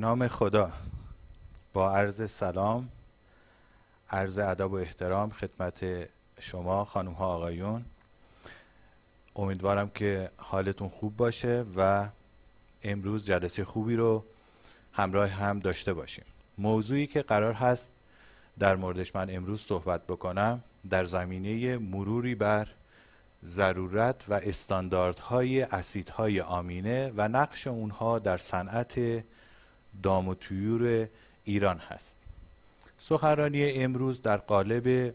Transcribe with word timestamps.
نام 0.00 0.28
خدا. 0.28 0.72
با 1.72 1.92
عرض 1.96 2.30
سلام 2.30 2.88
عرض 4.10 4.38
ادب 4.38 4.72
و 4.72 4.74
احترام 4.74 5.30
خدمت 5.30 6.08
شما 6.38 6.84
خانم 6.84 7.12
ها 7.12 7.26
آقایون. 7.26 7.84
امیدوارم 9.36 9.90
که 9.90 10.30
حالتون 10.36 10.88
خوب 10.88 11.16
باشه 11.16 11.64
و 11.76 12.08
امروز 12.82 13.26
جلسه 13.26 13.64
خوبی 13.64 13.96
رو 13.96 14.24
همراه 14.92 15.28
هم 15.28 15.58
داشته 15.58 15.92
باشیم. 15.92 16.24
موضوعی 16.58 17.06
که 17.06 17.22
قرار 17.22 17.52
هست 17.52 17.90
در 18.58 18.76
موردش 18.76 19.16
من 19.16 19.30
امروز 19.30 19.60
صحبت 19.60 20.06
بکنم 20.06 20.64
در 20.90 21.04
زمینه 21.04 21.78
مروری 21.78 22.34
بر 22.34 22.68
ضرورت 23.44 24.24
و 24.28 24.34
استانداردهای 24.34 25.62
اسیدهای 25.62 26.40
آمینه 26.40 27.12
و 27.16 27.28
نقش 27.28 27.66
اونها 27.66 28.18
در 28.18 28.36
صنعت 28.36 29.24
دام 30.02 30.28
و 30.28 30.34
تویور 30.34 31.08
ایران 31.44 31.78
هست. 31.78 32.16
سخنرانی 32.98 33.72
امروز 33.72 34.22
در 34.22 34.36
قالب 34.36 35.14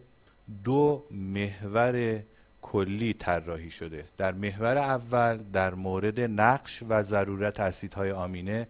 دو 0.64 1.06
محور 1.12 2.24
کلی 2.62 3.14
طراحی 3.14 3.70
شده. 3.70 4.06
در 4.18 4.32
محور 4.32 4.78
اول 4.78 5.38
در 5.38 5.74
مورد 5.74 6.20
نقش 6.20 6.84
و 6.90 7.04
ضرورت 7.04 7.60
اسیدهای 7.60 8.12
آمینه 8.12 8.68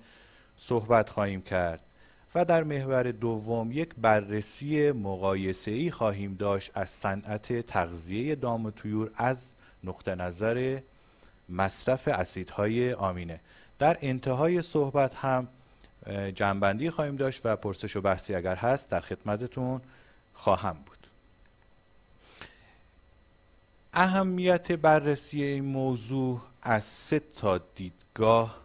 صحبت 0.58 1.10
خواهیم 1.10 1.41
کرد 1.41 1.82
و 2.35 2.46
در 2.46 2.63
محور 2.63 3.12
دوم 3.12 3.72
یک 3.72 3.90
بررسی 3.98 4.91
مقایسه 4.91 5.72
ای 5.72 5.91
خواهیم 5.91 6.34
داشت 6.34 6.72
از 6.74 6.90
صنعت 6.90 7.62
تغذیه 7.62 8.35
دام 8.35 8.66
و 8.66 8.72
طیور 8.72 9.12
از 9.16 9.54
نقطه 9.84 10.16
نظر 10.16 10.80
مصرف 11.49 12.07
اسیدهای 12.07 12.94
آمینه. 12.94 13.40
در 13.79 13.98
انتهای 14.01 14.62
صحبت 14.62 15.16
هم 15.16 15.48
جنبندی 16.35 16.89
خواهیم 16.89 17.15
داشت 17.15 17.41
و 17.45 17.55
پرسش 17.55 17.95
و 17.95 18.01
بحثی 18.01 18.35
اگر 18.35 18.55
هست 18.55 18.89
در 18.89 18.99
خدمتتون 18.99 19.81
خواهم 20.34 20.77
بود. 20.85 21.07
اهمیت 23.93 24.71
بررسی 24.71 25.43
این 25.43 25.65
موضوع 25.65 26.41
از 26.61 26.83
سه 26.83 27.20
تا 27.20 27.57
دیدگاه 27.57 28.61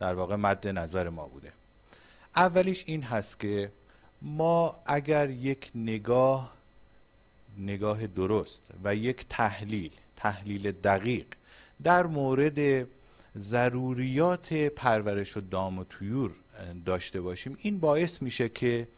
در 0.00 0.14
واقع 0.14 0.36
مد 0.36 0.68
نظر 0.68 1.08
ما 1.08 1.26
بوده. 1.26 1.52
اولیش 2.36 2.84
این 2.86 3.02
هست 3.02 3.40
که 3.40 3.72
ما 4.22 4.76
اگر 4.86 5.30
یک 5.30 5.70
نگاه 5.74 6.52
نگاه 7.58 8.06
درست 8.06 8.62
و 8.84 8.94
یک 8.94 9.26
تحلیل 9.28 9.92
تحلیل 10.16 10.72
دقیق 10.72 11.26
در 11.82 12.06
مورد 12.06 12.88
ضروریات 13.38 14.54
پرورش 14.54 15.36
و 15.36 15.40
دام 15.40 15.78
و 15.78 15.84
تویور 15.84 16.30
داشته 16.84 17.20
باشیم 17.20 17.58
این 17.60 17.78
باعث 17.78 18.22
میشه 18.22 18.48
که 18.48 18.88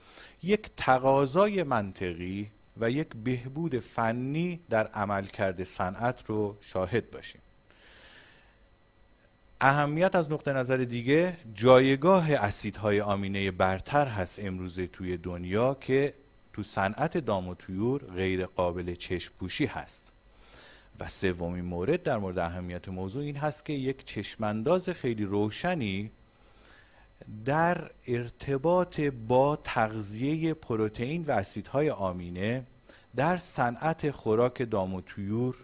یک 0.43 0.71
تقاضای 0.77 1.63
منطقی 1.63 2.51
و 2.81 2.91
یک 2.91 3.09
بهبود 3.25 3.79
فنی 3.79 4.61
در 4.71 4.87
عملکرد 4.87 5.65
صنعت 5.65 6.27
رو 6.27 6.57
شاهد 6.61 7.11
باشیم. 7.11 7.41
اهمیت 9.61 10.15
از 10.15 10.33
نقطه 10.33 10.53
نظر 10.53 10.77
دیگه 10.77 11.37
جایگاه 11.55 12.33
اسیدهای 12.33 13.01
آمینه 13.01 13.51
برتر 13.51 14.07
هست 14.07 14.39
امروزه 14.45 14.87
توی 14.87 15.17
دنیا 15.17 15.75
که 15.75 16.15
تو 16.53 16.63
صنعت 16.63 17.19
دام 17.19 17.49
و 17.49 17.55
تویور 17.55 18.05
غیر 18.05 18.47
قابل 18.47 18.95
چشم 18.95 19.33
پوشی 19.39 19.67
هست. 19.67 20.05
و 21.01 21.09
سومین 21.09 21.65
مورد 21.65 22.03
در 22.03 22.19
مورد 22.19 22.39
اهمیت 22.39 22.89
موضوع 22.89 23.23
این 23.23 23.37
هست 23.37 23.65
که 23.65 23.73
یک 23.73 24.05
چشمانداز 24.05 24.89
خیلی 24.89 25.25
روشنی 25.25 26.11
در 27.45 27.91
ارتباط 28.07 29.01
با 29.01 29.57
تغذیه 29.57 30.55
پروتئین 30.55 31.25
و 31.25 31.31
اسیدهای 31.31 31.91
آمینه 31.91 32.65
در 33.17 33.37
صنعت 33.37 34.11
خوراک 34.11 34.71
دام 34.71 34.95
و 34.95 35.01
تویور 35.01 35.55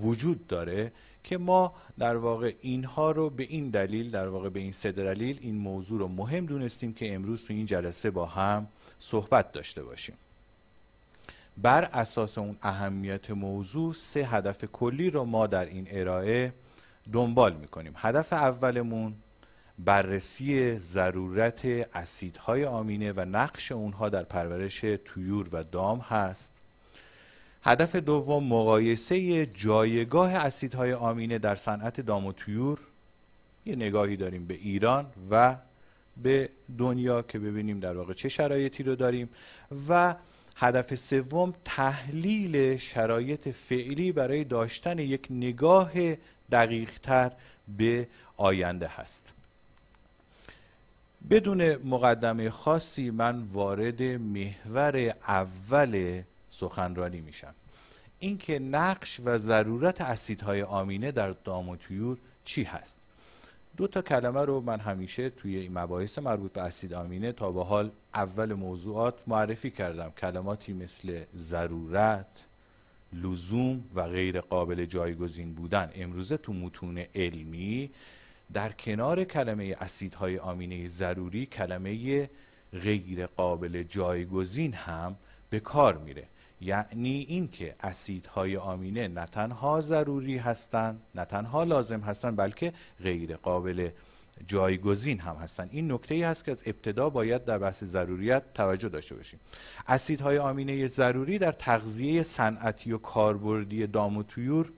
وجود 0.00 0.46
داره 0.46 0.92
که 1.24 1.38
ما 1.38 1.74
در 1.98 2.16
واقع 2.16 2.52
اینها 2.60 3.10
رو 3.10 3.30
به 3.30 3.42
این 3.42 3.70
دلیل 3.70 4.10
در 4.10 4.28
واقع 4.28 4.48
به 4.48 4.60
این 4.60 4.72
سه 4.72 4.92
دلیل 4.92 5.38
این 5.42 5.54
موضوع 5.54 5.98
رو 5.98 6.08
مهم 6.08 6.46
دونستیم 6.46 6.94
که 6.94 7.14
امروز 7.14 7.44
تو 7.44 7.52
این 7.52 7.66
جلسه 7.66 8.10
با 8.10 8.26
هم 8.26 8.68
صحبت 8.98 9.52
داشته 9.52 9.82
باشیم. 9.82 10.14
بر 11.58 11.84
اساس 11.84 12.38
اون 12.38 12.56
اهمیت 12.62 13.30
موضوع 13.30 13.94
سه 13.94 14.20
هدف 14.20 14.64
کلی 14.64 15.10
رو 15.10 15.24
ما 15.24 15.46
در 15.46 15.66
این 15.66 15.86
ارائه 15.90 16.52
دنبال 17.12 17.56
می‌کنیم. 17.56 17.92
هدف 17.96 18.32
اولمون 18.32 19.14
بررسی 19.78 20.78
ضرورت 20.78 21.64
اسیدهای 21.94 22.64
آمینه 22.64 23.12
و 23.12 23.20
نقش 23.20 23.72
اونها 23.72 24.08
در 24.08 24.22
پرورش 24.22 24.80
تویور 24.80 25.48
و 25.52 25.64
دام 25.64 25.98
هست. 25.98 26.52
هدف 27.62 27.96
دوم 27.96 28.44
مقایسه 28.44 29.46
جایگاه 29.46 30.32
اسیدهای 30.34 30.92
آمینه 30.92 31.38
در 31.38 31.54
صنعت 31.54 32.00
دام 32.00 32.26
و 32.26 32.32
تویور 32.32 32.78
یه 33.66 33.76
نگاهی 33.76 34.16
داریم 34.16 34.46
به 34.46 34.54
ایران 34.54 35.06
و 35.30 35.56
به 36.22 36.50
دنیا 36.78 37.22
که 37.22 37.38
ببینیم 37.38 37.80
در 37.80 37.96
واقع 37.96 38.12
چه 38.12 38.28
شرایطی 38.28 38.82
رو 38.82 38.96
داریم. 38.96 39.28
و 39.88 40.14
هدف 40.56 40.94
سوم 40.94 41.54
تحلیل 41.64 42.76
شرایط 42.76 43.48
فعلی 43.48 44.12
برای 44.12 44.44
داشتن 44.44 44.98
یک 44.98 45.26
نگاه 45.30 45.92
دقیقتر 46.50 47.32
به 47.76 48.08
آینده 48.36 48.88
هست. 48.88 49.35
بدون 51.30 51.76
مقدمه 51.76 52.50
خاصی 52.50 53.10
من 53.10 53.42
وارد 53.42 54.02
محور 54.02 55.14
اول 55.28 56.22
سخنرانی 56.50 57.20
میشم. 57.20 57.54
اینکه 58.18 58.58
نقش 58.58 59.20
و 59.24 59.38
ضرورت 59.38 60.00
اسیدهای 60.00 60.62
آمینه 60.62 61.12
در 61.12 61.30
دام 61.30 61.68
و 61.68 61.76
تویور 61.76 62.16
چی 62.44 62.62
هست؟ 62.62 63.00
دو 63.76 63.86
تا 63.86 64.02
کلمه 64.02 64.44
رو 64.44 64.60
من 64.60 64.80
همیشه 64.80 65.30
توی 65.30 65.56
این 65.56 65.78
مباحث 65.78 66.18
مربوط 66.18 66.52
به 66.52 66.62
اسید 66.62 66.94
آمینه 66.94 67.32
تا 67.32 67.52
به 67.52 67.64
حال 67.64 67.90
اول 68.14 68.54
موضوعات 68.54 69.14
معرفی 69.26 69.70
کردم. 69.70 70.10
کلماتی 70.10 70.72
مثل 70.72 71.20
ضرورت 71.36 72.26
لزوم 73.12 73.84
و 73.94 74.08
غیر 74.08 74.40
قابل 74.40 74.84
جایگزین 74.84 75.54
بودن. 75.54 75.90
امروزه 75.94 76.36
تو 76.36 76.52
متون 76.52 76.98
علمی 77.14 77.90
در 78.52 78.72
کنار 78.72 79.24
کلمه 79.24 79.76
اسیدهای 79.80 80.38
آمینه 80.38 80.88
ضروری 80.88 81.46
کلمه 81.46 82.30
غیر 82.72 83.26
قابل 83.26 83.82
جایگزین 83.82 84.72
هم 84.72 85.16
به 85.50 85.60
کار 85.60 85.98
میره. 85.98 86.24
یعنی 86.60 87.26
اینکه 87.28 87.74
اسیدهای 87.80 88.56
آمینه 88.56 89.08
نه 89.08 89.26
تنها 89.26 89.80
ضروری 89.80 90.38
هستند 90.38 91.00
نه 91.14 91.24
تنها 91.24 91.64
لازم 91.64 92.00
هستند 92.00 92.36
بلکه 92.36 92.72
غیر 93.02 93.36
قابل 93.36 93.90
جایگزین 94.46 95.20
هم 95.20 95.36
هستند 95.36 95.68
این 95.72 95.92
نکته 95.92 96.14
ای 96.14 96.22
هست 96.22 96.44
که 96.44 96.50
از 96.50 96.62
ابتدا 96.66 97.10
باید 97.10 97.44
در 97.44 97.58
بحث 97.58 97.84
ضروریت 97.84 98.42
توجه 98.54 98.88
داشته 98.88 99.14
باشیم. 99.14 99.40
اسیدهای 99.86 100.38
آمینه 100.38 100.86
ضروری 100.86 101.38
در 101.38 101.52
تغذیه 101.52 102.22
صنعتی 102.22 102.92
و 102.92 102.98
کاربردی 102.98 103.86
دام 103.86 104.16
و 104.16 104.22
تویور 104.22 104.72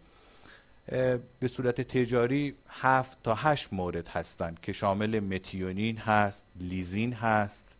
به 1.40 1.48
صورت 1.48 1.80
تجاری 1.80 2.54
هفت 2.68 3.22
تا 3.22 3.34
هشت 3.34 3.72
مورد 3.72 4.08
هستند 4.08 4.60
که 4.60 4.72
شامل 4.72 5.20
متیونین 5.20 5.98
هست 5.98 6.46
لیزین 6.60 7.12
هست 7.12 7.76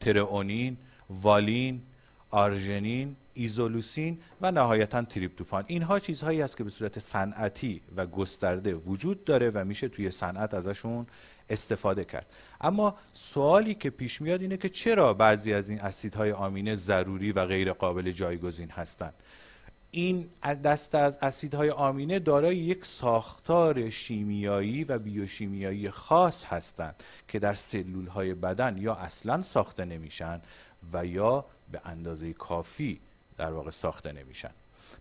ترئونین 0.00 0.76
والین 1.10 1.82
آرژنین 2.30 3.16
ایزولوسین 3.34 4.18
و 4.40 4.50
نهایتا 4.50 5.02
تریپتوفان. 5.02 5.64
اینها 5.66 6.00
چیزهایی 6.00 6.42
است 6.42 6.56
که 6.56 6.64
به 6.64 6.70
صورت 6.70 6.98
صنعتی 6.98 7.80
و 7.96 8.06
گسترده 8.06 8.74
وجود 8.74 9.24
داره 9.24 9.50
و 9.50 9.64
میشه 9.64 9.88
توی 9.88 10.10
صنعت 10.10 10.54
ازشون 10.54 11.06
استفاده 11.50 12.04
کرد. 12.04 12.26
اما 12.60 12.96
سوالی 13.12 13.74
که 13.74 13.90
پیش 13.90 14.20
میاد 14.20 14.42
اینه 14.42 14.56
که 14.56 14.68
چرا 14.68 15.14
بعضی 15.14 15.52
از 15.52 15.70
این 15.70 15.80
اسیدهای 15.80 16.32
آمینه 16.32 16.76
ضروری 16.76 17.32
و 17.32 17.46
غیر 17.46 17.72
قابل 17.72 18.10
جایگزین 18.10 18.70
هستند 18.70 19.14
این 19.94 20.30
دست 20.64 20.94
از 20.94 21.18
اسیدهای 21.22 21.70
آمینه 21.70 22.18
دارای 22.18 22.56
یک 22.56 22.84
ساختار 22.84 23.90
شیمیایی 23.90 24.84
و 24.84 24.98
بیوشیمیایی 24.98 25.90
خاص 25.90 26.44
هستند 26.44 26.94
که 27.28 27.38
در 27.38 27.54
سلول 27.54 28.06
های 28.06 28.34
بدن 28.34 28.78
یا 28.78 28.94
اصلا 28.94 29.42
ساخته 29.42 29.84
نمیشن 29.84 30.40
و 30.92 31.06
یا 31.06 31.44
به 31.72 31.80
اندازه 31.84 32.32
کافی 32.32 33.00
در 33.36 33.52
واقع 33.52 33.70
ساخته 33.70 34.12
نمیشن. 34.12 34.50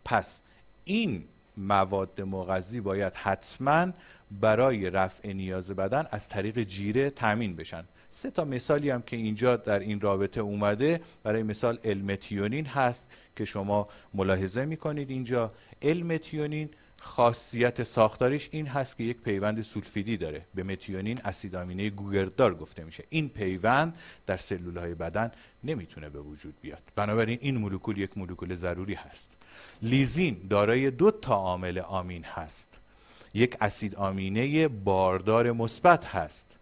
پس 0.06 0.42
این 0.84 1.24
مواد 1.58 2.22
مغذی 2.22 2.82
باید 2.82 3.14
حتما 3.16 3.88
برای 4.32 4.90
رفع 4.90 5.34
نیاز 5.34 5.72
بدن 5.72 6.06
از 6.12 6.30
طریق 6.30 6.64
جیره 6.64 7.10
تامین 7.10 7.56
بشن. 7.56 7.84
سه 8.14 8.32
تا 8.32 8.46
مثالی 8.46 8.90
هم 8.90 9.02
که 9.02 9.16
اینجا 9.16 9.56
در 9.58 9.80
این 9.80 10.02
رابطه 10.02 10.42
اومده 10.42 11.02
برای 11.24 11.44
مثال 11.44 11.80
المتیونین 11.84 12.66
هست 12.66 13.08
که 13.36 13.46
شما 13.46 13.88
ملاحظه 14.14 14.66
می‌کنید 14.66 15.10
اینجا. 15.10 15.52
المتیونین 15.82 16.70
خاصیت 17.02 17.84
ساختاریش 17.84 18.50
این 18.52 18.68
هست 18.68 18.98
که 18.98 19.04
یک 19.04 19.18
پیوند 19.18 19.62
سولفیدی 19.62 20.18
داره. 20.18 20.46
به 20.56 20.64
متیونین 20.64 21.20
اسید 21.26 21.56
آمینه 21.56 21.90
گوگردار 21.90 22.56
گفته 22.56 22.84
میشه. 22.84 23.04
این 23.10 23.30
پیوند 23.30 23.96
در 24.26 24.38
سلول 24.38 24.78
های 24.78 24.96
بدن 24.96 25.32
نمی‌تونه 25.64 26.10
به 26.10 26.20
وجود 26.20 26.54
بیاد. 26.62 26.82
بنابراین 26.96 27.38
این 27.42 27.58
مولکول 27.58 27.98
یک 27.98 28.18
مولکول 28.18 28.56
ضروری 28.56 28.94
هست. 28.94 29.32
لیزین 29.82 30.48
دارای 30.50 30.92
دو 30.92 31.12
تا 31.12 31.36
عامل 31.36 31.80
آمین 31.80 32.24
هست. 32.24 32.80
یک 33.34 33.58
اسید 33.62 33.96
آمینه 33.96 34.68
باردار 34.68 35.52
مثبت 35.52 36.06
هست. 36.06 36.61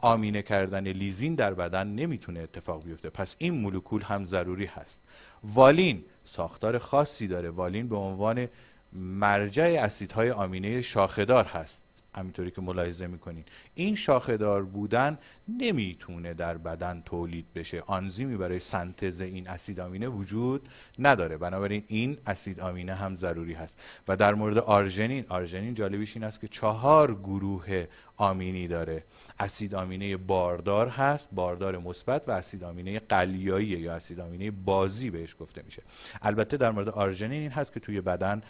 آمینه 0.00 0.42
کردن 0.42 0.88
لیزین 0.88 1.34
در 1.34 1.54
بدن 1.54 1.86
نمی‌تونه 1.86 2.40
اتفاق 2.40 2.84
بیفته. 2.84 3.10
پس 3.10 3.36
این 3.38 3.54
مولکول 3.54 4.02
هم 4.02 4.24
ضروری 4.24 4.66
هست. 4.66 5.00
والین 5.44 6.04
ساختار 6.24 6.78
خاصی 6.78 7.26
داره. 7.26 7.50
والین 7.50 7.88
به 7.88 7.96
عنوان 7.96 8.48
مرجع 8.92 9.80
اسیدهای 9.82 10.30
آمینه 10.30 10.82
شاخدار 10.82 11.44
هست. 11.44 11.82
همینطوری 12.14 12.50
که 12.50 12.60
ملاحظه 12.60 13.06
می‌کنین. 13.06 13.44
این 13.74 13.96
شاخدار 13.96 14.64
بودن 14.64 15.18
نمی‌تونه 15.48 16.34
در 16.34 16.58
بدن 16.58 17.02
تولید 17.06 17.46
بشه. 17.54 17.82
آنزیمی 17.86 18.36
برای 18.36 18.58
سنتز 18.58 19.20
این 19.20 19.48
اسید 19.48 19.80
آمینه 19.80 20.08
وجود 20.08 20.68
نداره. 20.98 21.36
بنابراین 21.36 21.84
این 21.86 22.18
اسید 22.26 22.60
آمینه 22.60 22.94
هم 22.94 23.14
ضروری 23.14 23.52
هست. 23.52 23.78
و 24.08 24.16
در 24.16 24.34
مورد 24.34 24.58
آرژنین 24.58 25.24
آرژنین 25.28 25.74
جالبیش 25.74 26.16
این 26.16 26.24
است 26.24 26.40
که 26.40 26.48
چهار 26.48 27.14
گروه 27.14 27.86
آمینی 28.16 28.68
داره. 28.68 29.04
اسید 29.40 29.74
آمینه 29.74 30.16
باردار 30.16 30.88
هست 30.88 31.28
باردار 31.32 31.78
مثبت 31.78 32.28
و 32.28 32.30
اسید 32.30 32.64
آمینه 32.64 32.98
قلیایی 32.98 33.66
یا 33.66 33.94
اسید 33.94 34.20
آمینه 34.20 34.50
بازی 34.50 35.10
بهش 35.10 35.36
گفته 35.40 35.62
میشه. 35.62 35.82
البته 36.22 36.56
در 36.56 36.70
مورد 36.70 36.88
آرژنین 36.88 37.40
این 37.40 37.50
هست 37.50 37.72
که 37.72 37.80
توی 37.80 38.00
بدن 38.00 38.42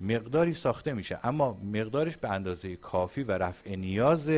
مقداری 0.00 0.54
ساخته 0.54 0.92
میشه 0.92 1.18
اما 1.22 1.58
مقدارش 1.74 2.16
به 2.16 2.30
اندازه 2.30 2.76
کافی 2.76 3.22
و 3.22 3.32
رفع 3.32 3.74
نیاز 3.74 4.30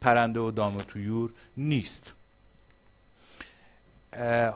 پرنده 0.00 0.40
و 0.40 0.50
دام 0.50 0.76
و 0.76 0.80
تویور 0.80 1.30
نیست. 1.56 2.12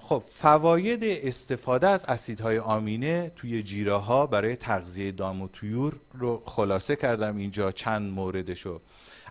خب 0.00 0.22
فواید 0.28 1.04
استفاده 1.04 1.86
از 1.86 2.04
اسیدهای 2.04 2.58
آمینه 2.58 3.32
توی 3.36 3.62
جیره 3.62 3.94
ها 3.94 4.26
برای 4.26 4.56
تغذیه 4.56 5.12
دام 5.12 5.42
و 5.42 5.48
تویور 5.48 5.92
رو 6.12 6.42
خلاصه 6.46 6.96
کردم 6.96 7.36
اینجا 7.36 7.72
چند 7.72 8.12
موردشو. 8.12 8.80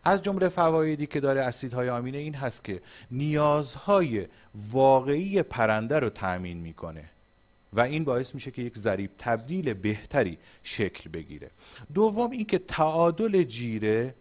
از 0.04 0.22
جمله 0.22 0.50
فوایدی 0.50 1.06
که 1.06 1.20
داره 1.20 1.42
اسیدهای 1.42 1.90
آمینه 1.90 2.18
این 2.18 2.36
هست 2.36 2.64
که 2.64 2.82
نیازهای 3.12 4.28
واقعی 4.72 5.44
پرنده 5.44 6.00
رو 6.00 6.10
تأمین 6.10 6.58
می‌کنه 6.58 7.04
و 7.74 7.82
این 7.82 8.04
باعث 8.04 8.36
میشه 8.36 8.52
که 8.52 8.62
یک 8.62 8.78
ضریب 8.78 9.12
تبدیل 9.18 9.74
بهتری 9.74 10.38
شکل 10.64 11.10
بگیره. 11.10 11.50
دوم 11.94 12.32
اینکه 12.32 12.58
تعادل 12.58 13.44
جیره 13.44 14.16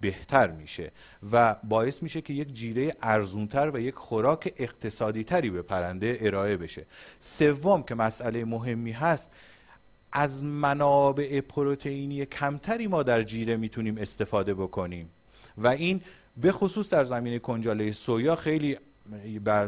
بهتر 0.00 0.50
میشه 0.50 0.90
و 1.32 1.56
باعث 1.64 2.02
میشه 2.02 2.20
که 2.20 2.32
یک 2.32 2.52
جیره 2.52 2.94
ارزونتر 3.02 3.70
و 3.74 3.80
یک 3.80 3.94
خوراک 3.94 4.54
اقتصادی 4.56 5.24
تری 5.24 5.50
به 5.50 5.62
پرنده 5.62 6.18
ارائه 6.20 6.56
بشه. 6.56 6.86
سوم 7.20 7.82
که 7.82 7.94
مسئله 7.94 8.44
مهمی 8.44 8.92
هست 8.92 9.30
از 10.14 10.44
منابع 10.44 11.40
پروتئینی 11.40 12.26
کمتری 12.26 12.86
ما 12.86 13.02
در 13.02 13.22
جیره 13.22 13.56
می‌تونیم 13.56 13.98
استفاده 13.98 14.54
بکنیم. 14.54 15.10
و 15.58 15.66
این 15.66 16.00
به 16.36 16.52
خصوص 16.52 16.90
در 16.90 17.04
زمینه 17.04 17.38
کنجاله 17.38 17.92
سویا 17.92 18.36
خیلی 18.36 18.78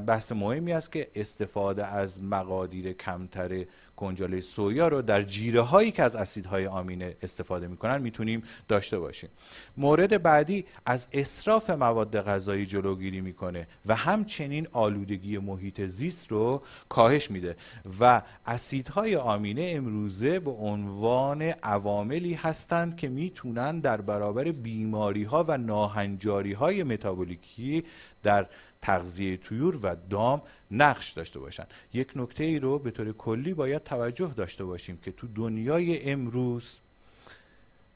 بحث 0.07 0.33
مهمی 0.33 0.73
است 0.73 0.93
که 0.93 1.11
استفاده 1.15 1.87
از 1.87 2.23
مقادیر 2.23 2.93
کمتر 2.93 3.65
کنجاله 3.97 4.41
سویا 4.41 4.89
رو 4.89 5.03
در 5.03 5.23
جیره 5.23 5.61
هایی 5.61 5.91
که 5.91 6.03
از 6.03 6.15
اسیدهای 6.15 6.67
آمینه 6.67 7.17
استفاده 7.23 7.67
می‌کنن 7.69 8.03
می‌تونیم 8.03 8.43
داشته 8.69 8.99
باشیم. 8.99 9.31
مورد 9.77 10.23
بعدی 10.23 10.65
از 10.87 11.09
اصراف 11.13 11.71
مواد 11.71 12.21
غذایی 12.21 12.67
جلوگیری 12.67 13.21
می‌کنه 13.21 13.67
و 13.87 13.95
همچنین 13.95 14.69
آلودگی 14.73 15.39
محیط 15.39 15.81
زیست 15.81 16.33
رو 16.33 16.63
کاهش 16.89 17.31
میده 17.31 17.57
و 18.01 18.23
اسیدهای 18.47 19.17
آمینه 19.17 19.73
امروزه 19.75 20.41
به 20.41 20.51
عنوان 20.51 21.43
عواملی 21.43 22.35
هستند 22.35 22.97
که 22.97 23.09
می‌تونن 23.09 23.81
در 23.81 24.01
برابر 24.01 24.45
بیماری 24.45 25.25
ها 25.25 25.45
و 25.49 25.59
ناهنجاری 25.59 26.53
های 26.53 26.83
متابولیکی 26.83 27.85
در 28.23 28.47
تغذیه 28.83 29.37
تویور 29.37 29.79
و 29.83 29.97
دام 30.11 30.43
نقش 30.71 31.11
داشته 31.11 31.39
باشن. 31.39 31.67
یک 31.93 32.13
نکته 32.17 32.45
ای 32.45 32.59
رو 32.59 32.79
به 32.79 32.91
طور 32.91 33.13
کلی 33.13 33.55
باید 33.55 33.85
توجه 33.85 34.35
داشته 34.37 34.65
باشیم 34.65 34.99
که 35.05 35.13
تو 35.13 35.27
دنیای 35.35 36.11
امروز 36.11 36.79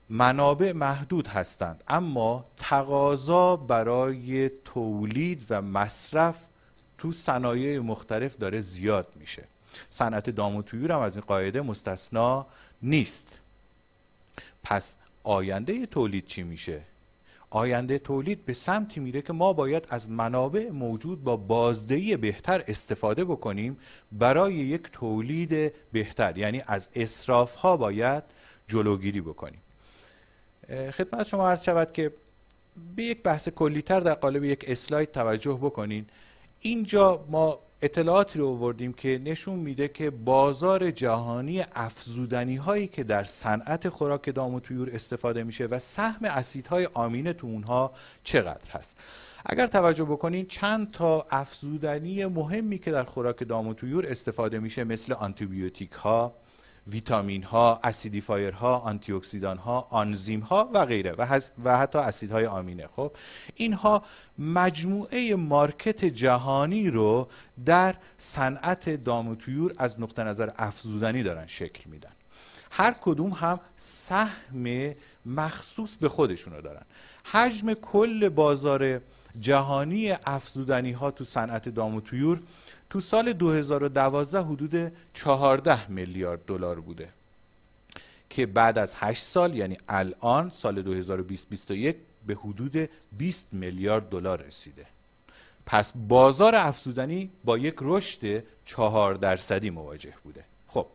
منابع 0.09 0.73
محدود 0.73 1.27
هستند 1.27 1.85
اما 1.89 2.45
تقاضا 2.57 3.57
برای 3.57 4.49
تولید 4.49 5.47
و 5.51 5.63
مصرف 5.63 6.47
تو 6.99 7.13
صنایع 7.13 7.79
مختلف 7.79 8.37
داره 8.37 8.61
زیاد 8.61 9.07
میشه. 9.17 9.45
صنعت 9.91 10.31
دام 10.31 10.57
و 10.57 10.63
تویور 10.63 10.93
هم 10.93 11.01
از 11.01 11.17
این 11.17 11.25
قاعده 11.27 11.61
مستثنا 11.61 12.47
نیست. 12.83 13.39
پس 14.63 14.95
آینده 15.25 15.87
تولید 15.87 16.27
چی 16.27 16.43
میشه؟ 16.43 16.81
آینده 17.51 17.99
تولید 17.99 18.45
به 18.45 18.55
سمتی 18.55 19.01
میره 19.01 19.23
که 19.23 19.33
ما 19.33 19.53
باید 19.53 19.87
از 19.91 20.11
منابع 20.11 20.71
موجود 20.71 21.25
با 21.25 21.37
بازدهی 21.37 22.17
بهتر 22.17 22.65
استفاده 22.69 23.25
بکنیم 23.25 23.79
برای 24.13 24.55
یک 24.55 24.83
تولید 24.93 25.73
بهتر. 25.93 26.39
یعنی 26.39 26.63
از 26.67 26.89
اصراف 26.95 27.55
ها 27.55 27.77
باید 27.77 28.25
جلوگیری 28.69 29.21
بکنیم. 29.21 29.63
خدمت 30.69 31.27
شما 31.27 31.49
عرض 31.49 31.63
شود 31.63 31.93
که 31.93 32.13
به 32.97 33.03
یک 33.03 33.23
بحث 33.23 33.49
کلیتر 33.49 34.01
در 34.01 34.15
قالب 34.15 34.45
یک 34.45 34.65
اسلاید 34.69 35.11
توجه 35.11 35.59
بکنین. 35.63 36.07
اینجا 36.61 37.25
ما 37.29 37.59
اطلاعاتی 37.83 38.39
رو 38.39 38.49
آوردیم 38.49 38.93
که 38.93 39.21
نشون 39.25 39.59
میده 39.59 39.89
که 39.89 40.11
بازار 40.11 40.91
جهانی 40.91 41.65
افزودنی 41.75 42.57
هایی 42.57 42.87
که 42.87 43.05
در 43.05 43.25
صنعت 43.25 43.89
خوراک 43.89 44.35
دام 44.35 44.55
و 44.55 44.61
تویور 44.61 44.91
استفاده 44.93 45.45
میشه 45.45 45.67
و 45.67 45.79
سهم 45.79 46.25
اسیدهای 46.25 46.89
آمینه 46.95 47.33
تو 47.33 47.47
اونها 47.47 47.93
چقدر 48.25 48.71
هست. 48.71 48.97
اگر 49.47 49.67
توجه 49.67 50.05
بکنین 50.05 50.47
چند 50.47 50.93
تا 50.93 51.27
افزودنی 51.31 52.27
مهمی 52.27 52.79
که 52.79 52.91
در 52.91 53.05
خوراک 53.05 53.49
دام 53.49 53.69
و 53.69 53.75
تویور 53.75 54.07
استفاده 54.07 54.59
میشه 54.59 54.85
مثل 54.85 55.13
آنتیبیوتیک 55.13 55.93
ها 55.93 56.35
ویتامین 56.87 57.43
ها 57.43 57.81
acidifier 57.85 58.53
ها 58.53 58.79
آنتی 58.79 59.13
اکسیدان 59.13 59.59
ها 59.59 59.87
آنزیم 59.91 60.41
ها 60.41 60.71
و 60.75 60.87
غیره 60.87 61.13
و, 61.13 61.41
و 61.65 61.79
حتی 61.79 61.99
اسیدهای 61.99 62.47
آمینه. 62.47 62.87
خب 62.87 63.13
اینها 63.55 64.03
مجموعه 64.39 65.37
market 65.37 66.05
جهانی 66.05 66.91
رو 66.91 67.29
در 67.67 67.95
صنعت 68.17 68.91
دام 68.91 69.29
و 69.29 69.35
طیور 69.35 69.73
از 69.79 70.01
نقطه 70.01 70.25
نظر 70.25 70.49
افزودنی 70.59 71.23
دارن 71.23 71.47
شکل 71.47 71.91
میدن. 71.91 72.13
هر 72.71 72.95
کدوم 73.01 73.31
هم 73.31 73.61
سهم 73.77 74.95
مخصوص 75.27 75.97
به 75.97 76.09
خودشونو 76.09 76.61
دارن. 76.61 76.83
حجم 77.25 77.75
کل 77.75 78.29
بازار 78.29 79.01
جهانی 79.41 80.13
افزودنی 80.27 80.93
ها 80.93 81.11
تو 81.11 81.25
صنعت 81.25 81.69
دام 81.69 81.95
و 81.95 82.01
طیور 82.01 82.41
تو 82.91 83.01
سال 83.01 83.33
2012 83.33 84.41
حدود 84.41 84.93
14 85.15 85.91
میلیارد 85.91 86.41
دلار 86.47 86.81
بوده. 86.81 87.09
که 88.31 88.47
بعد 88.47 88.79
از 88.79 88.95
8 88.99 89.23
سال 89.23 89.57
یعنی 89.57 89.79
الان 89.89 90.51
سال 90.55 90.83
2020 90.83 91.73
به 92.27 92.35
حدود 92.35 92.91
20 93.19 93.47
میلیارد 93.53 94.09
دلار 94.09 94.43
رسیده. 94.43 94.87
پس 95.67 95.93
بازار 96.09 96.55
افزودنی 96.55 97.31
با 97.45 97.59
یک 97.59 97.75
رشد 97.81 98.45
4 98.65 99.15
درصدی 99.15 99.71
مواجه 99.71 100.15
بوده. 100.25 100.45
خب 100.69 100.87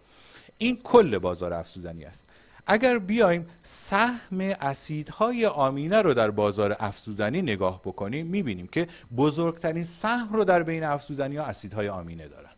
این 0.57 0.77
کل 0.83 1.17
بازار 1.17 1.53
افزودنی 1.53 2.05
است. 2.05 2.23
اگر 2.67 2.99
بیایم 2.99 3.47
سهم 3.63 4.39
اسیدهای 4.39 5.45
آمینه 5.45 6.01
رو 6.01 6.13
در 6.13 6.31
بازار 6.31 6.75
افزودنی 6.79 7.41
نگاه 7.41 7.81
بکنیم 7.81 8.27
می‌بینیم 8.27 8.67
که 8.67 8.87
بزرگترین 9.17 9.83
سهم 9.83 10.33
رو 10.33 10.43
در 10.43 10.63
بین 10.63 10.83
افزودنی 10.83 11.37
ها 11.37 11.45
اسیدهای 11.45 11.89
آمینه 11.89 12.27
دارن. 12.27 12.49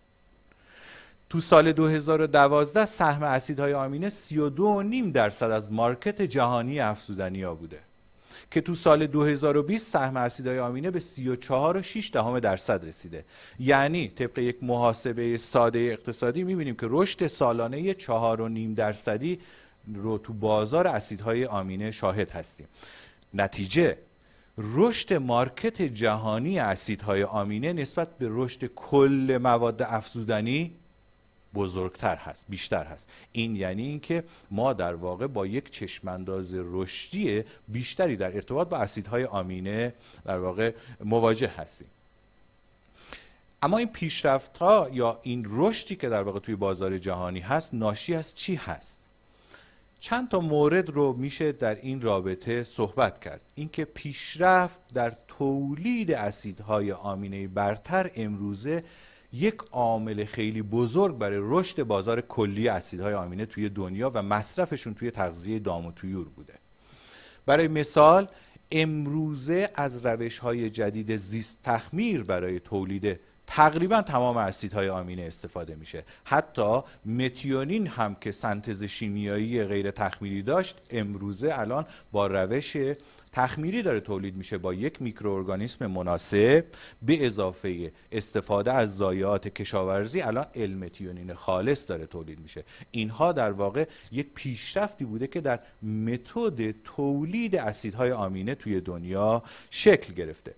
تو 1.30 1.40
سال 1.40 1.72
2012 1.72 2.86
سهم 2.86 3.24
اسیدهای 3.24 3.74
آمینه 3.74 4.10
32.5 4.10 5.12
درصد 5.14 5.52
از 5.52 5.72
مارکت 5.72 6.22
جهانی 6.22 6.80
افزودنی 6.80 7.44
ها 7.44 7.56
بوده 7.56 7.80
که 8.52 8.62
تو 8.62 8.76
سال 8.76 9.08
2020 9.08 9.92
سهم 9.92 10.18
اسیدهای 10.18 10.60
آمینه 10.60 10.92
به 10.92 11.00
34.6 11.00 12.12
دهم 12.12 12.40
درصد 12.40 12.88
رسیده. 12.88 13.26
یعنی 13.60 14.08
طبق 14.08 14.38
یک 14.38 14.64
محاسبه 14.64 15.38
ساده 15.38 15.80
اقتصادی 15.80 16.44
می‌بینیم 16.44 16.76
که 16.76 16.88
رشد 16.90 17.28
سالانه 17.28 17.94
4.5 17.94 18.76
درصدی 18.76 19.40
رو 19.96 20.18
تو 20.18 20.34
بازار 20.34 20.88
اسیدهای 20.88 21.46
آمینه 21.46 21.92
شاهد 21.92 22.32
هستیم. 22.32 22.68
نتیجه 23.34 23.98
رشد 24.58 25.14
مارکت 25.14 25.82
جهانی 25.82 26.60
اسیدهای 26.60 27.24
آمینه 27.24 27.74
نسبت 27.74 28.18
به 28.18 28.28
رشد 28.32 28.66
کل 28.66 29.40
مواد 29.42 29.82
افزودنی 29.82 30.76
بزرگتر 31.54 32.16
هست 32.16 32.46
بیشتر 32.50 32.84
هست. 32.84 33.10
این 33.32 33.56
یعنی 33.56 33.84
اینکه 33.84 34.24
ما 34.52 34.74
در 34.74 34.96
واقع 34.96 35.28
با 35.28 35.46
یک 35.48 35.72
چشمانداز 35.72 36.54
رشدی 36.54 37.44
بیشتری 37.68 38.16
در 38.16 38.36
ارتباط 38.36 38.70
با 38.70 38.78
اسیدهای 38.78 39.26
آمینه 39.26 39.94
در 40.26 40.40
واقع 40.40 40.74
مواجه 41.04 41.48
هستیم. 41.48 41.88
اما 43.62 43.78
این 43.78 43.88
پیشرفت 43.88 44.58
ها 44.58 44.90
یا 44.92 45.20
این 45.24 45.46
رشدی 45.50 45.96
که 45.96 46.10
در 46.10 46.24
واقع 46.24 46.40
توی 46.40 46.56
بازار 46.56 46.98
جهانی 46.98 47.40
هست 47.40 47.74
ناشی 47.74 48.16
از 48.16 48.36
چی 48.36 48.56
هست؟ 48.56 49.00
چند 50.00 50.30
تا 50.30 50.40
مورد 50.40 50.90
رو 50.90 51.14
میشه 51.14 51.52
در 51.52 51.76
این 51.76 52.02
رابطه 52.02 52.64
صحبت 52.64 53.22
کرد. 53.22 53.42
اینکه 53.56 53.86
پیشرفت 53.86 54.94
در 54.94 55.14
تولید 55.28 56.12
اسیدهای 56.12 56.92
آمینه 56.92 57.48
برتر 57.48 58.12
امروزه 58.16 58.84
یک 59.34 59.56
عامل 59.72 60.26
خیلی 60.26 60.62
بزرگ 60.62 61.18
برای 61.18 61.40
رشد 61.42 61.84
بازار 61.84 62.22
کلی 62.22 62.68
اسیدهای 62.68 63.14
آمینه 63.14 63.46
توی 63.46 63.70
دنیا 63.70 64.12
و 64.14 64.24
مصرفشون 64.24 64.94
توی 64.94 65.12
تغذیه 65.12 65.60
دام 65.60 65.86
و 65.86 65.92
تویور 65.92 66.30
بوده. 66.30 66.54
برای 67.46 67.68
مثال 67.68 68.28
امروزه 68.72 69.70
از 69.76 70.06
روش 70.06 70.40
های 70.40 70.70
جدید 70.70 71.16
زیست 71.16 71.60
تخمیر 71.64 72.24
برای 72.24 72.60
تولید 72.60 73.20
تقریبا 73.48 74.02
تمام 74.02 74.38
اسیدهای 74.38 74.90
آمینه 74.90 75.22
استفاده 75.22 75.76
میشه. 75.76 76.04
حتی 76.24 76.82
متیونین 77.06 77.88
هم 77.88 78.16
که 78.16 78.32
سنتز 78.32 78.84
شیمیایی 78.84 79.64
غیر 79.64 79.92
تخمیری 79.92 80.42
داشت 80.42 80.78
امروزه 80.90 81.50
الان 81.60 81.86
با 82.12 82.28
روش 82.28 82.78
تخمیری 83.32 83.82
داره 83.82 84.00
تولید 84.00 84.36
میشه 84.36 84.58
با 84.58 84.74
یک 84.74 85.02
میکروارگانیسم 85.02 85.88
مناسب. 85.88 86.66
به 87.02 87.26
اضافه 87.26 87.92
استفاده 88.12 88.74
از 88.74 88.98
ضایعات 88.98 89.48
کشاورزی 89.48 90.22
الان 90.22 90.46
المتیونین 90.56 91.34
خالص 91.34 91.90
داره 91.90 92.06
تولید 92.06 92.40
میشه. 92.40 92.64
اینها 92.92 93.32
در 93.32 93.52
واقع 93.52 93.88
یک 94.12 94.28
پیشرفتی 94.34 95.06
بوده 95.06 95.28
که 95.28 95.42
در 95.42 95.60
متد 95.84 96.72
تولید 96.84 97.56
اسیدهای 97.56 98.12
آمینه 98.12 98.56
توی 98.56 98.82
دنیا 98.82 99.44
شکل 99.70 100.14
گرفته. 100.14 100.56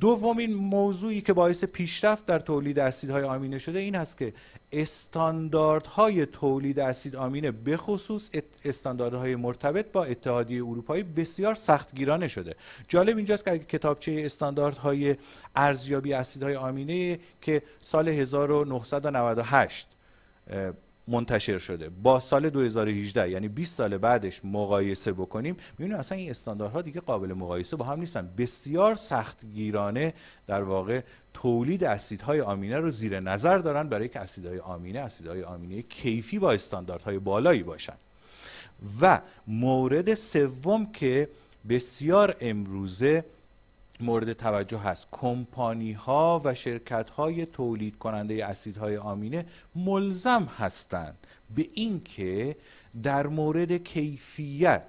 دومین 0.00 0.54
موضوعی 0.54 1.20
که 1.20 1.32
باعث 1.32 1.64
پیشرفت 1.64 2.26
در 2.26 2.38
تولید 2.38 2.78
اسیدهای 2.78 3.22
آمینه 3.22 3.58
شده 3.58 3.78
این 3.78 3.96
است 3.96 4.18
که 4.18 4.34
استانداردهای 4.72 6.26
تولید 6.26 6.80
اسید 6.80 7.16
آمینه 7.16 7.50
به 7.50 7.76
خصوص 7.76 8.30
استانداردهای 8.64 9.36
مرتبط 9.36 9.92
با 9.92 10.04
اتحادیه 10.04 10.64
اروپایی 10.64 11.02
بسیار 11.02 11.54
سختگیرانه 11.54 12.28
شده. 12.28 12.56
جالب 12.88 13.16
اینجاست 13.16 13.44
که 13.44 13.58
کتابچه 13.58 14.22
استانداردهای 14.24 15.16
ارزیابی 15.56 16.12
اسیدهای 16.12 16.56
آمینه 16.56 17.18
که 17.40 17.62
سال 17.78 18.08
1998 18.08 19.88
منتشر 21.08 21.58
شده. 21.58 21.88
با 21.88 22.20
سال 22.20 22.50
2018 22.50 23.30
یعنی 23.30 23.48
20 23.48 23.74
سال 23.76 23.98
بعدش 23.98 24.40
مقایسه 24.44 25.12
بکنیم 25.12 25.56
می‌بینیم 25.78 25.98
اصلا 26.00 26.18
این 26.18 26.30
استانداردها 26.30 26.82
دیگه 26.82 27.00
قابل 27.00 27.32
مقایسه 27.32 27.76
با 27.76 27.84
هم 27.84 28.00
نیستن. 28.00 28.30
بسیار 28.38 28.94
سختگیرانه 28.94 30.14
در 30.46 30.62
واقع 30.62 31.00
تولید 31.34 31.84
اسیدهای 31.84 32.40
آمینه 32.40 32.78
رو 32.78 32.90
زیر 32.90 33.20
نظر 33.20 33.58
دارن 33.58 33.88
برای 33.88 34.08
که 34.08 34.20
اسیدهای 34.20 34.58
آمینه 34.58 35.00
اسیدهای 35.00 35.42
آمینه 35.42 35.82
کیفی 35.82 36.38
با 36.38 36.52
استانداردهای 36.52 37.18
بالایی 37.18 37.62
باشن. 37.62 37.96
و 39.00 39.20
مورد 39.46 40.14
سوم 40.14 40.92
که 40.92 41.28
بسیار 41.68 42.36
امروزه 42.40 43.24
مورد 44.00 44.32
توجه 44.32 44.78
هست. 44.78 45.08
کمپانی 45.12 45.92
ها 45.92 46.40
و 46.44 46.54
شرکت 46.54 47.10
های 47.10 47.46
تولید 47.46 47.98
کننده 47.98 48.46
اسیدهای 48.46 48.96
آمینه 48.96 49.46
ملزم 49.74 50.48
هستند 50.58 51.18
به 51.54 51.68
اینکه 51.74 52.56
در 53.02 53.26
مورد 53.26 53.72
کیفیت 53.72 54.86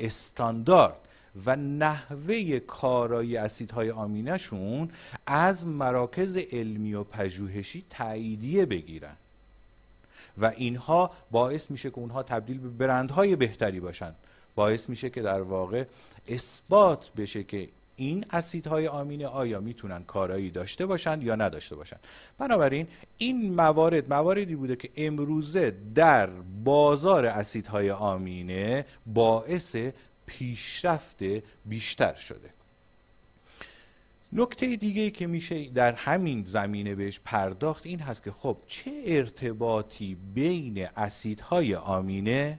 استاندارد 0.00 0.98
و 1.46 1.56
نحوه 1.56 2.58
کارایی 2.58 3.36
اسیدهای 3.36 3.90
آمینهشون 3.90 4.90
از 5.26 5.66
مراکز 5.66 6.36
علمی 6.36 6.94
و 6.94 7.04
پژوهشی 7.04 7.84
تاییدیه 7.90 8.66
بگیرن. 8.66 9.16
و 10.38 10.52
اینها 10.56 11.10
باعث 11.30 11.70
میشه 11.70 11.90
که 11.90 11.98
اونها 11.98 12.22
تبدیل 12.22 12.58
به 12.58 12.68
برندهای 12.68 13.36
بهتری 13.36 13.80
باشن. 13.80 14.14
باعث 14.54 14.88
میشه 14.88 15.10
که 15.10 15.22
در 15.22 15.42
واقع 15.42 15.84
اثبات 16.28 17.10
بشه 17.16 17.44
که 17.44 17.68
این 17.96 18.24
اسیدهای 18.30 18.88
آمینه 18.88 19.26
آیا 19.26 19.60
می‌تونن 19.60 20.04
کارایی 20.04 20.50
داشته 20.50 20.86
باشند 20.86 21.22
یا 21.22 21.36
نداشته 21.36 21.76
باشند 21.76 22.00
بنابراین 22.38 22.86
این 23.18 23.54
موارد 23.54 24.12
مواردی 24.12 24.56
بوده 24.56 24.76
که 24.76 24.90
امروزه 24.96 25.76
در 25.94 26.30
بازار 26.64 27.26
اسیدهای 27.26 27.90
آمینه 27.90 28.84
باعث 29.06 29.76
پیشرفت 30.26 31.18
بیشتر 31.64 32.14
شده. 32.14 32.50
نکته 34.32 34.76
دیگه 34.76 35.10
که 35.10 35.26
میشه 35.26 35.68
در 35.68 35.92
همین 35.92 36.44
زمینه 36.44 36.94
بهش 36.94 37.20
پرداخت 37.24 37.86
این 37.86 38.00
هست 38.00 38.22
که 38.22 38.30
خب 38.30 38.56
چه 38.66 39.02
ارتباطی 39.06 40.16
بین 40.34 40.88
اسیدهای 40.96 41.74
آمینه 41.74 42.58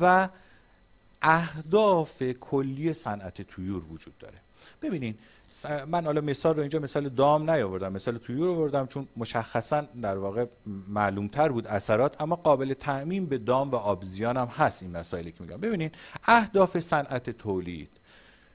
و 0.00 0.28
اهداف 1.22 2.22
کلی 2.22 2.94
صنعت 2.94 3.42
تویور 3.42 3.84
وجود 3.92 4.18
داره. 4.18 4.38
ببینین 4.82 5.14
من 5.86 6.04
حالا 6.04 6.20
مثال 6.20 6.54
رو 6.54 6.60
اینجا 6.60 6.78
مثال 6.78 7.08
دام 7.08 7.50
نیاوردم 7.50 7.92
مثال 7.92 8.18
تویور 8.18 8.48
آوردم 8.48 8.86
چون 8.86 9.08
مشخصا 9.16 9.80
در 9.80 10.18
واقع 10.18 10.46
معلومتر 10.88 11.48
بود 11.48 11.66
اثرات 11.66 12.20
اما 12.20 12.36
قابل 12.36 12.74
تعمین 12.74 13.26
به 13.26 13.38
دام 13.38 13.70
و 13.70 13.74
آبزیان 13.76 14.36
هم 14.36 14.46
هست 14.46 14.82
این 14.82 14.96
مسائلی 14.96 15.32
که 15.32 15.42
میگم. 15.42 15.56
ببینین 15.56 15.90
اهداف 16.24 16.80
صنعت 16.80 17.30
تولید 17.30 17.90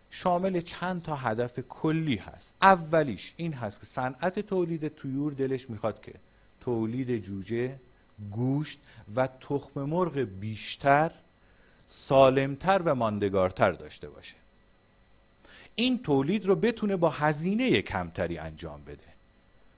شامل 0.10 0.62
چند 0.62 1.02
تا 1.02 1.16
هدف 1.16 1.60
کلی 1.60 2.16
هست. 2.16 2.56
اولیش 2.62 3.34
این 3.38 3.54
هست 3.54 3.80
که 3.80 3.86
صنعت 3.86 4.40
تولید 4.40 4.88
تویور 4.88 5.34
دلش 5.34 5.70
می‌خواد 5.70 6.02
که 6.02 6.14
تولید 6.62 7.18
جوجه 7.18 7.80
گوشت 8.32 8.80
و 9.16 9.28
تخم 9.28 9.82
مرغ 9.84 10.18
بیشتر 10.18 11.12
سالمتر 11.94 12.82
و 12.86 12.96
ماندگارتر 12.96 13.72
داشته 13.72 14.10
باشه. 14.10 14.36
این 15.76 16.04
تولید 16.04 16.46
رو 16.46 16.56
بتونه 16.56 16.96
با 16.96 17.10
هزینه 17.10 17.82
کمتری 17.82 18.38
انجام 18.38 18.84
بده. 18.84 19.12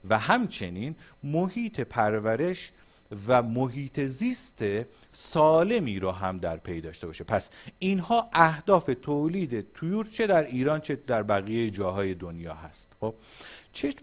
و 0.08 0.18
همچنین 0.18 0.96
محیط 1.22 1.80
پرورش 1.80 2.72
و 3.26 3.42
محیط 3.42 4.00
زیست 4.00 4.58
سالمی 5.12 5.98
رو 5.98 6.10
هم 6.10 6.38
در 6.38 6.56
پی 6.56 6.80
داشته 6.80 7.06
باشه. 7.06 7.24
پس 7.24 7.50
اینها 7.78 8.30
اهداف 8.32 8.90
تولید 9.02 9.72
تویور 9.72 10.06
چه 10.06 10.26
در 10.26 10.46
ایران 10.46 10.80
چه 10.80 10.96
در 10.96 11.22
بقیه 11.22 11.70
جاهای 11.70 12.14
دنیا 12.14 12.54
هست. 12.54 12.92
خب 13.00 13.14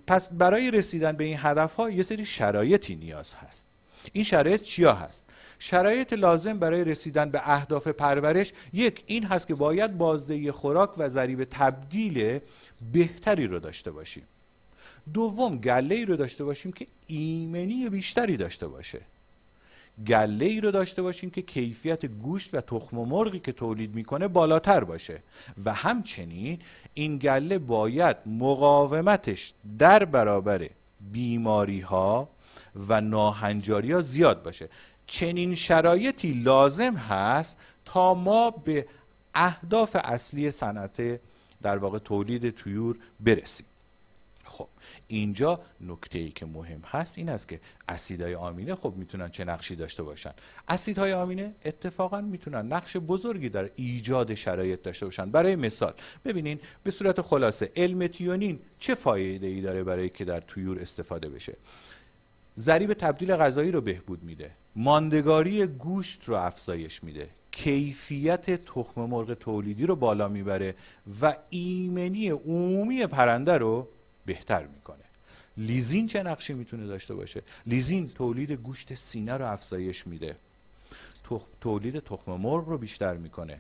پس 0.08 0.30
برای 0.30 0.72
رسیدن 0.72 1.12
به 1.12 1.24
این 1.24 1.38
هدف 1.40 1.76
ها 1.76 1.90
یه 1.90 2.04
سری 2.04 2.26
شرایطی 2.26 2.96
نیاز 2.96 3.36
هست. 3.36 3.68
این 4.14 4.24
شرایط 4.24 4.62
چیا 4.62 4.94
هست؟ 4.94 5.31
شرایط 5.64 6.14
لازم 6.14 6.60
برای 6.60 6.84
رسیدن 6.84 7.30
به 7.30 7.42
اهداف 7.44 7.88
پرورش 7.88 8.54
یک 8.74 9.04
این 9.08 9.24
هست 9.24 9.48
که 9.48 9.56
باید 9.56 9.98
بازدهی 9.98 10.52
خوراک 10.52 10.90
و 10.98 11.10
ضریب 11.10 11.48
تبدیل 11.52 12.40
بهتری 12.94 13.48
رو 13.48 13.60
داشته 13.60 13.92
باشیم. 13.92 14.24
دوم 15.14 15.58
گله 15.58 15.96
ای 15.96 16.06
رو 16.06 16.16
داشته 16.16 16.44
باشیم 16.44 16.72
که 16.72 16.88
ایمنی 17.08 17.90
بیشتری 17.90 18.38
داشته 18.38 18.68
باشه. 18.68 19.02
گله 20.08 20.46
ای 20.46 20.62
رو 20.62 20.72
داشته 20.72 21.02
باشیم 21.02 21.30
که 21.30 21.42
کیفیت 21.42 22.06
گوشت 22.06 22.56
و 22.56 22.62
تخم 22.62 22.98
مرغی 22.98 23.40
که 23.40 23.52
تولید 23.52 23.96
می‌کنه 23.96 24.28
بالاتر 24.28 24.84
باشه. 24.84 25.24
و 25.66 25.74
همچنین 25.74 26.60
این 26.94 27.18
گله 27.18 27.60
باید 27.60 28.18
مقاومتش 28.26 29.54
در 29.80 30.06
برابر 30.06 30.70
بیماری 31.12 31.80
ها 31.80 32.30
و 32.88 33.02
ناهنجاری 33.02 33.92
ها 33.92 34.02
زیاد 34.02 34.44
باشه. 34.44 34.70
چنین 35.12 35.56
شرایطی 35.56 36.32
لازم 36.32 36.96
هست 36.96 37.58
تا 37.86 38.14
ما 38.14 38.52
به 38.52 38.86
اهداف 39.36 39.98
اصلی 40.04 40.52
صنعت 40.52 41.20
در 41.62 41.78
واقع 41.78 42.00
تولید 42.00 42.50
تویور 42.50 42.96
برسیم. 43.20 43.66
خب 44.44 44.68
اینجا 45.08 45.60
نکته 45.82 46.20
ای 46.20 46.30
که 46.30 46.46
مهم 46.46 46.82
هست 46.86 47.18
این 47.18 47.30
است 47.30 47.48
که 47.48 47.60
اسیدهای 47.90 48.36
آمینه 48.36 48.76
خب 48.76 48.94
می‌تونن 48.98 49.30
چه 49.30 49.46
نقشی 49.46 49.76
داشته 49.76 50.04
باشن. 50.04 50.34
اسیدهای 50.68 51.14
آمینه 51.14 51.54
اتفاقا 51.66 52.22
می‌تونن 52.22 52.74
نقش 52.74 52.98
بزرگی 52.98 53.50
در 53.50 53.70
ایجاد 53.76 54.36
شرایط 54.36 54.82
داشته 54.82 55.06
باشن. 55.06 55.32
برای 55.32 55.56
مثال 55.56 55.94
ببینین 56.26 56.60
به 56.84 56.92
صورت 56.92 57.22
خلاصه 57.22 57.72
المتیونین 57.76 58.60
چه 58.80 58.96
فایده 58.96 59.48
ای 59.48 59.62
داره 59.62 59.84
برای 59.84 60.10
که 60.10 60.26
در 60.26 60.40
تویور 60.40 60.80
استفاده 60.80 61.30
بشه؟ 61.30 61.58
ضریب 62.58 62.94
تبدیل 62.94 63.36
غذایی 63.36 63.72
رو 63.72 63.82
بهبود 63.82 64.24
میده. 64.24 64.52
ماندگاری 64.76 65.66
گوشت 65.66 66.24
رو 66.26 66.36
افزایش 66.36 67.04
میده. 67.04 67.30
کیفیت 67.52 68.66
تخم 68.66 69.02
مرغ 69.02 69.34
تولیدی 69.34 69.86
رو 69.86 69.96
بالا 69.96 70.28
می‌بره 70.28 70.76
و 71.22 71.36
ایمنی 71.50 72.30
عمومی 72.30 73.08
پرنده 73.08 73.58
رو 73.58 73.88
بهتر 74.26 74.66
می‌کنه. 74.66 75.04
لیزین 75.58 76.08
چه 76.08 76.24
نقشی 76.24 76.54
می‌تونه 76.54 76.88
داشته 76.88 77.16
باشه؟ 77.16 77.42
لیزین 77.66 78.10
تولید 78.10 78.52
گوشت 78.52 78.94
سینه 78.96 79.34
رو 79.34 79.52
افزایش 79.52 80.08
میده. 80.08 80.36
تولید 81.62 82.00
تخم 82.00 82.32
مرغ 82.32 82.70
رو 82.70 82.78
بیشتر 82.78 83.18
می‌کنه. 83.18 83.60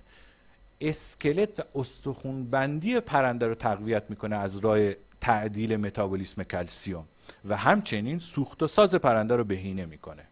اسکلت 0.82 1.60
و 1.60 1.80
استخون 1.80 2.50
بندی 2.50 3.00
پرنده 3.00 3.48
رو 3.48 3.56
تقویت 3.56 4.04
می‌کنه 4.10 4.36
از 4.36 4.58
راه 4.58 4.80
تعدیل 5.22 5.78
متابولیسم 5.78 6.44
کلسیوم 6.44 7.06
و 7.46 7.58
همچنین 7.58 8.20
سوخت 8.20 8.64
و 8.64 8.68
ساز 8.68 8.96
پرنده 8.96 9.36
رو 9.36 9.44
بهینه 9.44 9.86
می‌کنه. 9.86 10.24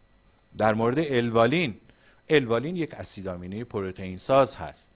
در 0.57 0.73
مورد 0.73 0.99
الوالین 0.99 1.75
الوالین 2.29 2.75
یک 2.75 2.93
اسیدامینه 2.93 3.63
پروتئین 3.63 4.17
ساز 4.17 4.55
هست. 4.55 4.91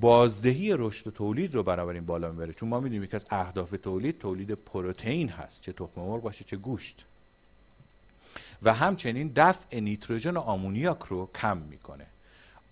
بازدهی 0.00 0.74
رشد 0.76 1.06
و 1.06 1.10
تولید 1.10 1.54
رو 1.54 1.62
بنابراین 1.62 2.06
بالا 2.06 2.32
می‌بره. 2.32 2.52
چون 2.52 2.68
ما 2.68 2.80
می‌دونیم 2.80 3.04
یکی 3.04 3.16
از 3.16 3.26
اهداف 3.30 3.70
تولید 3.70 4.18
تولید 4.18 4.50
پروتئین 4.50 5.28
هست. 5.28 5.60
چه 5.60 5.72
تخم 5.72 6.00
مرغ 6.00 6.22
باشه 6.22 6.44
چه 6.44 6.56
گوشت. 6.56 7.04
و 8.62 8.74
همچنین 8.74 9.32
دفع 9.36 9.80
نیتروژن 9.80 10.36
و 10.36 10.40
آمونیاک 10.40 11.02
رو 11.02 11.30
کم 11.34 11.58
می‌کنه. 11.58 12.06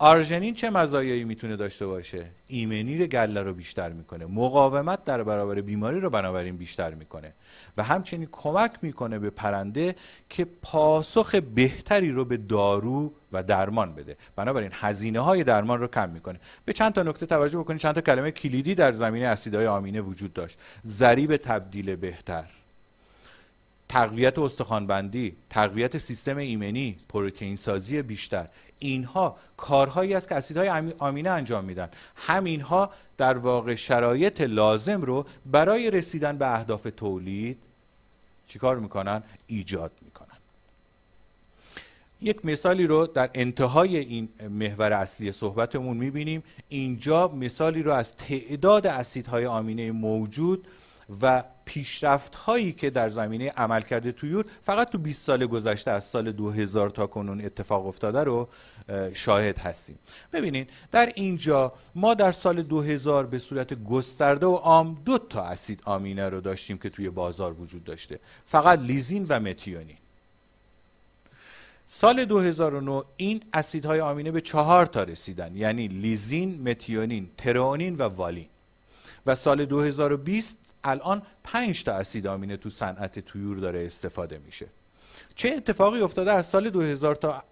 آرژنین 0.02 0.54
چه 0.54 0.70
مزایایی 0.70 1.24
می‌تونه 1.24 1.56
داشته 1.56 1.86
باشه؟ 1.86 2.26
ایمنی 2.48 3.06
گله 3.06 3.42
رو 3.42 3.54
بیشتر 3.54 3.88
می‌کنه. 3.92 4.26
مقاومت 4.26 5.04
در 5.04 5.22
برابر 5.22 5.60
بیماری 5.60 6.00
رو 6.00 6.10
بنابراین 6.10 6.56
بیشتر 6.56 6.94
می‌کنه. 6.94 7.32
و 7.76 7.82
همچنین 7.82 8.28
کمک 8.32 8.72
می‌کنه 8.82 9.18
به 9.18 9.30
پرنده 9.30 9.94
که 10.28 10.46
پاسخ 10.62 11.34
بهتری 11.34 12.10
رو 12.10 12.24
به 12.24 12.36
دارو 12.36 13.12
و 13.32 13.42
درمان 13.42 13.94
بده. 13.94 14.16
بنابراین 14.36 14.70
هزینه 14.72 15.20
های 15.20 15.44
درمان 15.44 15.80
رو 15.80 15.86
کم 15.86 16.10
می‌کنه. 16.10 16.40
به 16.64 16.72
چند 16.72 16.92
تا 16.92 17.02
نکته 17.02 17.26
توجه 17.26 17.58
بکنید. 17.58 17.80
چند 17.80 17.94
تا 17.94 18.00
کلمه 18.00 18.30
کلیدی 18.30 18.74
در 18.74 18.92
زمینه 18.92 19.26
اسیدهای 19.26 19.66
آمینه 19.66 20.00
وجود 20.00 20.32
داشت. 20.32 20.58
ضریب 20.86 21.36
تبدیل 21.36 21.96
بهتر. 21.96 22.44
تقویت 23.88 24.38
استخوانبندی 24.38 25.36
تقویت 25.50 25.98
سیستم 25.98 26.36
ایمنی 26.36 26.96
پروتئین 27.08 27.56
سازی 27.56 28.02
بیشتر. 28.02 28.46
اینها 28.80 29.36
کارهایی 29.56 30.14
است 30.14 30.28
که 30.28 30.34
اسیدهای 30.34 30.92
آمینه 30.98 31.30
انجام 31.30 31.64
میدن. 31.64 31.88
همینها 32.16 32.90
در 33.16 33.38
واقع 33.38 33.74
شرایط 33.74 34.40
لازم 34.40 35.02
رو 35.02 35.26
برای 35.46 35.90
رسیدن 35.90 36.38
به 36.38 36.54
اهداف 36.54 36.86
تولید 36.96 37.58
چیکار 38.46 38.78
می‌کنن؟ 38.78 39.22
ایجاد 39.46 39.92
می‌کنن. 40.02 40.26
یک 42.22 42.44
مثالی 42.44 42.86
رو 42.86 43.06
در 43.06 43.30
انتهای 43.34 43.96
این 43.96 44.28
محور 44.50 44.92
اصلی 44.92 45.32
صحبتمون 45.32 45.96
می‌بینیم. 45.96 46.42
اینجا 46.68 47.28
مثالی 47.28 47.82
رو 47.82 47.92
از 47.92 48.16
تعداد 48.16 48.86
اسیدهای 48.86 49.46
آمینه 49.46 49.92
موجود 49.92 50.66
و 51.22 51.44
پیشرفت 51.70 52.34
هایی 52.34 52.72
که 52.72 52.90
در 52.90 53.08
زمینه 53.08 53.50
عملکرد 53.50 54.10
تویور 54.10 54.44
فقط 54.62 54.90
تو 54.90 54.98
20 54.98 55.22
سال 55.22 55.46
گذشته 55.46 55.90
از 55.90 56.04
سال 56.04 56.32
2000 56.32 56.90
تا 56.90 57.06
کنون 57.06 57.44
اتفاق 57.44 57.86
افتاده 57.86 58.24
رو 58.24 58.48
شاهد 59.14 59.58
هستیم. 59.58 59.98
ببینید 60.32 60.70
در 60.92 61.12
اینجا 61.14 61.72
ما 61.94 62.14
در 62.14 62.30
سال 62.30 62.62
2000 62.62 63.26
به 63.26 63.38
صورت 63.38 63.74
گسترده 63.84 64.46
و 64.46 64.54
عام 64.54 65.02
دو 65.04 65.18
تا 65.18 65.42
اسید 65.42 65.82
آمینه 65.84 66.28
رو 66.28 66.40
داشتیم 66.40 66.78
که 66.78 66.90
توی 66.90 67.10
بازار 67.10 67.52
وجود 67.52 67.84
داشته. 67.84 68.20
فقط 68.46 68.78
لیزین 68.78 69.26
و 69.28 69.40
متیونین. 69.40 69.96
سال 71.86 72.24
2009 72.24 73.02
این 73.16 73.42
اسیدهای 73.52 74.00
آمینه 74.00 74.30
به 74.30 74.40
چهار 74.40 74.86
تا 74.86 75.02
رسیدن 75.02 75.56
یعنی 75.56 75.88
لیزین، 75.88 76.68
متیونین، 76.68 77.30
ترئونین 77.38 77.96
و 77.96 78.02
والین. 78.02 78.48
و 79.26 79.34
سال 79.34 79.64
2020 79.64 80.56
الان 80.84 81.22
5 81.44 81.84
تا 81.84 81.92
اسید 81.92 82.26
آمینه 82.26 82.56
تو 82.56 82.70
صنعت 82.70 83.18
تویور 83.18 83.56
داره 83.56 83.86
استفاده 83.86 84.38
میشه. 84.46 84.66
چه 85.34 85.48
اتفاقی 85.56 86.00
افتاده؟ 86.00 86.32
از 86.32 86.46
سال 86.46 86.70
2000 86.70 87.14
تا 87.14 87.44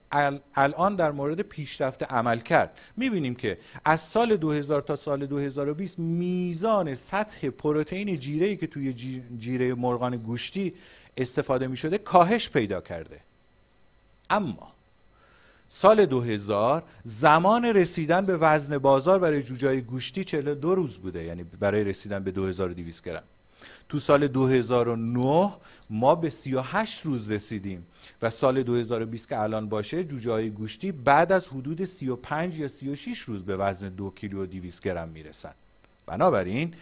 الان 0.54 0.97
در 0.97 1.11
مورد 1.11 1.40
پیشرفت 1.40 2.02
عمل 2.02 2.38
کرد. 2.38 2.78
می‌بینیم 2.97 3.34
که 3.34 3.58
از 3.84 4.00
سال 4.00 4.36
2000 4.36 4.82
تا 4.82 4.97
سال 4.97 5.26
2020 5.26 5.99
میزان 5.99 6.95
سطح 6.95 7.50
پروتئین 7.50 8.17
جیره 8.17 8.56
که 8.56 8.67
توی 8.67 8.93
جیره 9.38 9.75
مرغان 9.75 10.17
گوشتی 10.17 10.75
استفاده 11.17 11.67
می‌شده 11.67 11.99
کاهش 11.99 12.50
پیدا 12.50 12.80
کرده. 12.80 13.21
اما 14.30 14.73
سال 15.69 16.07
2000 16.07 16.83
زمان 17.04 17.65
رسیدن 17.65 18.26
به 18.26 18.37
وزن 18.37 18.78
بازار 18.78 19.19
برای 19.19 19.43
جوجه 19.43 19.81
گوشتی 19.81 20.25
42 20.25 20.75
روز 20.75 20.99
بوده 20.99 21.25
یعنی 21.25 21.45
برای 21.45 21.85
رسیدن 21.85 22.25
به 22.25 22.31
2200 22.31 23.04
گرم. 23.04 23.23
تو 23.89 23.99
سال 23.99 24.28
2009 24.28 25.52
ما 25.91 26.15
به 26.15 26.31
38 26.31 27.00
روز 27.00 27.31
رسیدیم 27.31 27.87
و 28.23 28.31
سال 28.31 28.63
2020 28.63 29.28
که 29.28 29.39
الان 29.39 29.69
باشه 29.69 30.04
جوجه 30.04 30.31
های 30.31 30.50
گوشتی 30.50 30.93
بعد 30.93 31.33
از 31.33 31.49
حدود 31.49 31.85
35 31.85 32.59
یا 32.59 32.69
36 32.69 33.19
روز 33.19 33.45
به 33.45 33.57
وزن 33.57 33.89
2 33.89 34.11
کیلو 34.11 34.43
و 34.43 34.47
200 34.47 34.83
گرم 34.83 35.09
می‌رسن. 35.09 35.52
بنابراین 36.07 36.75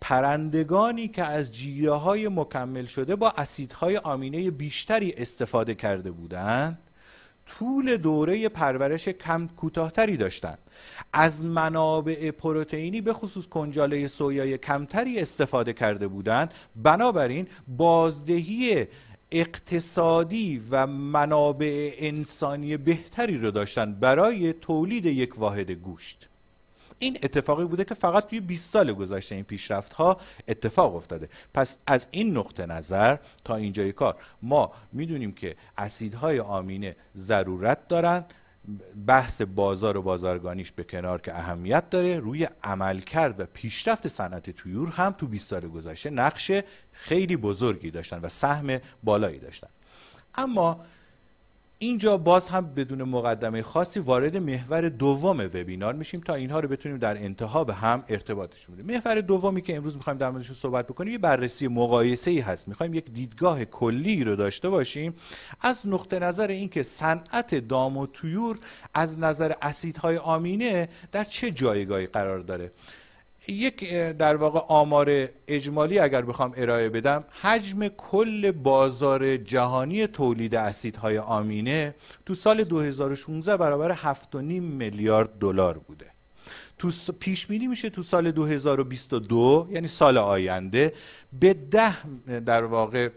پرندگانی 0.00 1.08
که 1.08 1.24
از 1.24 1.52
جیره 1.52 1.94
های 1.94 2.28
مکمل 2.28 2.84
شده 2.84 3.16
با 3.16 3.30
اسیدهای 3.30 3.96
آمینه 3.96 4.50
بیشتری 4.50 5.12
استفاده 5.12 5.74
کرده 5.74 6.10
بودند 6.10 6.78
طول 7.46 7.96
دوره 7.96 8.48
پرورش 8.48 9.08
کم 9.08 9.46
کوتاهتری 9.46 10.16
داشتند 10.16 10.58
از 11.12 11.44
منابع 11.44 12.30
پروتئینی 12.30 13.00
به 13.00 13.12
خصوص 13.12 13.46
کنجاله 13.46 14.08
سویای 14.08 14.58
کمتری 14.58 15.18
استفاده 15.18 15.72
کرده 15.72 16.08
بودند. 16.08 16.54
بنابراین 16.76 17.46
بازدهی 17.68 18.86
اقتصادی 19.30 20.62
و 20.70 20.86
منابع 20.86 21.94
انسانی 21.98 22.76
بهتری 22.76 23.38
رو 23.38 23.50
داشتن 23.50 23.94
برای 23.94 24.52
تولید 24.52 25.06
یک 25.06 25.38
واحد 25.38 25.70
گوشت. 25.70 26.28
این 27.02 27.18
اتفاقی 27.22 27.64
بوده 27.64 27.84
که 27.84 27.94
فقط 27.94 28.26
توی 28.26 28.40
20 28.40 28.72
سال 28.72 28.92
گذشته 28.92 29.34
این 29.34 29.44
پیشرفت 29.44 29.92
ها 29.92 30.20
اتفاق 30.48 30.96
افتاده. 30.96 31.28
پس 31.54 31.76
از 31.86 32.06
این 32.10 32.36
نقطه 32.36 32.66
نظر 32.66 33.16
تا 33.44 33.56
اینجای 33.56 33.92
کار 33.92 34.16
ما 34.42 34.72
می‌دونیم 34.92 35.32
که 35.32 35.56
اسیدهای 35.78 36.40
آمینه 36.40 36.96
ضرورت 37.16 37.88
دارن. 37.88 38.24
بحث 39.06 39.42
بازار 39.42 39.96
و 39.96 40.02
بازارگانیش 40.02 40.72
به 40.72 40.84
کنار 40.84 41.20
که 41.20 41.34
اهمیت 41.34 41.90
داره. 41.90 42.18
روی 42.18 42.48
عملکرد 42.64 43.40
و 43.40 43.46
پیشرفت 43.54 44.08
صنعت 44.08 44.50
تویور 44.50 44.88
هم 44.88 45.12
تو 45.12 45.26
20 45.26 45.48
سال 45.48 45.68
گذشته 45.68 46.10
نقش 46.10 46.52
خیلی 46.92 47.36
بزرگی 47.36 47.90
داشتن 47.90 48.20
و 48.20 48.28
سهم 48.28 48.80
بالایی 49.02 49.38
داشتن. 49.38 49.68
اما 50.34 50.84
اینجا 51.82 52.16
باز 52.16 52.48
هم 52.48 52.74
بدون 52.74 53.02
مقدمه 53.02 53.62
خاصی 53.62 54.00
وارد 54.00 54.36
محور 54.36 54.88
دوم 54.88 55.40
وبینار 55.40 55.94
میشیم 55.94 56.20
تا 56.20 56.34
اینها 56.34 56.60
رو 56.60 56.68
بتونیم 56.68 56.98
در 56.98 57.16
انتها 57.16 57.64
به 57.64 57.74
هم 57.74 58.04
ارتباطشون 58.08 58.74
بدیم. 58.74 58.86
محور 58.86 59.20
دومی 59.20 59.62
که 59.62 59.76
امروز 59.76 59.96
می‌خوایم 59.96 60.18
در 60.18 60.30
موردش 60.30 60.52
صحبت 60.52 60.86
بکنیم 60.86 61.12
یه 61.12 61.18
بررسی 61.18 61.68
مقایسه 61.68 62.30
ای 62.30 62.40
هست. 62.40 62.68
می‌خوایم 62.68 62.94
یک 62.94 63.10
دیدگاه 63.12 63.64
کلی 63.64 64.24
رو 64.24 64.36
داشته 64.36 64.68
باشیم. 64.68 65.14
از 65.60 65.86
نقطه 65.86 66.18
نظر 66.18 66.46
اینکه 66.46 66.82
صنعت 66.82 67.54
دام 67.54 67.96
و 67.96 68.06
تویور 68.06 68.58
از 68.94 69.18
نظر 69.18 69.52
اسیدهای 69.62 70.16
آمینه 70.16 70.88
در 71.12 71.24
چه 71.24 71.50
جایگاهی 71.50 72.06
قرار 72.06 72.38
داره؟ 72.38 72.72
یک 73.48 73.92
در 73.94 74.36
واقع 74.36 74.60
آمار 74.68 75.28
اجمالی 75.48 75.98
اگر 75.98 76.22
بخوام 76.22 76.52
ارائه 76.56 76.88
بدم 76.88 77.24
حجم 77.40 77.88
کل 77.88 78.50
بازار 78.50 79.36
جهانی 79.36 80.06
تولید 80.06 80.54
اسیدهای 80.54 81.18
آمینه 81.18 81.94
تو 82.26 82.34
سال 82.34 82.64
2016 82.64 83.56
برابر 83.56 84.14
7.5 84.14 84.34
میلیارد 84.60 85.38
دلار 85.38 85.78
بوده. 85.78 86.06
تو 86.78 86.90
پیش 87.20 87.46
بینی 87.46 87.66
میشه 87.66 87.90
تو 87.90 88.02
سال 88.02 88.30
2022 88.30 89.68
یعنی 89.70 89.88
سال 89.88 90.18
آینده 90.18 90.92
به 91.40 91.54
ده 91.54 91.96
در 92.40 92.64
واقع 92.64 93.08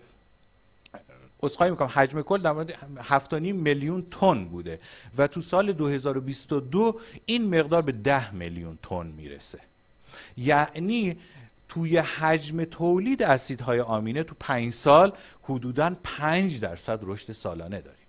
اسخای 1.44 1.70
می‌کنم 1.70 1.90
حجم 1.94 2.22
کل 2.22 2.42
در 2.42 2.52
مورد 2.52 2.74
7.5 3.00 3.34
میلیون 3.34 4.06
تن 4.12 4.46
بوده 4.46 4.80
و 5.18 5.28
تو 5.28 5.42
سال 5.42 5.72
2022 5.72 7.00
این 7.26 7.60
مقدار 7.60 7.82
به 7.82 7.92
10 7.92 8.34
میلیون 8.34 8.80
تن 8.84 9.08
می‌رسه. 9.08 9.60
یعنی 10.38 11.18
توی 11.70 11.98
حجم 11.98 12.64
تولید 12.64 13.24
اسیدهای 13.24 13.82
آمینه 13.82 14.24
تو 14.24 14.36
پنج 14.40 14.74
سال 14.74 15.14
حدودا 15.44 15.96
5 16.04 16.60
درصد 16.60 17.00
رشد 17.04 17.32
سالانه 17.32 17.82
داریم. 17.82 18.06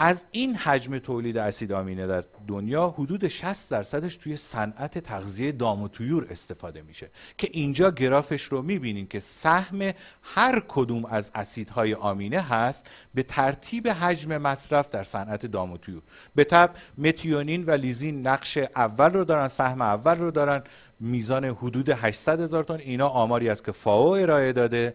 از 0.00 0.24
این 0.30 0.56
حجم 0.56 0.98
تولید 0.98 1.36
اسید 1.36 1.72
آمینه 1.72 2.06
در 2.06 2.24
دنیا 2.46 2.88
حدود 2.88 3.28
60 3.28 3.70
درصدش 3.70 4.16
توی 4.16 4.36
صنعت 4.36 4.98
تغذیه 4.98 5.52
دام 5.52 5.82
و 5.82 5.88
تویور 5.88 6.26
استفاده 6.30 6.82
میشه 6.82 7.10
که 7.38 7.48
اینجا 7.52 7.90
گرافش 7.90 8.42
رو 8.42 8.62
می‌بینین 8.62 9.06
که 9.06 9.20
سهم 9.20 9.92
هر 10.22 10.62
کدوم 10.68 11.04
از 11.04 11.30
اسیدهای 11.34 11.94
آمینه 11.94 12.40
هست 12.40 12.90
به 13.14 13.22
ترتیب 13.22 13.88
حجم 13.88 14.38
مصرف 14.38 14.90
در 14.90 15.02
صنعت 15.02 15.46
دام 15.46 15.72
و 15.72 15.78
تویور 15.78 16.02
به 16.34 16.44
ترتیب 16.44 16.70
متیونین 16.98 17.64
و 17.64 17.70
لیزین 17.70 18.26
نقش 18.26 18.58
اول 18.76 19.10
رو 19.10 19.24
دارن 19.24 19.48
سهم 19.48 19.82
اول 19.82 20.18
رو 20.18 20.30
دارن. 20.30 20.62
میزان 21.00 21.44
حدود 21.44 21.88
800 21.88 22.40
هزار 22.40 22.64
تن. 22.64 22.74
اینا 22.74 23.08
آماری 23.08 23.48
است 23.48 23.64
که 23.64 23.72
فاو 23.72 24.08
ارائه 24.08 24.52
داده. 24.52 24.94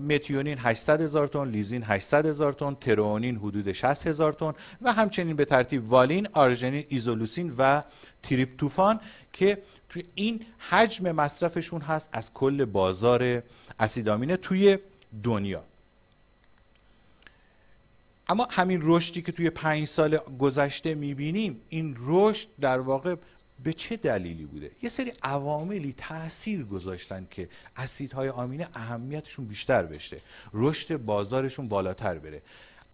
متیونین 0.00 0.58
800 0.58 1.00
هزار 1.00 1.26
تن 1.26 1.48
لیزین 1.48 1.82
800 1.82 2.26
هزار 2.26 2.52
تن 2.52 2.74
ترئونین 2.74 3.36
حدود 3.36 3.72
60 3.72 4.06
هزار 4.06 4.32
تن 4.32 4.52
و 4.82 4.92
همچنین 4.92 5.36
به 5.36 5.44
ترتیب 5.44 5.92
والین 5.92 6.28
آرژنین 6.32 6.84
ایزولوسین 6.88 7.54
و 7.58 7.82
تریپتوفان 8.22 9.00
که 9.32 9.62
توی 9.88 10.02
این 10.14 10.46
حجم 10.58 11.12
مصرفشون 11.12 11.80
هست 11.80 12.08
از 12.12 12.32
کل 12.34 12.64
بازار 12.64 13.42
اسید 13.78 14.00
آمینه 14.00 14.36
توی 14.36 14.78
دنیا. 15.22 15.64
اما 18.28 18.48
همین 18.50 18.80
رشدی 18.82 19.22
که 19.22 19.32
توی 19.32 19.50
پنج 19.50 19.84
سال 19.84 20.16
گذشته 20.16 20.94
می‌بینیم 20.94 21.60
این 21.68 21.96
رشد 22.00 22.48
در 22.60 22.80
واقع 22.80 23.14
به 23.64 23.72
چه 23.72 23.96
دلیلی 23.96 24.44
بوده؟ 24.44 24.70
یه 24.82 24.90
سری 24.90 25.12
عواملی 25.22 25.94
تاثیر 25.98 26.64
گذاشتن 26.64 27.26
که 27.30 27.48
اسیدهای 27.76 28.28
آمینه 28.28 28.68
اهمیتشون 28.74 29.44
بیشتر 29.44 29.82
بشه. 29.82 30.16
رشد 30.54 30.96
بازارشون 30.96 31.68
بالاتر 31.68 32.18
بره. 32.18 32.42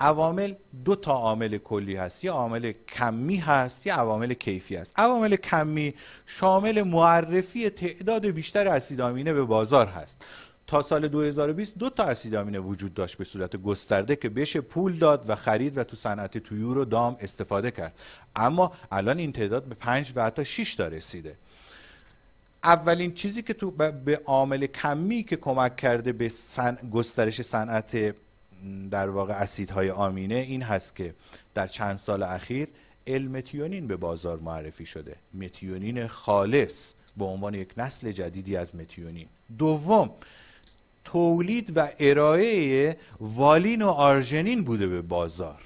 عوامل 0.00 0.54
دو 0.84 0.94
تا 0.94 1.12
عامل 1.12 1.58
کلی 1.58 1.96
هست. 1.96 2.24
یه 2.24 2.30
عامل 2.30 2.72
کمی 2.88 3.36
هست 3.36 3.86
یه 3.86 3.94
عوامل 3.94 4.34
کیفی 4.34 4.76
هست. 4.76 4.92
عوامل 4.96 5.36
کمی 5.36 5.94
شامل 6.26 6.82
معرفی 6.82 7.70
تعداد 7.70 8.26
بیشتر 8.26 8.68
اسید 8.68 9.00
آمینه 9.00 9.32
به 9.32 9.44
بازار 9.44 9.86
هست. 9.86 10.24
تا 10.68 10.82
سال 10.82 11.08
2020 11.08 11.78
دو 11.78 11.90
تا 11.90 12.04
اسید 12.04 12.34
آمینه 12.34 12.58
وجود 12.58 12.94
داشت 12.94 13.18
به 13.18 13.24
صورت 13.24 13.56
گسترده 13.56 14.16
که 14.16 14.28
بشه 14.28 14.60
پول 14.60 14.98
داد 14.98 15.30
و 15.30 15.36
خرید 15.36 15.78
و 15.78 15.84
تو 15.84 15.96
صنعت 15.96 16.38
تویور 16.38 16.78
و 16.78 16.84
دام 16.84 17.16
استفاده 17.20 17.70
کرد. 17.70 17.94
اما 18.36 18.72
الان 18.92 19.18
این 19.18 19.32
تعداد 19.32 19.64
به 19.64 19.74
5 19.74 20.12
و 20.16 20.24
حتی 20.24 20.44
6 20.44 20.74
تا 20.74 20.86
رسیده. 20.86 21.36
اولین 22.64 23.14
چیزی 23.14 23.42
که 23.42 23.54
تو 23.54 23.70
به 24.04 24.20
عامل 24.24 24.66
کمی 24.66 25.22
که 25.22 25.36
کمک 25.36 25.76
کرده 25.76 26.12
به 26.12 26.32
گسترش 26.92 27.42
صنعت 27.42 28.14
در 28.90 29.08
واقع 29.08 29.34
اسیدهای 29.34 29.90
آمینه 29.90 30.34
این 30.34 30.62
هست 30.62 30.96
که 30.96 31.14
در 31.54 31.66
چند 31.66 31.96
سال 31.96 32.22
اخیر 32.22 32.68
المتیونین 33.06 33.86
به 33.86 33.96
بازار 33.96 34.38
معرفی 34.38 34.86
شده. 34.86 35.16
متیونین 35.34 36.06
خالص 36.06 36.92
به 37.16 37.24
عنوان 37.24 37.54
یک 37.54 37.68
نسل 37.76 38.12
جدیدی 38.12 38.56
از 38.56 38.76
متیونین 38.76 39.26
دوم 39.58 40.10
تولید 41.12 41.76
و 41.76 41.88
ارائه 41.98 42.96
والین 43.20 43.82
و 43.82 43.88
آرژنین 43.88 44.64
بوده 44.64 44.86
به 44.86 45.02
بازار. 45.02 45.60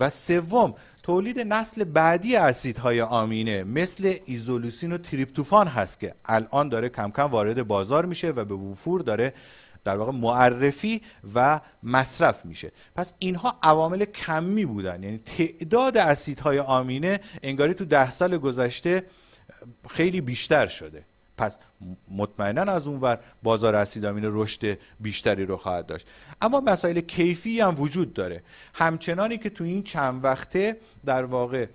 و 0.00 0.10
سوم 0.10 0.74
تولید 1.02 1.40
نسل 1.40 1.84
بعدی 1.84 2.36
اسیدهای 2.36 3.00
آمینه 3.00 3.64
مثل 3.64 4.14
ایزولوسین 4.24 4.92
و 4.92 4.98
تریپتوفان 4.98 5.66
هست 5.66 6.00
که 6.00 6.14
الان 6.24 6.68
داره 6.68 6.88
کم 6.88 7.10
کم 7.10 7.22
وارد 7.22 7.66
بازار 7.66 8.06
میشه 8.06 8.30
و 8.30 8.44
به 8.44 8.54
وفور 8.54 9.00
داره 9.00 9.34
در 9.84 9.96
واقع 9.96 10.12
معرفی 10.12 11.02
و 11.34 11.60
مصرف 11.82 12.46
میشه. 12.46 12.72
پس 12.96 13.12
اینها 13.18 13.58
عوامل 13.62 14.04
کمی 14.04 14.64
بودن. 14.64 15.02
یعنی 15.02 15.18
تعداد 15.18 15.98
اسیدهای 15.98 16.58
آمینه 16.58 17.20
انگاری 17.42 17.74
تو 17.74 17.84
ده 17.84 18.10
سال 18.10 18.38
گذشته 18.38 19.02
خیلی 19.88 20.20
بیشتر 20.20 20.66
شده. 20.66 21.04
پس 21.40 21.58
مطمئنا 22.10 22.72
از 22.72 22.86
اونور 22.86 23.18
بازار 23.42 23.74
اسیدامین 23.74 24.24
رشد 24.26 24.78
بیشتری 25.00 25.46
رو 25.46 25.56
خواهد 25.56 25.86
داشت. 25.86 26.06
اما 26.40 26.60
مسائل 26.60 27.00
کیفی 27.00 27.60
هم 27.60 27.74
وجود 27.78 28.12
داره. 28.12 28.42
همچنانی 28.74 29.38
که 29.38 29.50
تو 29.50 29.64
این 29.64 29.82
چند 29.82 30.24
وقته 30.24 30.76
در 31.04 31.24
واقع 31.24 31.66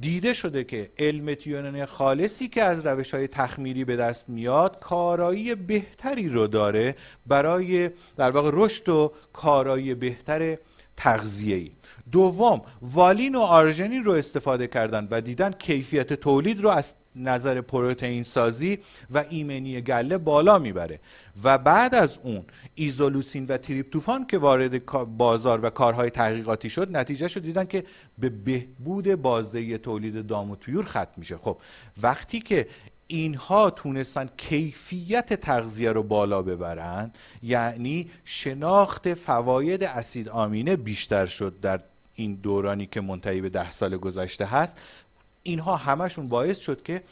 دیده 0.00 0.34
شده 0.34 0.64
که 0.64 0.90
علم 0.98 1.84
خالصی 1.84 2.48
که 2.48 2.62
از 2.62 2.86
روش 2.86 3.14
های 3.14 3.28
تخمیری 3.28 3.84
به 3.84 3.96
دست 3.96 4.28
میاد 4.28 4.78
کارایی 4.78 5.54
بهتری 5.54 6.28
رو 6.28 6.46
داره 6.46 6.96
برای 7.26 7.90
در 8.16 8.30
واقع 8.30 8.50
رشد 8.52 8.88
و 8.88 9.12
کارایی 9.32 9.94
بهتر 9.94 10.58
تغذیه‌ای. 10.96 11.70
دوم 12.12 12.62
والین 12.82 13.34
و 13.34 13.40
آرژنین 13.40 14.04
رو 14.04 14.12
استفاده 14.12 14.66
کردن 14.66 15.08
و 15.10 15.20
دیدن 15.20 15.52
کیفیت 15.52 16.12
تولید 16.12 16.60
رو 16.60 16.68
از 16.68 16.94
نظر 17.16 17.60
پروتئین 17.60 18.22
سازی 18.22 18.78
و 19.10 19.24
ایمنی 19.30 19.80
گله 19.80 20.18
بالا 20.18 20.58
می‌بره. 20.58 21.00
و 21.44 21.58
بعد 21.58 21.94
از 21.94 22.18
اون 22.22 22.44
ایزولوسین 22.74 23.46
و 23.46 23.56
تریپتوفان 23.56 24.26
که 24.26 24.38
وارد 24.38 24.84
بازار 25.16 25.60
و 25.64 25.70
کارهای 25.70 26.10
تحقیقاتی 26.10 26.70
شد 26.70 26.96
نتیجه 26.96 27.28
شد 27.28 27.42
دیدن 27.42 27.64
که 27.64 27.84
به 28.18 28.28
بهبود 28.28 29.14
بازدهی 29.14 29.78
تولید 29.78 30.26
دام 30.26 30.50
و 30.50 30.56
تویور 30.56 30.84
ختم 30.84 31.12
میشه. 31.16 31.36
خب 31.36 31.58
وقتی 32.02 32.40
که 32.40 32.68
اینها 33.06 33.70
تونستن 33.70 34.28
کیفیت 34.36 35.34
تغذیه 35.34 35.92
رو 35.92 36.02
بالا 36.02 36.42
ببرن 36.42 37.12
یعنی 37.42 38.10
شناخت 38.24 39.14
فواید 39.14 39.84
اسید 39.84 40.28
آمینه 40.28 40.76
بیشتر 40.76 41.26
شد 41.26 41.60
در 41.60 41.80
این 42.14 42.34
دورانی 42.34 42.86
که 42.86 43.00
منتهی 43.00 43.40
به 43.40 43.48
ده 43.48 43.70
سال 43.70 43.96
گذشته 43.96 44.44
هست 44.44 44.76
اینها 45.46 45.76
همشون 45.76 46.28
باعث 46.28 46.58
شد 46.58 46.82
که 46.82 47.02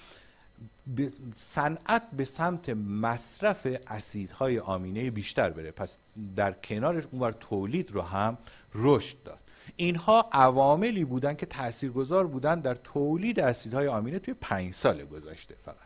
صنعت 1.37 2.03
به 2.16 2.25
سمت 2.25 2.68
مصرف 2.68 3.66
اسیدهای 3.87 4.59
آمینه 4.59 5.11
بیشتر 5.11 5.51
بره. 5.51 5.70
پس 5.70 5.99
در 6.37 6.53
کنارش 6.53 7.05
اونور 7.12 7.33
تولید 7.33 7.90
رو 7.90 8.01
هم 8.03 8.38
رشد 8.75 9.16
داد. 9.25 9.38
اینها 9.77 10.29
عواملی 10.33 11.05
بودن 11.05 11.35
که 11.35 11.47
تاثیرگذار 11.47 12.27
بودن 12.27 12.61
در 12.61 12.75
تولید 12.75 13.40
اسیدهای 13.40 13.88
آمینه 13.88 14.18
توی 14.18 14.35
پنج 14.35 14.75
سال 14.75 15.05
گذشته 15.05 15.55
فقط. 15.62 15.77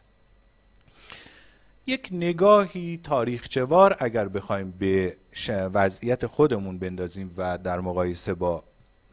یک 1.86 2.08
نگاهی 2.12 3.00
تاریخچوار 3.04 3.96
اگر 3.98 4.28
بخوایم 4.28 4.70
به 4.70 5.16
وضعیت 5.48 6.26
خودمون 6.26 6.78
بندازیم 6.78 7.34
و 7.36 7.58
در 7.58 7.80
مقایسه 7.80 8.34
با 8.34 8.64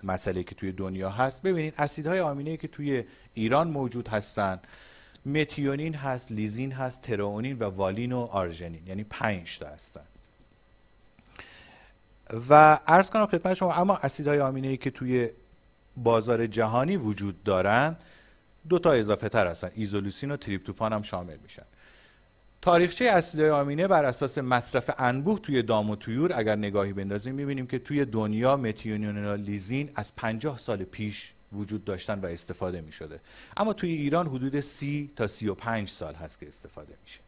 مسئله 0.04 0.43
که 0.43 0.56
توی 0.56 0.71
دنیا 0.71 1.10
هست 1.10 1.41
ببینید 1.41 1.74
اسیدهای 1.78 2.19
آمینه 2.19 2.58
که 2.58 2.67
توی 2.67 3.04
ایران 3.36 3.67
موجود 3.67 4.08
هستن 4.08 4.60
متیونین 5.26 5.95
هست 5.95 6.32
لیزین 6.32 6.71
هست 6.71 7.02
ترئونین 7.02 7.60
و 7.60 7.63
والین 7.63 8.12
و 8.12 8.19
آرژنین. 8.19 8.88
یعنی 8.88 9.04
پنج 9.04 9.60
تا 9.60 9.67
هستن. 9.67 10.02
و 12.50 12.80
عرض 12.88 13.10
کنم 13.10 13.26
خدمت 13.26 13.54
شما 13.54 13.74
اما 13.74 13.98
اسیدهای 13.98 14.39
آمینه 14.39 14.67
ای 14.67 14.78
که 14.78 14.91
توی 14.91 15.30
بازار 15.98 16.48
جهانی 16.48 16.98
وجود 16.98 17.43
دارن 17.43 17.95
دو 18.69 18.80
تا 18.80 18.91
اضافه 18.91 19.30
تر 19.30 19.48
هستن. 19.48 19.69
ایزولوسین 19.76 20.32
و 20.32 20.38
تریپتوفان 20.38 20.93
هم 20.93 21.02
شامل 21.02 21.38
میشن. 21.43 21.63
تاریخچه 22.62 23.06
اسیدهای 23.06 23.50
آمینه 23.50 23.88
بر 23.88 24.06
اساس 24.06 24.38
مصرف 24.38 24.89
انبوه 24.98 25.39
توی 25.39 25.62
دام 25.62 25.89
و 25.89 25.95
طیور 25.95 26.31
اگر 26.36 26.56
نگاهی 26.56 26.93
بندازیم 26.93 27.36
می‌بینیم 27.36 27.67
که 27.67 27.80
توی 27.80 28.06
دنیا 28.06 28.58
متیونین 28.58 29.26
و 29.26 29.36
لیزین 29.36 29.89
از 29.95 30.15
50 30.15 30.58
سال 30.58 30.84
پیش 30.84 31.34
وجود 31.55 31.85
داشتن 31.85 32.19
و 32.19 32.25
استفاده 32.25 32.81
می 32.81 32.91
شده 32.91 33.21
اما 33.57 33.73
توی 33.73 33.89
ایران 33.89 34.27
حدود 34.27 34.59
30 34.59 35.11
تا 35.15 35.27
35 35.27 35.89
سال 35.89 36.13
هست 36.13 36.39
که 36.39 36.47
استفاده 36.47 36.97
میشه. 37.03 37.19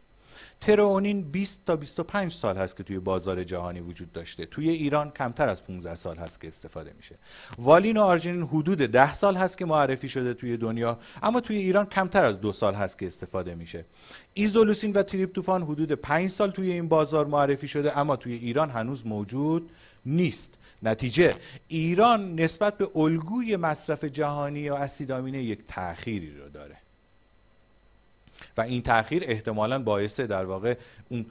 ترئونین 0.62 1.32
20 1.32 1.66
تا 1.66 1.76
25 1.76 2.32
سال 2.32 2.58
هست 2.58 2.78
که 2.78 2.84
توی 2.84 3.00
بازار 3.00 3.44
جهانی 3.44 3.80
وجود 3.80 4.12
داشته. 4.12 4.46
توی 4.46 4.70
ایران 4.70 5.12
کمتر 5.12 5.50
از 5.50 5.64
15 5.64 5.96
سال 5.96 6.18
هست 6.18 6.42
که 6.42 6.48
استفاده 6.48 6.94
میشه. 6.98 7.16
والین 7.58 7.98
و 7.98 8.02
آرژینین 8.02 8.44
حدود 8.44 8.78
10 8.78 9.14
سال 9.14 9.36
هست 9.36 9.58
که 9.58 9.66
معرفی 9.66 10.10
شده 10.10 10.34
توی 10.34 10.58
دنیا 10.58 11.00
اما 11.24 11.42
توی 11.42 11.58
ایران 11.58 11.86
کمتر 11.86 12.26
از 12.26 12.42
دو 12.42 12.52
سال 12.52 12.74
هست 12.74 13.00
که 13.00 13.06
استفاده 13.06 13.56
میشه. 13.56 13.86
ایزولوسین 14.34 14.92
و 14.92 15.04
تریپتوفان 15.04 15.64
حدود 15.64 15.92
5 15.92 16.30
سال 16.30 16.52
توی 16.52 16.72
این 16.72 16.88
بازار 16.88 17.26
معرفی 17.26 17.68
شده 17.68 17.98
اما 17.98 18.16
توی 18.16 18.34
ایران 18.34 18.70
هنوز 18.70 19.08
موجود 19.08 19.72
نیست. 20.06 20.54
نتیجه. 20.84 21.36
ایران 21.68 22.36
نسبت 22.40 22.78
به 22.78 22.90
الگوی 22.96 23.56
مصرف 23.56 24.04
جهانی 24.04 24.70
و 24.70 24.74
اسیدامینه 24.74 25.44
یک 25.44 25.60
تأخیری 25.68 26.38
رو 26.38 26.50
داره. 26.50 26.78
و 28.58 28.62
این 28.62 28.82
تاخیر 28.82 29.24
احتمالا 29.26 29.80
باعث 29.80 30.20
در 30.20 30.46
واقع 30.46 30.76
اون 31.10 31.26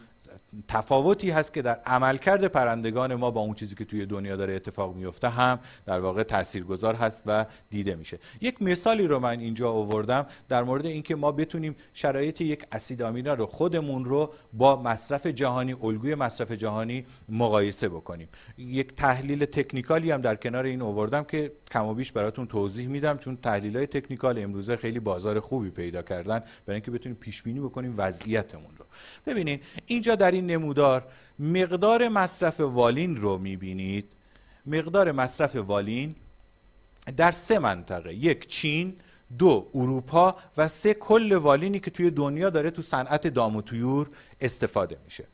تفاوتی 0.68 1.30
هست 1.30 1.54
که 1.54 1.62
در 1.62 1.80
عملکرد 1.86 2.44
پرندگان 2.44 3.14
ما 3.14 3.30
با 3.30 3.40
اون 3.40 3.54
چیزی 3.54 3.74
که 3.74 3.84
توی 3.84 4.06
دنیا 4.06 4.36
داره 4.36 4.54
اتفاق 4.54 4.94
میفته 4.94 5.28
هم 5.28 5.58
در 5.86 6.00
واقع 6.00 6.22
تاثیرگذار 6.22 6.94
هست 6.94 7.22
و 7.26 7.46
دیده 7.70 7.94
میشه. 7.94 8.18
یک 8.40 8.62
مثالی 8.62 9.06
رو 9.06 9.18
من 9.18 9.40
اینجا 9.40 9.70
آوردم 9.70 10.26
در 10.48 10.64
مورد 10.64 10.86
اینکه 10.86 11.16
ما 11.16 11.32
بتونیم 11.32 11.76
شرایط 11.92 12.40
یک 12.40 12.66
اسید 12.72 13.02
آمینه 13.02 13.34
رو 13.34 13.46
خودمون 13.46 14.04
رو 14.04 14.32
با 14.52 14.82
مصرف 14.82 15.26
جهانی 15.26 15.72
الگوی 15.82 16.14
مصرف 16.14 16.52
جهانی 16.52 17.06
مقایسه 17.28 17.88
بکنیم. 17.88 18.28
یک 18.58 18.96
تحلیل 18.96 19.44
تکنیکالی 19.44 20.10
هم 20.10 20.20
در 20.20 20.36
کنار 20.36 20.64
این 20.64 20.82
آوردم 20.82 21.24
که 21.24 21.52
کم 21.70 21.86
و 21.86 21.94
بیش 21.94 22.12
براتون 22.12 22.46
توضیح 22.46 22.88
میدم 22.88 23.18
چون 23.18 23.36
تحلیل 23.36 23.76
های 23.76 23.86
تکنیکال 23.86 24.38
امروزه 24.38 24.76
خیلی 24.76 25.00
بازار 25.00 25.40
خوبی 25.40 25.70
پیدا 25.70 26.02
کردن 26.02 26.38
برای 26.66 26.74
اینکه 26.74 26.90
بتونیم 26.90 27.18
پیش 27.18 27.42
بینی 27.42 27.60
بکنیم 27.60 27.94
وضعیتمون 27.96 28.70
رو. 28.78 28.85
ببینید 29.26 29.62
اینجا 29.86 30.14
در 30.14 30.30
این 30.30 30.46
نمودار 30.46 31.04
مقدار 31.38 32.08
مصرف 32.08 32.60
والین 32.60 33.16
رو 33.16 33.38
می‌بینید. 33.38 34.08
مقدار 34.66 35.12
مصرف 35.12 35.56
والین 35.56 36.14
در 37.16 37.30
سه 37.30 37.58
منطقه 37.58 38.14
یک 38.14 38.48
چین 38.48 38.96
دو 39.38 39.70
اروپا 39.74 40.36
و 40.56 40.68
سه 40.68 40.94
کل 40.94 41.32
والینی 41.32 41.80
که 41.80 41.90
توی 41.90 42.10
دنیا 42.10 42.50
داره 42.50 42.70
تو 42.70 42.82
صنعت 42.82 43.26
دام 43.26 43.56
و 43.56 43.62
تویور 43.62 44.10
استفاده 44.40 44.98
میشه. 45.04 45.24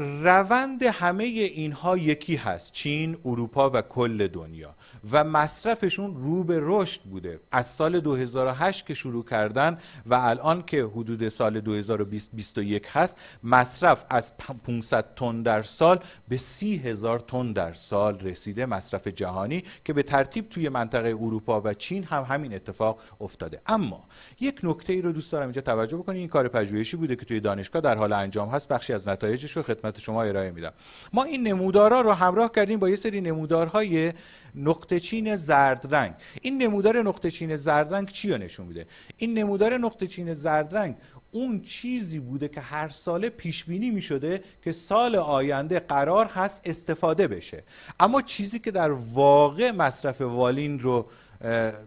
روند 0.00 0.82
همه 0.82 1.24
اینها 1.24 1.96
یکی 1.96 2.36
هست 2.36 2.72
چین، 2.72 3.16
اروپا 3.24 3.70
و 3.70 3.82
کل 3.82 4.26
دنیا. 4.26 4.74
و 5.10 5.24
مصرفشون 5.24 6.14
رو 6.16 6.44
به 6.44 6.58
رشد 6.62 7.02
بوده. 7.02 7.40
از 7.52 7.66
سال 7.66 8.00
2008 8.00 8.86
که 8.86 8.94
شروع 8.94 9.24
کردن 9.24 9.78
و 10.06 10.14
الان 10.14 10.62
که 10.62 10.84
حدود 10.84 11.28
سال 11.28 11.60
2021 11.60 12.86
هست 12.92 13.16
مصرف 13.44 14.04
از 14.10 14.36
500 14.66 15.14
تن 15.16 15.42
در 15.42 15.62
سال 15.62 16.00
به 16.28 16.36
30 16.36 16.76
هزار 16.76 17.18
تن 17.18 17.52
در 17.52 17.72
سال 17.72 18.20
رسیده 18.20 18.66
مصرف 18.66 19.06
جهانی 19.06 19.64
که 19.84 19.92
به 19.92 20.02
ترتیب 20.02 20.48
توی 20.48 20.68
منطقه 20.68 21.08
اروپا 21.08 21.60
و 21.60 21.74
چین 21.74 22.04
هم 22.04 22.22
همین 22.22 22.54
اتفاق 22.54 23.00
افتاده. 23.20 23.60
اما 23.66 24.04
یک 24.40 24.60
نکته 24.62 24.92
ای 24.92 25.02
رو 25.02 25.12
دوست 25.12 25.32
دارم 25.32 25.44
اینجا 25.44 25.60
توجه 25.60 25.96
بکنید 25.96 26.18
این 26.18 26.28
کار 26.28 26.48
پژوهشی 26.48 26.96
بوده 26.96 27.16
که 27.16 27.24
توی 27.24 27.40
دانشگاه 27.40 27.82
در 27.82 27.96
حال 27.96 28.12
انجام 28.12 28.48
هست. 28.48 28.68
بخشی 28.68 28.92
از 28.92 29.08
نتایجش 29.08 29.56
رو 29.56 29.62
خدمت 29.62 29.89
شما 29.98 30.22
ارائه 30.22 30.50
میدم. 30.50 30.72
ما 31.12 31.24
این 31.24 31.42
نمودارها 31.46 32.00
رو 32.00 32.12
همراه 32.12 32.52
کردیم 32.52 32.78
با 32.78 32.88
یه 32.88 32.96
سری 32.96 33.20
نمودارهای 33.20 34.12
نقطه 34.54 35.00
چین 35.00 35.36
زرد 35.36 35.94
رنگ 35.94 36.14
این 36.42 36.62
نمودار 36.62 37.02
نقطه 37.02 37.30
چین 37.30 37.56
زرد 37.56 37.94
رنگ 37.94 38.08
چی 38.08 38.28
نشون 38.28 38.66
میده؟ 38.66 38.86
این 39.16 39.38
نمودار 39.38 39.78
نقطه 39.78 40.06
چین 40.06 40.34
زرد 40.34 40.76
رنگ 40.76 40.96
اون 41.32 41.60
چیزی 41.60 42.18
بوده 42.18 42.48
که 42.48 42.60
هر 42.60 42.88
ساله 42.88 43.28
پیش 43.28 43.64
بینی 43.64 43.90
می 43.90 44.02
شده 44.02 44.42
که 44.64 44.72
سال 44.72 45.16
آینده 45.16 45.80
قرار 45.80 46.26
هست 46.26 46.60
استفاده 46.64 47.28
بشه. 47.28 47.62
اما 48.00 48.22
چیزی 48.22 48.58
که 48.58 48.70
در 48.70 48.90
واقع 48.90 49.70
مصرف 49.70 50.20
والین 50.20 50.80
رو 50.80 51.06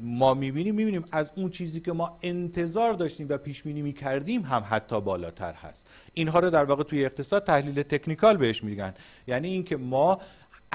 ما 0.02 0.34
می‌بینیم 0.34 0.76
می‌بینیم 0.76 1.06
از 1.12 1.32
اون 1.36 1.50
چیزی 1.50 1.80
که 1.80 1.92
ما 1.92 2.20
انتظار 2.22 2.94
داشتیم 2.94 3.28
و 3.30 3.38
پیش 3.38 3.64
بینی 3.64 3.82
می‌کردیم 3.82 4.42
هم 4.42 4.66
حتی 4.70 5.02
بالاتر 5.02 5.54
هست. 5.54 5.88
اینها 6.14 6.40
رو 6.40 6.50
در 6.50 6.64
واقع 6.64 6.84
توی 6.84 7.06
اقتصاد 7.06 7.44
تحلیل 7.44 7.84
تکنیکال 7.84 8.38
بهش 8.38 8.64
میگن. 8.64 8.94
یعنی 9.28 9.48
اینکه 9.48 9.78
ما 9.78 10.22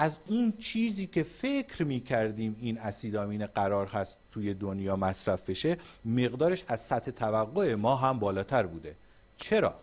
از 0.01 0.19
اون 0.27 0.53
چیزی 0.59 1.07
که 1.07 1.23
فکر 1.23 1.85
می 1.85 2.01
کردیم 2.01 2.57
این 2.61 2.79
اسیدامین 2.79 3.47
قرار 3.47 3.87
هست 3.87 4.19
توی 4.31 4.55
دنیا 4.55 4.97
مصرف 4.97 5.51
بشه 5.51 5.77
مقدارش 6.05 6.65
از 6.69 6.81
سطح 6.81 7.11
توقع 7.11 7.75
ما 7.75 7.97
هم 7.97 8.19
بالاتر 8.19 8.67
بوده 8.67 8.97
چرا؟ 9.37 9.75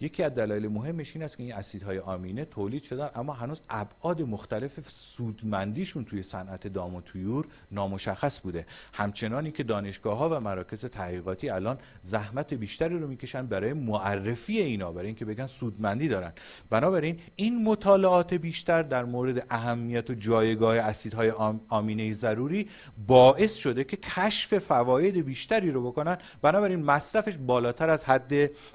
یکی 0.00 0.22
از 0.22 0.34
دلایل 0.34 0.68
مهمش 0.68 1.16
این 1.16 1.24
است 1.24 1.36
که 1.36 1.42
این 1.42 1.54
اسیدهای 1.54 1.98
آمینه 1.98 2.44
تولید 2.44 2.82
شدن 2.82 3.10
اما 3.14 3.32
هنوز 3.32 3.60
ابعاد 3.70 4.22
مختلف 4.22 4.88
سودمندیشون 4.88 6.04
توی 6.04 6.22
صنعت 6.22 6.66
دام 6.66 6.94
و 6.94 7.00
تویور 7.00 7.46
نامشخص 7.72 8.40
بوده. 8.40 8.66
همچنانی 8.92 9.50
که 9.50 9.62
دانشگاه 9.62 10.18
ها 10.18 10.28
و 10.36 10.40
مراکز 10.40 10.84
تحقیقاتی 10.84 11.50
الان 11.50 11.78
زحمت 12.02 12.54
بیشتری 12.54 12.98
رو 12.98 13.06
می‌کشن 13.06 13.46
برای 13.46 13.72
معرفی 13.72 14.58
اینا 14.58 14.92
برای 14.92 15.06
اینکه 15.06 15.24
بگن 15.24 15.46
سودمندی 15.46 16.08
دارن. 16.08 16.32
بنابراین 16.70 17.18
این 17.36 17.64
مطالعات 17.64 18.34
بیشتر 18.34 18.82
در 18.82 19.04
مورد 19.04 19.46
اهمیت 19.50 20.10
و 20.10 20.14
جایگاه 20.14 20.76
اسیدهای 20.76 21.30
آمینه 21.68 22.12
ضروری 22.12 22.68
باعث 23.06 23.56
شده 23.56 23.84
که 23.84 23.96
کشف 23.96 24.58
فواید 24.58 25.24
بیشتری 25.24 25.70
رو 25.70 25.90
بکنن. 25.90 26.18
بنابراین 26.42 26.82
مصرفش 26.82 27.36
بالاتر 27.36 27.90
از 27.90 28.04
حد 28.04 28.32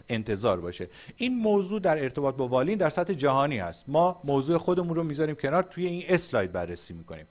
انتظار 0.09 0.61
باشه. 0.61 0.89
این 1.17 1.37
موضوع 1.37 1.79
در 1.79 2.03
ارتباط 2.03 2.35
با 2.35 2.47
والین 2.47 2.77
در 2.77 2.89
سطح 2.89 3.13
جهانی 3.13 3.57
هست. 3.57 3.85
ما 3.87 4.21
موضوع 4.23 4.57
خودمون 4.57 4.95
رو 4.95 5.03
می‌ذاریم 5.03 5.35
کنار 5.35 5.63
توی 5.63 5.85
این 5.85 6.03
اسلاید 6.07 6.51
بررسی 6.51 6.93
می‌کنیم. 6.93 7.25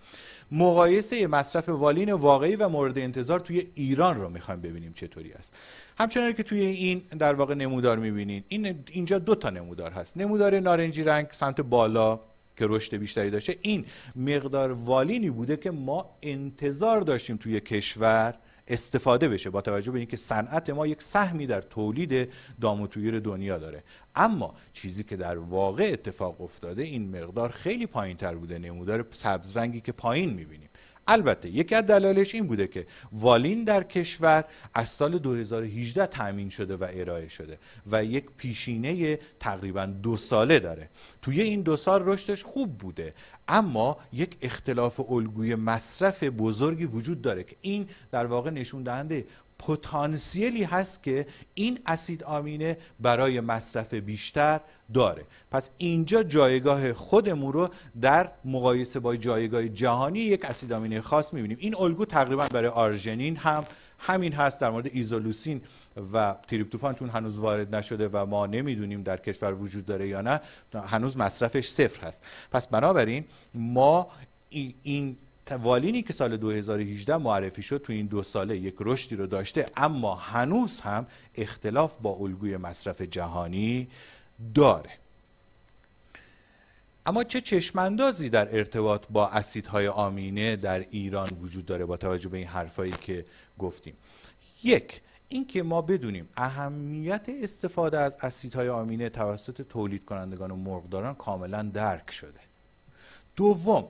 مقایسه 0.52 1.26
مصرف 1.26 1.68
والین 1.68 2.12
واقعی 2.12 2.56
و 2.56 2.68
مورد 2.68 2.98
انتظار 2.98 3.40
توی 3.40 3.66
ایران 3.74 4.20
رو 4.20 4.28
می‌خوایم 4.28 4.60
ببینیم 4.60 4.92
چطوری 4.92 5.32
است. 5.32 5.54
همچنان 5.98 6.32
که 6.32 6.42
توی 6.42 6.60
این 6.60 7.02
در 7.18 7.34
واقع 7.34 7.54
نمودار 7.54 7.98
می‌بینید 7.98 8.44
این 8.48 8.84
اینجا 8.90 9.18
دو 9.18 9.34
تا 9.34 9.50
نمودار 9.50 9.90
هست. 9.90 10.16
نمودار 10.16 10.60
نارنجی 10.60 11.04
رنگ 11.04 11.26
سمت 11.30 11.60
بالا 11.60 12.20
که 12.56 12.66
رشد 12.68 12.96
بیشتری 12.96 13.30
داشته 13.30 13.56
این 13.62 13.84
مقدار 14.16 14.72
والینی 14.72 15.30
بوده 15.30 15.56
که 15.56 15.70
ما 15.70 16.10
انتظار 16.22 17.00
داشتیم 17.00 17.36
توی 17.36 17.60
کشور 17.60 18.34
استفاده 18.68 19.28
بشه 19.28 19.50
با 19.50 19.60
توجه 19.60 19.92
به 19.92 19.98
اینکه 19.98 20.16
صنعت 20.16 20.70
ما 20.70 20.86
یک 20.86 21.02
سهمی 21.02 21.46
در 21.46 21.60
تولید 21.60 22.28
داموتویر 22.60 23.20
دنیا 23.20 23.58
داره. 23.58 23.84
اما 24.14 24.54
چیزی 24.72 25.04
که 25.04 25.16
در 25.16 25.38
واقع 25.38 25.90
اتفاق 25.92 26.40
افتاده 26.40 26.82
این 26.82 27.22
مقدار 27.22 27.50
خیلی 27.50 27.86
پایین 27.86 28.16
تر 28.16 28.34
بوده. 28.34 28.58
نمودار 28.58 29.06
سبز 29.10 29.56
رنگی 29.56 29.80
که 29.80 29.92
پایین 29.92 30.34
می‌بینیم. 30.34 30.63
البته 31.06 31.50
یکی 31.50 31.74
از 31.74 31.86
دلایلش 31.86 32.34
این 32.34 32.46
بوده 32.46 32.66
که 32.66 32.86
والین 33.12 33.64
در 33.64 33.82
کشور 33.82 34.44
از 34.74 34.88
سال 34.88 35.18
2018 35.18 36.06
تامین 36.06 36.48
شده 36.48 36.76
و 36.76 36.86
ارائه 36.90 37.28
شده 37.28 37.58
و 37.90 38.04
یک 38.04 38.24
پیشینه 38.36 39.18
تقریبا 39.40 39.86
دو 39.86 40.16
ساله 40.16 40.58
داره. 40.58 40.90
توی 41.22 41.42
این 41.42 41.62
دو 41.62 41.76
سال 41.76 42.02
رشدش 42.04 42.44
خوب 42.44 42.78
بوده 42.78 43.14
اما 43.48 43.96
یک 44.12 44.36
اختلاف 44.42 45.00
الگوی 45.10 45.54
مصرف 45.54 46.22
بزرگی 46.22 46.84
وجود 46.84 47.22
داره 47.22 47.44
که 47.44 47.56
این 47.60 47.88
در 48.10 48.26
واقع 48.26 48.50
نشون 48.50 48.82
دهنده 48.82 49.26
پتانسیلی 49.66 50.64
هست 50.64 51.02
که 51.02 51.26
این 51.54 51.78
اسید 51.86 52.24
آمینه 52.24 52.78
برای 53.00 53.40
مصرف 53.40 53.94
بیشتر 53.94 54.60
داره. 54.94 55.24
پس 55.50 55.70
اینجا 55.78 56.22
جایگاه 56.22 56.92
خودمون 56.92 57.52
رو 57.52 57.68
در 58.00 58.30
مقایسه 58.44 59.00
با 59.00 59.16
جایگاه 59.16 59.68
جهانی 59.68 60.18
یک 60.18 60.44
اسید 60.44 60.72
آمینه 60.72 61.00
خاص 61.00 61.34
می‌بینیم. 61.34 61.56
این 61.60 61.76
الگو 61.76 62.04
تقریبا 62.04 62.46
برای 62.46 62.68
آرژنین 62.68 63.36
هم 63.36 63.64
همین 63.98 64.32
هست 64.32 64.60
در 64.60 64.70
مورد 64.70 64.86
ایزولوسین 64.92 65.60
و 66.12 66.36
تریپتوفان 66.48 66.94
چون 66.94 67.08
هنوز 67.08 67.38
وارد 67.38 67.74
نشده 67.74 68.08
و 68.12 68.26
ما 68.26 68.46
نمی‌دونیم 68.46 69.02
در 69.02 69.16
کشور 69.16 69.54
وجود 69.54 69.86
داره 69.86 70.08
یا 70.08 70.20
نه 70.20 70.40
هنوز 70.86 71.16
مصرفش 71.16 71.68
صفر 71.68 72.06
هست. 72.06 72.24
پس 72.50 72.66
بنابراین 72.66 73.24
ما 73.54 74.08
این 74.82 75.16
والینی 75.50 76.02
که 76.02 76.12
سال 76.12 76.36
2018 76.36 77.16
معرفی 77.16 77.62
شد 77.62 77.82
تو 77.86 77.92
این 77.92 78.06
دو 78.06 78.22
ساله 78.22 78.56
یک 78.56 78.74
رشدی 78.80 79.16
رو 79.16 79.26
داشته 79.26 79.66
اما 79.76 80.14
هنوز 80.14 80.80
هم 80.80 81.06
اختلاف 81.34 81.96
با 82.02 82.10
الگوی 82.10 82.56
مصرف 82.56 83.00
جهانی 83.00 83.88
داره. 84.54 84.90
اما 87.06 87.24
چه 87.24 87.40
چشماندازی 87.40 88.28
در 88.28 88.56
ارتباط 88.56 89.04
با 89.10 89.28
اسیدهای 89.28 89.88
آمینه 89.88 90.56
در 90.56 90.86
ایران 90.90 91.28
وجود 91.42 91.66
داره 91.66 91.84
با 91.84 91.96
توجه 91.96 92.28
به 92.28 92.38
این 92.38 92.46
حرفایی 92.46 92.92
که 92.92 93.24
گفتیم؟ 93.58 93.94
یک 94.62 95.00
اینکه 95.28 95.62
ما 95.62 95.82
بدونیم 95.82 96.28
اهمیت 96.36 97.26
استفاده 97.42 97.98
از 97.98 98.16
اسیدهای 98.20 98.68
آمینه 98.68 99.08
توسط 99.08 99.62
تولید 99.62 100.04
کنندگان 100.04 100.50
و 100.50 100.56
مرغداران 100.56 101.14
کاملا 101.14 101.62
درک 101.62 102.10
شده. 102.10 102.40
دوم 103.36 103.88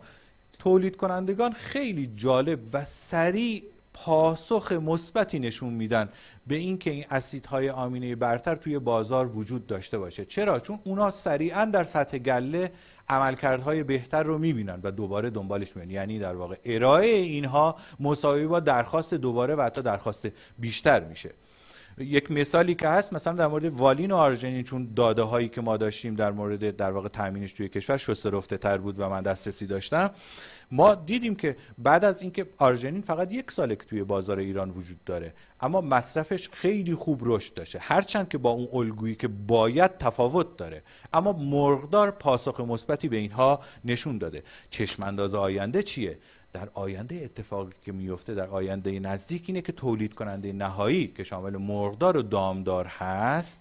تولید 0.58 0.96
کنندگان 0.96 1.52
خیلی 1.52 2.12
جالب 2.16 2.60
و 2.72 2.84
سریع 2.84 3.62
پاسخ 3.94 4.72
مثبتی 4.72 5.38
نشون 5.38 5.72
میدن 5.72 6.08
به 6.46 6.54
اینکه 6.54 6.90
این 6.90 7.04
اسیدهای 7.10 7.70
آمینه 7.70 8.14
برتر 8.14 8.54
توی 8.54 8.78
بازار 8.78 9.26
وجود 9.26 9.66
داشته 9.66 9.98
باشه. 9.98 10.24
چرا؟ 10.24 10.60
چون 10.60 10.78
اونا 10.84 11.10
سریعا 11.10 11.64
در 11.64 11.84
سطح 11.84 12.18
گله 12.18 12.72
عملکردهای 13.08 13.82
بهتر 13.82 14.22
رو 14.22 14.38
می‌بینن 14.38 14.80
و 14.82 14.90
دوباره 14.90 15.30
دنبالش 15.30 15.76
میان 15.76 15.90
یعنی 15.90 16.18
در 16.18 16.34
واقع 16.34 16.56
ارائه 16.64 17.08
اینها 17.08 17.76
مساوی 18.00 18.46
با 18.46 18.60
درخواست 18.60 19.14
دوباره 19.14 19.54
و 19.54 19.62
حتی 19.62 19.82
درخواست 19.82 20.28
بیشتر 20.58 21.04
میشه. 21.04 21.30
یک 21.98 22.30
مثالی 22.30 22.74
که 22.74 22.88
هست 22.88 23.12
مثلا 23.12 23.32
در 23.32 23.46
مورد 23.46 23.64
والین 23.64 24.10
و 24.10 24.16
آرژنین 24.16 24.62
چون 24.62 24.88
داده 24.96 25.22
هایی 25.22 25.48
که 25.48 25.60
ما 25.60 25.76
داشتیم 25.76 26.14
در 26.14 26.32
مورد 26.32 26.76
در 26.76 26.90
واقع 26.90 27.08
تامینش 27.08 27.52
توی 27.52 27.68
کشور 27.68 27.96
شسته 27.96 28.56
تر 28.56 28.78
بود 28.78 28.98
و 28.98 29.08
من 29.08 29.22
دسترسی 29.22 29.66
داشتم. 29.66 30.10
ما 30.70 30.94
دیدیم 30.94 31.34
که 31.34 31.56
بعد 31.78 32.04
از 32.04 32.22
اینکه 32.22 32.46
آرژنین 32.58 33.02
فقط 33.02 33.32
یک 33.32 33.50
ساله 33.50 33.76
که 33.76 33.84
توی 33.84 34.04
بازار 34.04 34.38
ایران 34.38 34.70
وجود 34.70 35.04
داره 35.04 35.34
اما 35.60 35.80
مصرفش 35.80 36.48
خیلی 36.52 36.94
خوب 36.94 37.20
رشد 37.22 37.54
داشته. 37.54 37.78
هرچند 37.82 38.28
که 38.28 38.38
با 38.38 38.50
اون 38.50 38.68
الگویی 38.72 39.14
که 39.14 39.28
باید 39.28 39.98
تفاوت 39.98 40.56
داره 40.56 40.82
اما 41.12 41.32
مرغدار 41.32 42.10
پاسخ 42.10 42.60
مثبتی 42.60 43.08
به 43.08 43.16
اینها 43.16 43.60
نشون 43.84 44.18
داده. 44.18 44.42
چشم 44.70 45.02
انداز 45.02 45.34
آینده 45.34 45.82
چیه؟ 45.82 46.18
در 46.54 46.68
آینده 46.74 47.14
اتفاقی 47.14 47.72
که 47.84 47.92
میفته 47.92 48.34
در 48.34 48.46
آینده 48.46 49.00
نزدیک 49.00 49.44
اینه 49.46 49.62
که 49.62 49.72
تولید 49.72 50.14
کننده 50.14 50.52
نهایی 50.52 51.06
که 51.06 51.24
شامل 51.24 51.56
مرغدار 51.56 52.16
و 52.16 52.22
دامدار 52.22 52.86
هست 52.86 53.60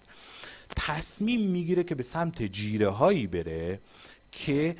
تصمیم 0.76 1.50
می‌گیره 1.50 1.84
که 1.84 1.94
به 1.94 2.02
سمت 2.02 2.42
جیره 2.42 2.88
هایی 2.88 3.26
بره 3.26 3.80
که 4.32 4.76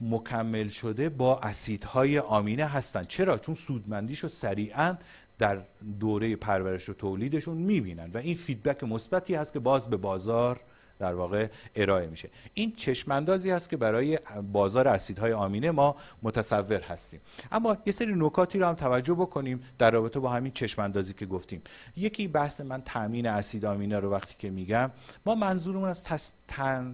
مکمل 0.00 0.68
شده 0.68 1.08
با 1.08 1.38
اسیدهای 1.38 2.18
آمینه 2.18 2.64
هستند 2.64 3.06
چرا؟ 3.06 3.38
چون 3.38 3.54
سودمندیش 3.54 4.18
رو 4.18 4.28
سریعا 4.28 4.96
در 5.38 5.62
دوره 6.00 6.36
پرورش 6.36 6.88
و 6.88 6.92
تولیدشون 6.92 7.56
می‌بینن 7.56 8.10
و 8.14 8.18
این 8.18 8.34
فیدبک 8.34 8.84
مثبتی 8.84 9.34
هست 9.34 9.52
که 9.52 9.58
باز 9.58 9.90
به 9.90 9.96
بازار 9.96 10.60
در 10.98 11.14
واقع 11.14 11.48
ارائه 11.74 12.06
میشه. 12.06 12.30
این 12.54 12.72
چشماندازی 12.76 13.50
هست 13.50 13.70
که 13.70 13.76
برای 13.76 14.18
بازار 14.52 14.88
اسیدهای 14.88 15.32
آمینه 15.32 15.70
ما 15.70 15.96
متصور 16.22 16.80
هستیم. 16.80 17.20
اما 17.52 17.76
یه 17.86 17.92
سری 17.92 18.14
نکاتی 18.16 18.58
رو 18.58 18.66
هم 18.66 18.74
توجه 18.74 19.14
بکنیم 19.14 19.62
در 19.78 19.90
رابطه 19.90 20.20
با 20.20 20.30
همین 20.30 20.52
چشماندازی 20.52 21.12
که 21.14 21.26
گفتیم. 21.26 21.62
یکی 21.96 22.28
بحث 22.28 22.60
من 22.60 22.82
تامین 22.82 23.26
اسید 23.26 23.64
آمینه 23.64 23.98
رو 23.98 24.10
وقتی 24.10 24.34
که 24.38 24.50
میگم 24.50 24.90
ما 25.26 25.34
منظورمون 25.34 25.88
از 25.88 26.04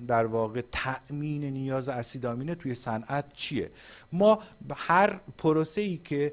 در 0.07 0.27
واقع 0.27 0.63
تأمین 0.73 1.45
نیاز 1.45 1.89
اسید 1.89 2.27
آمینه 2.27 2.55
توی 2.55 2.75
صنعت 2.75 3.33
چیه؟ 3.33 3.71
ما 4.13 4.39
هر 4.77 5.21
پروسه 5.39 5.81
ای 5.81 5.97
که 5.97 6.33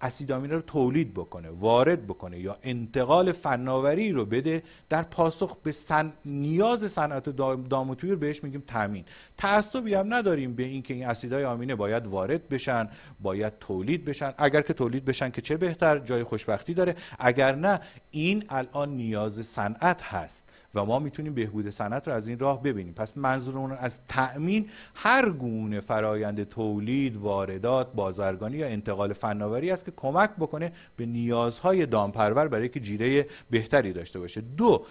اسید 0.00 0.32
آمینه 0.32 0.54
رو 0.54 0.60
تولید 0.60 1.14
بکنه 1.14 1.50
وارد 1.50 2.06
بکنه 2.06 2.38
یا 2.38 2.58
انتقال 2.62 3.32
فناوری 3.32 4.12
رو 4.12 4.24
بده 4.24 4.62
در 4.88 5.02
پاسخ 5.02 5.56
به 5.62 5.72
سن... 5.72 6.12
نیاز 6.24 6.92
صنعت 6.92 7.28
دام 7.28 7.94
بهش 7.94 8.44
میگیم 8.44 8.62
تامین. 8.66 9.04
تعصبی 9.38 9.94
هم 9.94 10.14
نداریم 10.14 10.54
به 10.54 10.62
اینکه 10.62 10.94
این 10.94 11.06
اسیدهای 11.06 11.44
آمینه 11.44 11.74
باید 11.74 12.06
وارد 12.06 12.48
بشن 12.48 12.88
باید 13.20 13.52
تولید 13.58 14.04
بشن. 14.04 14.34
اگر 14.38 14.62
که 14.62 14.72
تولید 14.72 15.04
بشن 15.04 15.30
که 15.30 15.40
چه 15.40 15.56
بهتر؟ 15.56 15.98
جای 15.98 16.24
خوشبختی 16.24 16.74
داره. 16.74 16.94
اگر 17.18 17.54
نه 17.54 17.80
این 18.10 18.44
الان 18.48 18.88
نیاز 18.88 19.46
صنعت 19.46 20.02
هست. 20.02 20.48
و 20.78 20.84
ما 20.84 20.98
می‌تونیم 20.98 21.34
بهبود 21.34 21.70
صنعت 21.70 22.08
رو 22.08 22.14
از 22.14 22.28
این 22.28 22.38
راه 22.38 22.62
ببینیم. 22.62 22.94
پس 22.94 23.16
منظورمون 23.16 23.72
از 23.72 24.00
تأمین 24.08 24.68
هر 24.94 25.30
گونه 25.30 25.80
فرایند 25.80 26.48
تولید 26.48 27.16
واردات 27.16 27.92
بازرگانی 27.92 28.56
یا 28.56 28.66
انتقال 28.66 29.12
فناوری 29.12 29.70
است 29.70 29.84
که 29.84 29.92
کمک 29.96 30.30
بکنه 30.30 30.72
به 30.96 31.06
نیازهای 31.06 31.86
دامپرور 31.86 32.48
برای 32.48 32.68
که 32.68 32.80
جیره 32.80 33.26
بهتری 33.50 33.92
داشته 33.92 34.18
باشه. 34.18 34.40
دو 34.40 34.84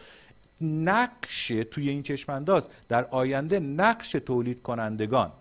نقش 0.61 1.47
توی 1.47 1.89
این 1.89 2.03
چشمانداز 2.03 2.69
در 2.89 3.05
آینده 3.05 3.59
نقش 3.59 4.11
تولید 4.11 4.61
کنندگان 4.61 5.31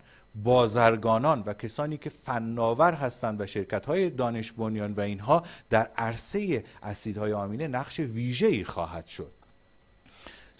بازرگانان 0.44 1.42
و 1.46 1.54
کسانی 1.54 1.96
که 1.96 2.10
فناور 2.10 2.92
هستند 2.92 3.40
و 3.40 3.46
شرکت 3.46 3.86
های 3.86 4.10
دانش 4.10 4.52
بنیان 4.52 4.92
و 4.92 5.00
اینها 5.00 5.42
در 5.70 5.90
عرصه 5.96 6.64
اسیدهای 6.82 7.32
آمینه 7.32 7.68
نقش 7.68 8.00
ویژه‌ای 8.00 8.64
خواهد 8.64 9.06
شد. 9.06 9.35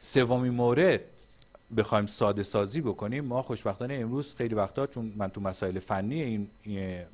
سومین 0.07 0.53
مورد 0.53 1.01
بخوایم 1.77 2.07
ساده 2.07 2.43
سازی 2.43 2.81
بکنیم 2.81 3.25
ما 3.25 3.43
خوشبختانه 3.43 3.95
امروز 3.95 4.35
خیلی 4.35 4.55
وقتا 4.55 4.87
چون 4.87 5.13
من 5.17 5.29
تو 5.29 5.41
مسائل 5.41 5.79
فنی 5.79 6.23
این 6.23 6.49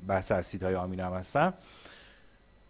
بحث 0.07 0.31
اسیدهای 0.31 0.75
آمینه 0.75 1.03
هم 1.05 1.13
هستم 1.13 1.53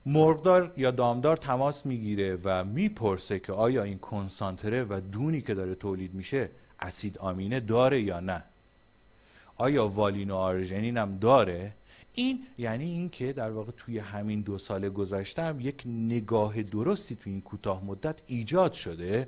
مرغدار 0.05 0.73
یا 0.77 0.91
دامدار 0.91 1.37
تماس 1.37 1.85
می‌گیره 1.85 2.37
و 2.43 2.63
می‌پرسه 2.63 3.39
که 3.39 3.53
آیا 3.53 3.83
این 3.83 3.99
کنسانتره 3.99 4.83
و 4.83 5.01
دونی 5.11 5.41
که 5.41 5.53
داره 5.53 5.75
تولید 5.75 6.13
میشه 6.13 6.49
اسید 6.79 7.17
آمینه 7.17 7.59
داره 7.59 8.01
یا 8.01 8.19
نه؟ 8.19 8.43
آیا 9.57 9.87
والین 9.87 10.31
و 10.31 10.35
آرژنین 10.35 10.97
هم 10.97 11.17
داره؟ 11.17 11.73
این 12.15 12.39
یعنی 12.57 12.85
اینکه 12.85 13.33
در 13.33 13.51
واقع 13.51 13.71
توی 13.77 13.99
همین 13.99 14.41
دو 14.41 14.57
سال 14.57 14.89
گذشته 14.89 15.41
هم 15.41 15.59
یک 15.59 15.83
نگاه 15.85 16.63
درستی 16.63 17.15
توی 17.15 17.31
این 17.31 17.41
کوتاه 17.41 17.85
مدت 17.85 18.15
ایجاد 18.27 18.73
شده 18.73 19.27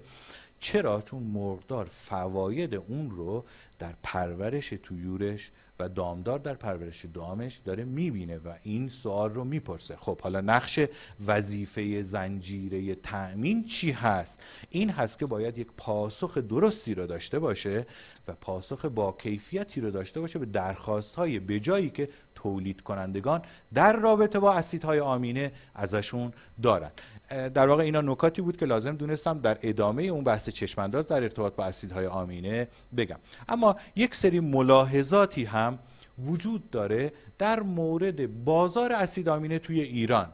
چرا؟ 0.65 1.01
چون 1.01 1.23
مرغدار 1.23 1.85
فواید 1.85 2.75
اون 2.75 3.11
رو 3.11 3.45
در 3.79 3.93
پرورش 4.03 4.69
تویورش 4.69 5.51
و 5.79 5.89
دامدار 5.89 6.39
در 6.39 6.53
پرورش 6.53 7.05
دامش 7.13 7.57
داره 7.65 7.83
می‌بینه 7.83 8.37
و 8.37 8.53
این 8.63 8.89
سوال 8.89 9.33
رو 9.33 9.43
می‌پرسه. 9.43 9.95
خب 9.95 10.21
حالا 10.21 10.41
نقش 10.41 10.79
وظیفه 11.25 12.01
زنجیره 12.01 12.95
تأمین 12.95 13.65
چی 13.65 13.91
هست؟ 13.91 14.39
این 14.69 14.89
هست 14.89 15.19
که 15.19 15.25
باید 15.25 15.57
یک 15.57 15.67
پاسخ 15.77 16.37
درستی 16.37 16.93
رو 16.93 17.07
داشته 17.07 17.39
باشه 17.39 17.85
و 18.27 18.33
پاسخ 18.33 18.85
با 18.85 19.11
کیفیتی 19.11 19.81
رو 19.81 19.91
داشته 19.91 20.19
باشه 20.19 20.39
به 20.39 20.45
درخواست 20.45 21.15
های 21.15 21.39
بجایی 21.39 21.89
که 21.89 22.09
تولید 22.35 22.81
کنندگان 22.81 23.41
در 23.73 23.93
رابطه 23.93 24.39
با 24.39 24.53
اسیدهای 24.53 24.99
آمینه 24.99 25.51
ازشون 25.75 26.33
دارن. 26.61 26.91
در 27.29 27.67
واقع 27.67 27.83
اینا 27.83 28.01
نکاتی 28.01 28.41
بود 28.41 28.57
که 28.57 28.65
لازم 28.65 28.95
دونستم 28.95 29.39
در 29.39 29.57
ادامه 29.61 30.03
اون 30.03 30.23
بحث 30.23 30.49
چشمانداز 30.49 31.07
در 31.07 31.23
ارتباط 31.23 31.55
با 31.55 31.65
اسیدهای 31.65 32.07
آمینه 32.07 32.67
بگم. 32.97 33.19
اما 33.49 33.75
یک 33.95 34.15
سری 34.15 34.39
ملاحظاتی 34.39 35.43
هم 35.45 35.79
وجود 36.25 36.69
داره 36.69 37.13
در 37.37 37.59
مورد 37.59 38.43
بازار 38.43 38.93
اسید 38.93 39.29
آمینه 39.29 39.59
توی 39.59 39.81
ایران. 39.81 40.29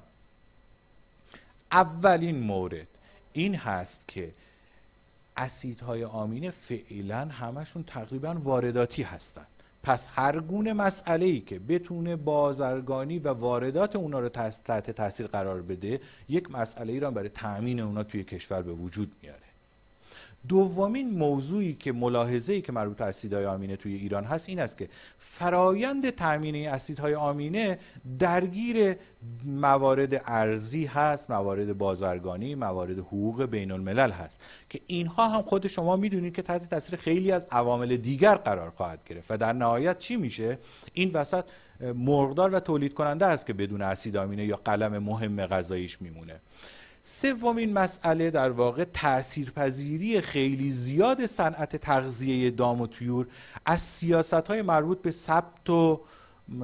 اولین 1.72 2.40
مورد 2.40 2.88
این 3.34 3.56
هست 3.56 4.08
که 4.08 4.32
اسیدهای 5.38 6.04
آمینه 6.04 6.50
فعلا 6.52 7.26
همشون 7.26 7.84
تقریبا 7.84 8.34
وارداتی 8.44 9.04
هستند 9.04 9.48
پس 9.84 10.08
هر 10.12 10.40
گونه 10.40 10.74
مسئله 10.74 11.26
ای 11.26 11.40
که 11.40 11.60
بتونه 11.60 12.16
بازرگانی 12.16 13.20
و 13.20 13.28
واردات 13.28 13.96
اونا 13.96 14.20
رو 14.20 14.30
تحت 14.30 14.92
تاثیر 14.92 15.28
قرار 15.28 15.62
بده 15.62 16.02
یک 16.30 16.52
مسئله 16.52 17.00
را 17.00 17.12
برای 17.12 17.30
تأمین 17.30 17.80
اونا 17.80 18.04
توی 18.04 18.24
کشور 18.24 18.62
به 18.62 18.74
وجود 18.74 19.12
میاره. 19.22 19.51
دومین 20.48 21.10
موضوعی 21.10 21.74
که 21.74 21.92
ملاحظه 21.92 22.54
ای 22.54 22.62
که 22.62 22.72
مربوط 22.72 22.98
به 22.98 23.06
اسیدهای 23.06 23.46
آمینه 23.46 23.76
توی 23.76 23.96
ایران 23.96 24.24
هست 24.24 24.50
این 24.50 24.60
است 24.60 24.78
که 24.78 24.90
فرایند 25.18 26.10
تامین 26.10 26.68
اسیدهای 26.68 27.16
آمینه 27.16 27.80
درگیر 28.20 28.96
موارد 29.46 30.22
ارزی 30.26 30.86
هست 30.86 31.32
موارد 31.32 31.78
بازرگانی 31.78 32.56
موارد 32.56 33.00
حقوق 33.00 33.46
بین 33.46 33.72
الملل 33.72 34.12
هست 34.12 34.42
که 34.70 34.80
اینها 34.88 35.28
هم 35.28 35.42
خود 35.42 35.68
شما 35.68 35.96
می‌دونید 35.96 36.36
که 36.36 36.42
تحت 36.42 36.70
تاثیر 36.70 37.00
خیلی 37.00 37.32
از 37.32 37.48
عوامل 37.52 37.98
دیگر 37.98 38.36
قرار 38.36 38.70
خواهد 38.70 39.04
گرفت 39.06 39.32
و 39.32 39.38
در 39.38 39.54
نهایت 39.54 40.00
چی 40.00 40.16
میشه؟ 40.16 40.58
این 40.94 41.12
وسط 41.14 41.46
مرغدار 41.96 42.56
و 42.56 42.60
تولید 42.60 42.94
کننده 42.94 43.26
است 43.26 43.46
که 43.46 43.54
بدون 43.54 43.82
اسید 43.82 44.18
آمینه 44.18 44.46
یا 44.46 44.60
قلم 44.66 44.98
مهم 44.98 45.46
غذاییش 45.46 46.02
میمونه. 46.02 46.42
سومین 47.04 47.74
مسئله 47.74 48.32
در 48.32 48.50
واقع 48.50 48.84
تاثیرپذیری 48.84 50.22
خیلی 50.22 50.72
زیاد 50.72 51.26
صنعت 51.26 51.76
تغذیه 51.76 52.52
دام 52.52 52.82
و 52.82 52.88
طیور 52.88 53.28
از 53.66 53.82
سیاست 53.82 54.34
های 54.34 54.62
مربوط 54.62 55.02
به 55.02 55.12
ثبت 55.12 55.70
و 55.70 56.02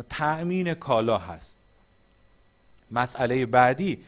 تأمین 0.10 0.74
کالا 0.74 1.18
هست. 1.18 1.58
مسئله 2.92 3.46
بعدی 3.46 4.04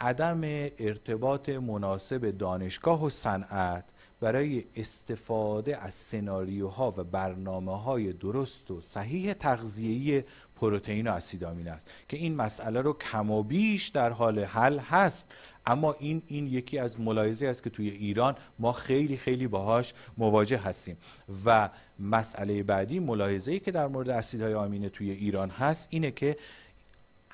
عدم 0.00 0.40
ارتباط 0.78 1.48
مناسب 1.48 2.38
دانشگاه 2.38 3.04
و 3.04 3.10
صنعت 3.10 3.84
برای 4.20 4.64
استفاده 4.76 5.76
از 5.76 5.94
سناریوها 5.94 6.94
و 6.96 7.04
برنامه 7.04 7.82
های 7.82 8.12
درست 8.12 8.70
و 8.70 8.80
صحیح 8.80 9.32
تغذیه‌ای 9.32 10.24
پروتئین 10.56 11.06
و 11.08 11.10
اسید 11.12 11.44
آمین 11.44 11.68
است 11.68 11.82
که 12.08 12.16
این 12.16 12.36
مسئله 12.36 12.80
رو 12.80 12.92
کم 12.92 13.30
و 13.30 13.42
بیش 13.42 13.88
در 13.88 14.10
حال 14.10 14.38
حل 14.38 14.78
هست. 14.78 15.32
اما 15.66 15.92
این 15.92 16.22
این 16.26 16.46
یکی 16.46 16.78
از 16.78 17.00
ملاحظه 17.00 17.46
است 17.46 17.62
که 17.62 17.70
توی 17.70 17.88
ایران 17.88 18.36
ما 18.58 18.72
خیلی 18.72 19.16
خیلی 19.16 19.46
باهاش 19.46 19.94
مواجه 20.18 20.58
هستیم. 20.58 20.96
و 21.44 21.70
مسئله 21.98 22.62
بعدی 22.62 23.00
ملاحظه 23.00 23.52
ای 23.52 23.60
که 23.60 23.70
در 23.70 23.86
مورد 23.86 24.08
اسیدهای 24.08 24.54
آمینه 24.54 24.88
توی 24.88 25.10
ایران 25.10 25.50
هست 25.50 25.88
اینه 25.90 26.10
که 26.10 26.36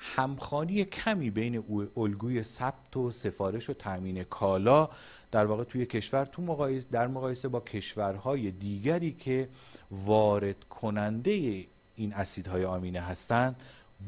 همخانی 0.01 0.85
کمی 0.85 1.29
بین 1.29 1.63
الگوی 1.97 2.43
ثبت 2.43 2.97
و 2.97 3.11
سفارش 3.11 3.69
و 3.69 3.73
تامین 3.73 4.23
کالا 4.23 4.89
در 5.31 5.45
واقع 5.45 5.63
توی 5.63 5.85
کشور 5.85 6.25
تو 6.25 6.41
مقایسه 6.41 6.87
در 6.91 7.07
مقایسه 7.07 7.47
با 7.47 7.59
کشورهای 7.59 8.51
دیگری 8.51 9.11
که 9.11 9.49
وارد 9.91 10.63
کننده 10.63 11.65
این 11.95 12.13
اسیدهای 12.13 12.65
آمینه 12.65 12.99
هستند 12.99 13.55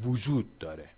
وجود 0.04 0.58
داره. 0.60 0.90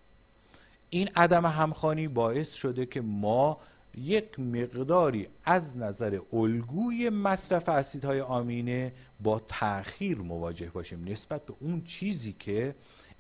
این 0.93 1.09
عدم 1.15 1.45
همخانی 1.45 2.07
باعث 2.07 2.53
شده 2.53 2.85
که 2.85 3.01
ما 3.01 3.57
یک 3.97 4.39
مقداری 4.39 5.27
از 5.45 5.77
نظر 5.77 6.19
الگوی 6.33 7.09
مصرف 7.09 7.69
اسیدهای 7.69 8.21
آمینه 8.21 8.93
با 9.19 9.41
تأخیر 9.47 10.17
مواجه 10.17 10.69
باشیم 10.69 11.05
نسبت 11.07 11.45
به 11.45 11.53
اون 11.59 11.83
چیزی 11.83 12.35
که 12.39 12.75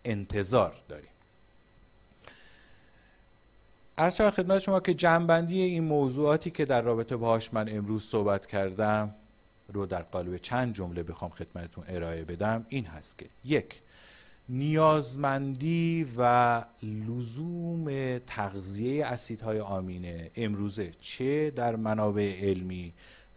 انتظار 0.05 0.75
داریم. 0.89 1.09
عرض 3.97 4.21
خدمت 4.21 4.59
شما 4.59 4.79
که 4.79 4.93
جنبندی 4.93 5.61
این 5.61 5.83
موضوعاتی 5.83 6.51
که 6.51 6.65
در 6.65 6.81
رابطه 6.81 7.15
باهاش 7.15 7.53
من 7.53 7.69
امروز 7.69 8.03
صحبت 8.03 8.45
کردم 8.45 9.15
رو 9.73 9.85
در 9.85 10.01
قالب 10.01 10.37
چند 10.37 10.73
جمله 10.73 11.03
بخوام 11.03 11.31
خدمتتون 11.31 11.83
ارائه 11.87 12.23
بدم. 12.23 12.65
این 12.69 12.85
هست 12.85 13.17
که 13.17 13.25
یک 13.45 13.81
نیازمندی 14.49 16.07
و 16.17 16.63
لزوم 16.83 18.17
تغذیه 18.19 19.05
اسیدهای 19.05 19.59
آمینه 19.59 20.31
امروزه 20.35 20.91
چه 21.01 21.49
در 21.49 21.75
منابع 21.75 22.39
علمی 22.41 22.93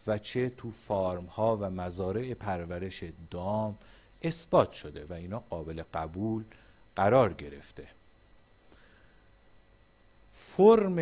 و 0.06 0.18
چه 0.18 0.48
تو 0.48 0.70
فارم 0.70 1.24
ها 1.24 1.56
و 1.56 1.70
مزارع 1.70 2.34
پرورش 2.34 3.04
دام 3.30 3.78
اثبات 4.22 4.72
شده 4.72 5.06
و 5.10 5.12
اینا 5.12 5.38
قابل 5.50 5.82
قبول 5.94 6.44
قرار 6.96 7.32
گرفته. 7.32 7.86
فرم 10.32 10.96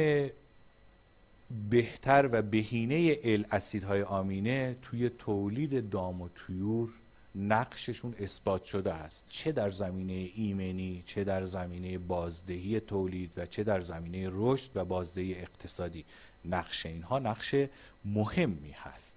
بهتر 1.70 2.28
و 2.32 2.42
بهینه 2.42 3.16
ال 3.24 3.46
اسیدهای 3.50 4.02
آمینه 4.02 4.76
توی 4.82 5.08
تولید 5.08 5.90
دام 5.90 6.22
و 6.22 6.28
تویور 6.34 6.88
نقششون 7.34 8.14
اثبات 8.18 8.64
شده 8.64 8.92
است. 8.92 9.24
چه 9.28 9.52
در 9.52 9.70
زمینه 9.70 10.30
ایمنی 10.34 11.02
چه 11.06 11.24
در 11.24 11.46
زمینه 11.46 11.98
بازدهی 11.98 12.80
تولید 12.80 13.32
و 13.36 13.46
چه 13.46 13.64
در 13.64 13.80
زمینه 13.80 14.30
رشد 14.32 14.70
و 14.74 14.84
بازدهی 14.84 15.34
اقتصادی. 15.34 16.04
نقش 16.44 16.86
اینها 16.86 17.18
نقش 17.18 17.54
مهمی 18.04 18.74
هست. 18.76 19.14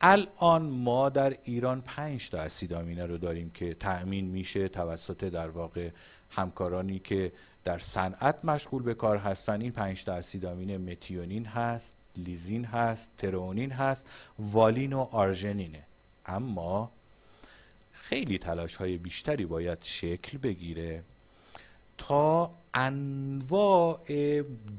الان 0.00 0.62
ما 0.62 1.08
در 1.08 1.36
ایران 1.44 1.80
پنج 1.80 2.30
تا 2.30 2.38
اسید 2.38 2.72
آمینه 2.72 3.06
رو 3.06 3.18
داریم 3.18 3.50
که 3.50 3.74
تأمین 3.74 4.24
میشه 4.24 4.68
توسط 4.68 5.24
در 5.24 5.48
واقع 5.48 5.90
همکارانی 6.30 6.98
که 6.98 7.32
در 7.64 7.78
صنعت 7.78 8.44
مشغول 8.44 8.82
به 8.82 8.94
کار 8.94 9.16
هستن. 9.16 9.60
این 9.60 9.72
پنج 9.72 10.04
تا 10.04 10.12
اسید 10.14 10.46
آمینه 10.46 10.78
متیونین 10.78 11.46
هست 11.46 11.94
لیزین 12.16 12.64
هست 12.64 13.10
ترونین 13.18 13.70
هست 13.70 14.06
والین 14.38 14.92
و 14.92 15.00
آرژنینه. 15.00 15.82
اما 16.28 16.90
خیلی 17.92 18.38
تلاش 18.38 18.76
های 18.76 18.98
بیشتری 18.98 19.46
باید 19.46 19.78
شکل 19.82 20.38
بگیره 20.38 21.02
تا 21.98 22.54
انواع 22.74 23.98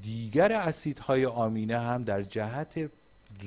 دیگر 0.01 0.51
اسیدهای 0.51 1.25
آمینه 1.25 1.79
هم 1.79 2.03
در 2.03 2.21
جهت 2.23 2.89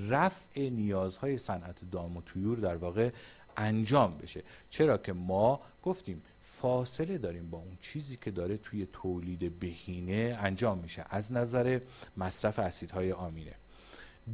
رفع 0.09 0.69
نیازهای 0.69 1.39
صنعت 1.39 1.91
دام 1.91 2.17
و 2.17 2.23
تویور 2.23 2.59
در 2.59 2.77
واقع 2.77 3.11
انجام 3.57 4.19
بشه. 4.19 4.43
چرا 4.71 4.99
که 4.99 5.13
ما 5.13 5.61
گفتیم 5.83 6.23
فاصله 6.41 7.19
داریم 7.19 7.51
با 7.51 7.59
اون 7.59 7.77
چیزی 7.81 8.17
که 8.17 8.31
داره 8.31 8.57
توی 8.57 8.87
تولید 8.93 9.59
بهینه 9.59 10.39
انجام 10.41 10.79
میشه 10.79 11.05
از 11.11 11.33
نظر 11.33 11.81
مصرف 12.17 12.59
اسیدهای 12.59 13.13
آمینه. 13.13 13.55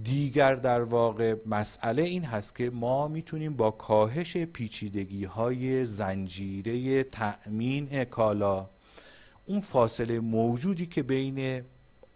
دیگر 0.03 0.55
در 0.55 0.83
واقع 0.83 1.37
مسئله 1.47 2.03
این 2.03 2.25
هست 2.25 2.57
که 2.57 2.71
ما 2.71 3.09
می‌تونیم 3.09 3.57
با 3.57 3.71
کاهش 3.71 4.37
پیچیدگی 4.37 5.25
های 5.25 5.85
زنجیره 5.85 7.03
تأمین 7.03 8.05
کالا 8.05 8.71
اون 9.47 9.61
فاصله 9.61 10.21
موجودی 10.21 10.87
که 10.87 11.03
بین 11.03 11.63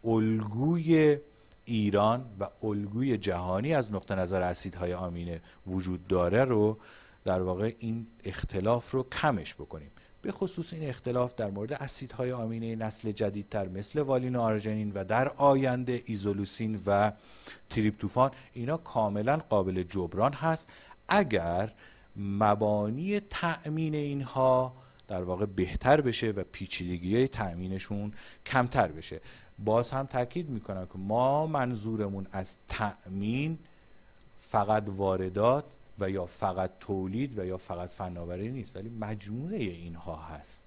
الگوی 0.04 1.18
ایران 1.64 2.24
و 2.40 2.48
الگوی 2.62 3.18
جهانی 3.18 3.74
از 3.74 3.92
نقطه 3.92 4.14
نظر 4.14 4.42
اسیدهای 4.42 4.94
آمینه 4.94 5.40
وجود 5.66 6.06
داره 6.06 6.44
رو 6.44 6.78
در 7.24 7.42
واقع 7.42 7.74
این 7.78 8.06
اختلاف 8.24 8.90
رو 8.90 9.02
کمش 9.02 9.54
بکنیم. 9.54 9.90
به 10.22 10.32
خصوص 10.32 10.72
این 10.72 10.88
اختلاف 10.88 11.34
در 11.34 11.50
مورد 11.50 11.72
اسیدهای 11.72 12.32
آمینه 12.32 12.76
نسل 12.76 13.12
جدیدتر 13.12 13.68
مثل 13.68 14.00
والین 14.00 14.36
آرژنین 14.36 14.92
و 14.94 15.04
در 15.04 15.28
آینده 15.28 16.02
ایزولوسین 16.04 16.80
و 16.86 17.12
تریپتوفان 17.70 18.30
اینا 18.52 18.76
کاملا 18.76 19.36
قابل 19.36 19.82
جبران 19.82 20.32
هست. 20.32 20.68
اگر 21.08 21.72
مبانی 22.16 23.20
تأمین 23.20 23.94
اینها 23.94 24.72
در 25.08 25.22
واقع 25.22 25.46
بهتر 25.46 26.00
بشه 26.00 26.30
و 26.30 26.44
پیچیدگی 26.52 27.28
تأمینشون 27.28 28.12
کمتر 28.46 28.88
بشه. 28.88 29.20
باز 29.58 29.90
هم 29.90 30.06
تاکید 30.06 30.50
می‌کنم 30.50 30.86
که 30.86 30.98
ما 30.98 31.46
منظورمون 31.46 32.26
از 32.32 32.56
تأمین 32.68 33.58
فقط 34.38 34.84
واردات 34.88 35.64
و 35.98 36.10
یا 36.10 36.26
فقط 36.26 36.70
تولید 36.80 37.38
و 37.38 37.44
یا 37.44 37.56
فقط 37.56 37.88
فناوری 37.88 38.50
نیست 38.50 38.76
ولی 38.76 38.88
مجموعه 38.88 39.56
اینها 39.56 40.16
هست 40.16 40.62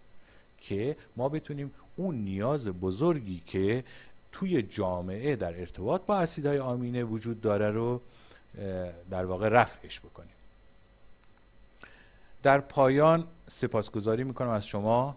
که 0.57 0.97
ما 1.15 1.29
بتونیم 1.29 1.71
اون 1.95 2.15
نیاز 2.15 2.67
بزرگی 2.67 3.41
که 3.45 3.83
توی 4.31 4.61
جامعه 4.61 5.35
در 5.35 5.59
ارتباط 5.59 6.01
با 6.01 6.17
اسیدهای 6.17 6.59
آمینه 6.59 7.03
وجود 7.03 7.41
داره 7.41 7.69
رو 7.69 8.01
در 9.09 9.25
واقع 9.25 9.49
رفعش 9.49 9.99
بکنیم. 9.99 10.35
در 12.43 12.59
پایان 12.59 13.27
سپاسگزاری 13.49 14.23
می‌کنم 14.23 14.49
از 14.49 14.67
شما. 14.67 15.15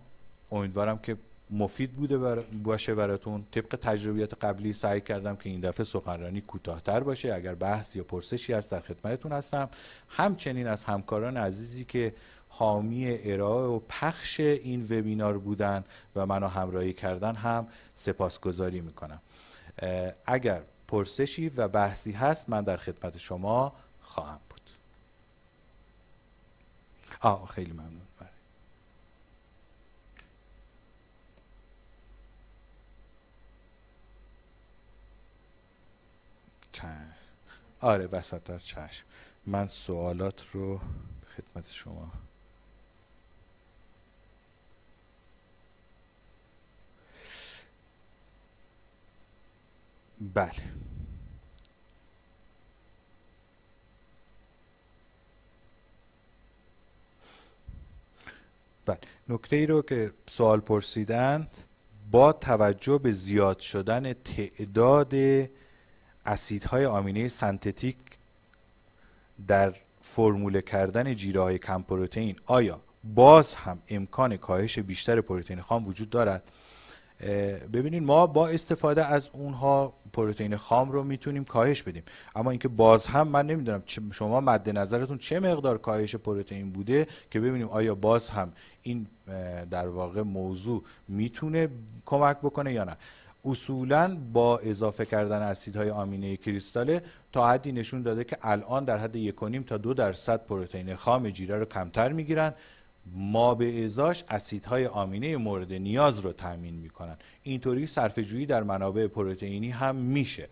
امیدوارم 0.52 0.98
که 0.98 1.16
مفید 1.50 1.92
بوده 1.92 2.42
باشه 2.42 2.94
براتون. 2.94 3.46
طبق 3.50 3.76
تجربیات 3.82 4.44
قبلی 4.44 4.72
سعی 4.72 5.00
کردم 5.00 5.36
که 5.36 5.48
این 5.48 5.60
دفعه 5.60 5.84
سخنرانی 5.84 6.40
کوتاهتر 6.40 7.00
باشه. 7.00 7.34
اگر 7.34 7.54
بحث 7.54 7.96
یا 7.96 8.04
پرسشی 8.04 8.52
هست 8.52 8.70
در 8.70 8.80
خدمتتون 8.80 9.32
هستم. 9.32 9.68
همچنین 10.08 10.66
از 10.66 10.84
همکاران 10.84 11.36
عزیزی 11.36 11.84
که 11.84 12.14
حامی 12.48 13.18
ارائه 13.22 13.66
و 13.66 13.78
پخش 13.88 14.40
این 14.40 14.82
وبینار 14.82 15.38
بودن 15.38 15.84
و 16.16 16.26
منو 16.26 16.46
همراهی 16.46 16.92
کردن 16.92 17.34
هم 17.34 17.68
سپاسگزاری 17.94 18.80
می‌کنم. 18.80 19.20
اگر 20.26 20.62
پرسشی 20.88 21.48
و 21.48 21.68
بحثی 21.68 22.12
هست 22.12 22.50
من 22.50 22.64
در 22.64 22.76
خدمت 22.76 23.18
شما 23.18 23.72
خواهم 24.02 24.40
بود. 24.50 24.60
آه 27.20 27.46
خیلی 27.46 27.72
ممنون. 27.72 28.07
آره 37.80 38.06
وسط 38.06 38.58
چشم. 38.58 39.04
من 39.46 39.68
سوالات 39.68 40.46
رو 40.52 40.80
خدمت 41.36 41.70
شما. 41.70 42.12
بله. 50.20 50.52
بله. 58.86 58.98
نکته 59.28 59.56
ای 59.56 59.66
رو 59.66 59.82
که 59.82 60.12
سوال 60.28 60.60
پرسیدن 60.60 61.48
با 62.10 62.32
توجه 62.32 62.98
به 62.98 63.12
زیاد 63.12 63.58
شدن 63.58 64.12
تعداد 64.12 65.14
اسیدهای 66.28 66.86
آمینه 66.86 67.28
سنتتیک 67.28 67.96
در 69.48 69.74
فرموله 70.02 70.62
کردن 70.62 71.14
جیره 71.14 71.40
های 71.40 71.58
کم 71.58 71.82
پروتئین. 71.82 72.36
آیا 72.46 72.80
باز 73.04 73.54
هم 73.54 73.78
امکان 73.88 74.36
کاهش 74.36 74.78
بیشتر 74.78 75.20
پروتئین 75.20 75.60
خام 75.60 75.86
وجود 75.86 76.10
دارد؟ 76.10 76.42
ببینید 77.72 78.02
ما 78.02 78.26
با 78.26 78.48
استفاده 78.48 79.04
از 79.04 79.30
اونها 79.32 79.92
پروتئین 80.12 80.56
خام 80.56 80.90
رو 80.90 81.04
می‌تونیم 81.04 81.44
کاهش 81.44 81.82
بدیم. 81.82 82.02
اما 82.36 82.50
اینکه 82.50 82.68
باز 82.68 83.06
هم 83.06 83.28
من 83.28 83.46
نمی‌دونم 83.46 83.82
شما 84.12 84.40
مد 84.40 84.70
نظرتون 84.70 85.18
چه 85.18 85.40
مقدار 85.40 85.78
کاهش 85.78 86.16
پروتئین 86.16 86.70
بوده 86.70 87.06
که 87.30 87.40
ببینیم 87.40 87.68
آیا 87.68 87.94
باز 87.94 88.30
هم 88.30 88.52
این 88.82 89.06
در 89.70 89.88
واقع 89.88 90.22
موضوع 90.22 90.84
می‌تونه 91.08 91.68
کمک 92.04 92.36
بکنه 92.38 92.72
یا 92.72 92.84
نه. 92.84 92.96
اصولا 93.44 94.16
با 94.32 94.58
اضافه 94.58 95.04
کردن 95.04 95.42
اسیدهای 95.42 95.90
آمینه 95.90 96.36
کریستاله 96.36 97.02
تا 97.32 97.48
حدی 97.48 97.72
نشون 97.72 98.02
داده 98.02 98.24
که 98.24 98.38
الان 98.42 98.84
در 98.84 98.98
حد 98.98 99.16
یک 99.16 99.34
تا 99.66 99.76
دو 99.76 99.94
درصد 99.94 100.46
پروتئین 100.46 100.94
خام 100.94 101.30
جیره 101.30 101.56
رو 101.56 101.64
کمتر 101.64 102.12
می‌گیرن. 102.12 102.54
ما 103.12 103.54
به 103.54 103.84
ازاش 103.84 104.24
اسیدهای 104.30 104.86
آمینه 104.86 105.36
مورد 105.36 105.72
نیاز 105.72 106.18
رو 106.18 106.32
تامین 106.32 106.74
می‌کنن. 106.74 107.16
اینطوری 107.42 107.86
صرفه 107.86 108.46
در 108.46 108.62
منابع 108.62 109.06
پروتئینی 109.06 109.70
هم 109.70 109.96
میشه. 109.96 110.48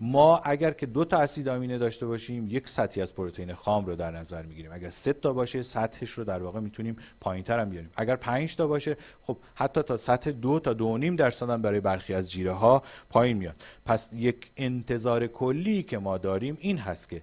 ما 0.00 0.38
اگر 0.38 0.70
که 0.70 0.86
دو 0.86 1.04
تا 1.04 1.18
اسید 1.18 1.48
آمینه 1.48 1.78
داشته 1.78 2.06
باشیم 2.06 2.46
یک 2.48 2.68
سطحی 2.68 3.02
از 3.02 3.14
پروتئین 3.14 3.54
خام 3.54 3.86
رو 3.86 3.96
در 3.96 4.10
نظر 4.10 4.42
می‌گیریم. 4.42 4.72
اگر 4.72 4.90
سه 4.90 5.12
تا 5.12 5.32
باشه 5.32 5.62
سطحش 5.62 6.10
رو 6.10 6.24
در 6.24 6.42
واقع 6.42 6.60
می‌تونیم 6.60 6.96
پایینتر 7.20 7.60
هم 7.60 7.70
بیاریم. 7.70 7.90
اگر 7.96 8.16
پنج 8.16 8.56
تا 8.56 8.66
باشه 8.66 8.96
خب 9.22 9.36
حتی 9.54 9.82
تا 9.82 9.96
سطح 9.96 10.30
دو 10.30 10.60
تا 10.60 10.72
دو 10.72 10.98
نیم 10.98 11.16
درصد 11.16 11.50
هم 11.50 11.62
برای 11.62 11.80
برخی 11.80 12.14
از 12.14 12.30
جیره 12.30 12.52
ها 12.52 12.82
پایین 13.10 13.36
میاد. 13.36 13.56
پس 13.86 14.08
یک 14.12 14.50
انتظار 14.56 15.26
کلی 15.26 15.82
که 15.82 15.98
ما 15.98 16.18
داریم 16.18 16.56
این 16.60 16.78
هست 16.78 17.08
که 17.08 17.22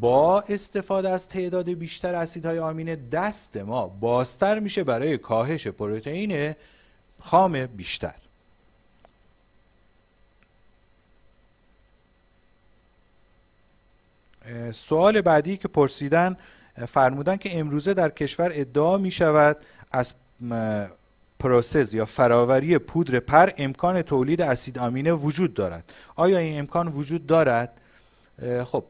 با 0.00 0.40
استفاده 0.40 1.08
از 1.08 1.28
تعداد 1.28 1.70
بیشتر 1.70 2.14
اسیدهای 2.14 2.58
آمینه 2.58 2.96
دست 2.96 3.56
ما 3.56 3.86
بازتر 3.88 4.58
میشه 4.58 4.84
برای 4.84 5.18
کاهش 5.18 5.66
پروتئین 5.66 6.54
خام 7.20 7.66
بیشتر. 7.66 8.14
سوال 14.72 15.20
بعدی 15.20 15.56
که 15.56 15.68
پرسیدن 15.68 16.36
فرمودن 16.88 17.36
که 17.36 17.58
امروزه 17.58 17.94
در 17.94 18.10
کشور 18.10 18.50
ادعا 18.54 18.98
می 18.98 19.10
شود 19.10 19.56
از 19.92 20.14
process 21.38 21.94
یا 21.94 22.04
فراوری 22.04 22.78
پودر 22.78 23.20
پر 23.20 23.50
امکان 23.58 24.02
تولید 24.02 24.42
اسید 24.42 24.78
آمینه 24.78 25.12
وجود 25.12 25.54
دارد. 25.54 25.92
آیا 26.14 26.38
این 26.38 26.58
امکان 26.58 26.88
وجود 26.88 27.26
دارد؟ 27.26 27.80
خب 28.64 28.84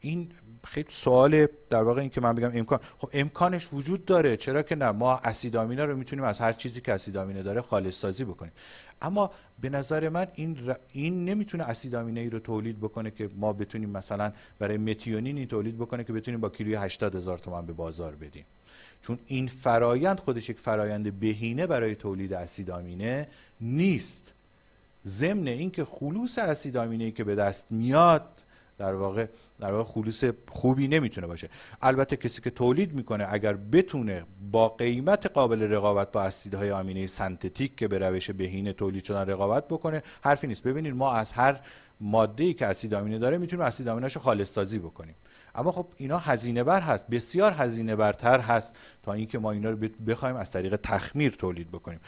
این 0.00 0.30
خیلی 0.64 0.88
سوال 0.90 1.46
در 1.70 1.82
واقع 1.82 2.00
این 2.00 2.10
که 2.10 2.20
من 2.20 2.34
بگم 2.34 2.50
امکان 2.54 2.80
خب 2.98 3.10
امکانش 3.12 3.68
وجود 3.72 4.04
داره. 4.04 4.36
چرا 4.36 4.62
که 4.62 4.74
نه؟ 4.76 4.90
ما 4.90 5.16
اسید 5.16 5.56
آمینه 5.56 5.84
رو 5.84 5.96
می‌تونیم 5.96 6.24
از 6.24 6.40
هر 6.40 6.52
چیزی 6.52 6.80
که 6.80 6.92
اسید 6.92 7.16
آمینه 7.16 7.42
داره 7.42 7.60
خالص 7.60 7.94
سازی 7.94 8.24
بکنیم. 8.24 8.52
اما 9.02 9.30
به 9.60 9.68
نظر 9.68 10.08
من 10.08 10.26
این 10.34 10.74
این 10.92 11.24
نمی‌تونه 11.24 11.64
اسید 11.64 11.94
ای 11.94 12.30
رو 12.30 12.38
تولید 12.38 12.78
بکنه 12.78 13.10
که 13.10 13.30
ما 13.36 13.52
بتونیم 13.52 13.90
مثلا 13.90 14.32
برای 14.58 14.78
متیونینی 14.78 15.46
تولید 15.46 15.78
بکنه 15.78 16.04
که 16.04 16.12
بتونیم 16.12 16.40
با 16.40 16.48
کیلوی 16.48 16.74
80 16.74 17.14
هزار 17.14 17.38
تومان 17.38 17.66
به 17.66 17.72
بازار 17.72 18.14
بدیم. 18.14 18.44
چون 19.02 19.18
این 19.26 19.46
فرایند 19.46 20.20
خودش 20.20 20.50
یک 20.50 20.58
فرایند 20.58 21.20
بهینه 21.20 21.66
برای 21.66 21.94
تولید 21.94 22.32
اسید 22.32 22.70
آمینه 22.70 23.28
نیست. 23.60 24.32
ضمن 25.06 25.48
اینکه 25.48 25.84
خلوص 25.84 26.38
اسید 26.38 26.76
آمینه 26.76 27.04
ای 27.04 27.12
که 27.12 27.24
به 27.24 27.34
دست 27.34 27.66
میاد 27.70 28.41
در 28.78 28.94
واقع 28.94 29.26
در 29.60 29.72
واقع 29.72 29.90
خلوص 29.90 30.24
خوبی 30.48 30.88
نمی‌تونه 30.88 31.26
باشه. 31.26 31.48
البته 31.82 32.16
کسی 32.16 32.42
که 32.42 32.50
تولید 32.50 32.92
می‌کنه 32.92 33.26
اگر 33.28 33.52
بتونه 33.52 34.24
با 34.52 34.68
قیمت 34.68 35.26
قابل 35.26 35.62
رقابت 35.62 36.12
با 36.12 36.22
اسیدهای 36.22 36.70
آمینه 36.70 37.06
سنتتیک 37.06 37.76
که 37.76 37.88
به 37.88 37.98
روش 37.98 38.30
بهینه 38.30 38.72
تولید 38.72 39.04
شدن 39.04 39.26
رقابت 39.26 39.68
بکنه 39.68 40.02
حرفی 40.22 40.46
نیست. 40.46 40.62
ببینید 40.62 40.94
ما 40.94 41.12
از 41.12 41.32
هر 41.32 41.60
ماده 42.00 42.44
ای 42.44 42.54
که 42.54 42.66
اسید 42.66 42.94
آمینه 42.94 43.18
داره 43.18 43.38
می‌تونیم 43.38 43.64
اسید 43.66 43.88
آمینه 43.88 44.08
رو 44.08 44.20
خالص 44.20 44.52
سازی 44.52 44.78
بکنیم. 44.78 45.14
اما 45.54 45.72
خب 45.72 45.86
اینا 45.96 46.18
هزینه 46.18 46.64
بر 46.64 46.80
هست. 46.80 47.06
بسیار 47.06 47.52
هزینه 47.52 47.96
برتر 47.96 48.40
هست 48.40 48.76
تا 49.02 49.12
اینکه 49.12 49.38
ما 49.38 49.52
اینا 49.52 49.70
رو 49.70 49.76
بخوایم 50.06 50.36
از 50.36 50.50
طریق 50.50 50.76
تخمیر 50.76 51.32
تولید 51.32 51.68
بکنیم. 51.68 52.00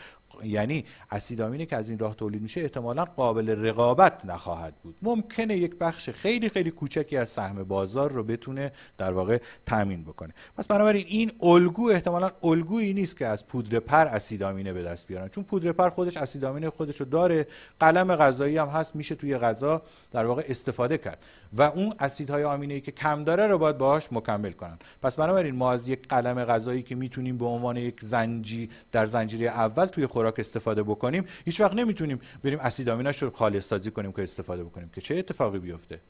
یعنی 0.44 0.84
اسیدامینی 1.10 1.66
که 1.66 1.76
از 1.76 1.90
این 1.90 1.98
راه 1.98 2.14
تولید 2.14 2.42
میشه 2.42 2.60
احتمالا 2.60 3.04
قابل 3.04 3.48
رقابت 3.48 4.24
نخواهد 4.24 4.74
بود. 4.82 4.96
ممکنه 5.02 5.56
یک 5.56 5.74
بخش 5.78 6.10
خیلی 6.10 6.48
خیلی 6.48 6.70
کوچکی 6.70 7.16
از 7.16 7.30
سهم 7.30 7.62
بازار 7.62 8.12
رو 8.12 8.24
بتونه 8.24 8.72
در 8.98 9.12
واقع 9.12 9.38
تامین 9.66 10.04
بکنه. 10.04 10.34
پس 10.56 10.66
بنابراین 10.66 11.06
این 11.08 11.32
الگو 11.42 11.90
احتمالا 11.90 12.30
الگویی 12.42 12.94
نیست 12.94 13.16
که 13.16 13.26
از 13.26 13.46
پودر 13.46 13.80
پر 13.80 14.06
اسیدامینه 14.06 14.72
به 14.72 14.82
دست 14.82 15.06
بیارن. 15.06 15.28
چون 15.28 15.44
پودر 15.44 15.72
پر 15.72 15.88
خودش 15.88 16.16
اسیدامینه 16.16 16.70
خودش 16.70 17.00
رو 17.00 17.06
داره. 17.06 17.46
قلم 17.80 18.16
غذایی 18.16 18.58
هم 18.58 18.68
هست 18.68 18.96
میشه 18.96 19.14
توی 19.14 19.38
غذا 19.38 19.82
در 20.12 20.26
واقع 20.26 20.44
استفاده 20.48 20.98
کرد. 20.98 21.18
و 21.56 21.62
اون 21.62 21.94
اسیدهای 21.98 22.44
آمینه 22.44 22.74
ای 22.74 22.80
که 22.80 22.92
کم 22.92 23.24
داره 23.24 23.46
رو 23.46 23.58
باید 23.58 23.78
باهاش 23.78 24.08
مکمل 24.12 24.52
کنن. 24.52 24.78
پس 25.02 25.16
بنابراین 25.16 25.54
ما 25.54 25.72
از 25.72 25.88
یک 25.88 26.08
قلم 26.08 26.44
غذایی 26.44 26.82
که 26.82 26.94
می‌تونیم 26.94 27.38
به 27.38 27.44
عنوان 27.44 27.76
یک 27.76 28.00
زنجی 28.00 28.70
در 28.92 29.06
زنجیره 29.06 29.46
اول 29.46 29.86
توی 29.86 30.06
خوراک 30.24 30.40
استفاده 30.40 30.82
بکنیم 30.82 31.26
هیچ 31.44 31.60
وقت 31.60 31.74
نمی‌تونیم 31.74 32.20
بریم 32.42 32.58
اسید 32.58 32.88
آمینش 32.88 33.22
رو 33.22 33.30
خالص 33.30 33.68
سازی 33.68 33.90
کنیم 33.90 34.12
که 34.12 34.22
استفاده 34.22 34.64
بکنیم. 34.64 34.90
که 34.94 35.00
چه 35.00 35.14
اتفاقی 35.16 35.58
بیفته؟ 35.58 36.00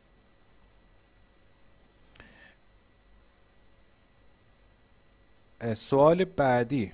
سوال 5.75 6.25
بعدی. 6.25 6.93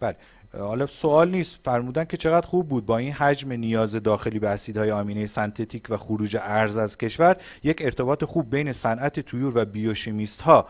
بله. 0.00 0.16
حالا 0.58 0.86
سوال 0.86 1.30
نیست. 1.30 1.60
فرمودن 1.64 2.04
که 2.04 2.16
چقدر 2.16 2.46
خوب 2.46 2.68
بود 2.68 2.86
با 2.86 2.98
این 2.98 3.12
حجم 3.12 3.52
نیاز 3.52 3.94
داخلی 3.94 4.38
به 4.38 4.48
اسیدهای 4.48 4.90
آمینه 4.90 5.26
سنتتیک 5.26 5.86
و 5.90 5.96
خروج 5.96 6.36
ارز 6.40 6.76
از 6.76 6.98
کشور 6.98 7.36
یک 7.62 7.82
ارتباط 7.82 8.24
خوب 8.24 8.50
بین 8.50 8.72
صنعت 8.72 9.20
تویور 9.20 9.58
و 9.58 9.64
بیوشیمیست 9.64 10.40
ها 10.40 10.68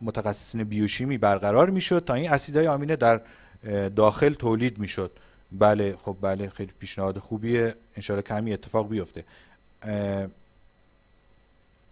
متخصصین 0.00 0.64
بیوشیمی 0.64 1.18
برقرار 1.18 1.70
می‌شد 1.70 2.04
تا 2.06 2.14
این 2.14 2.30
اسیدهای 2.30 2.66
آمینه 2.66 2.96
در 2.96 3.20
داخل 3.96 4.34
تولید 4.34 4.78
می‌شد. 4.78 5.10
بله 5.52 5.96
خب 6.02 6.16
بله 6.20 6.48
خیلی 6.48 6.72
پیشنهاد 6.78 7.18
خوبیه. 7.18 7.74
انشالله 7.96 8.22
کمی 8.22 8.52
اتفاق 8.52 8.88
بیفته. 8.88 9.24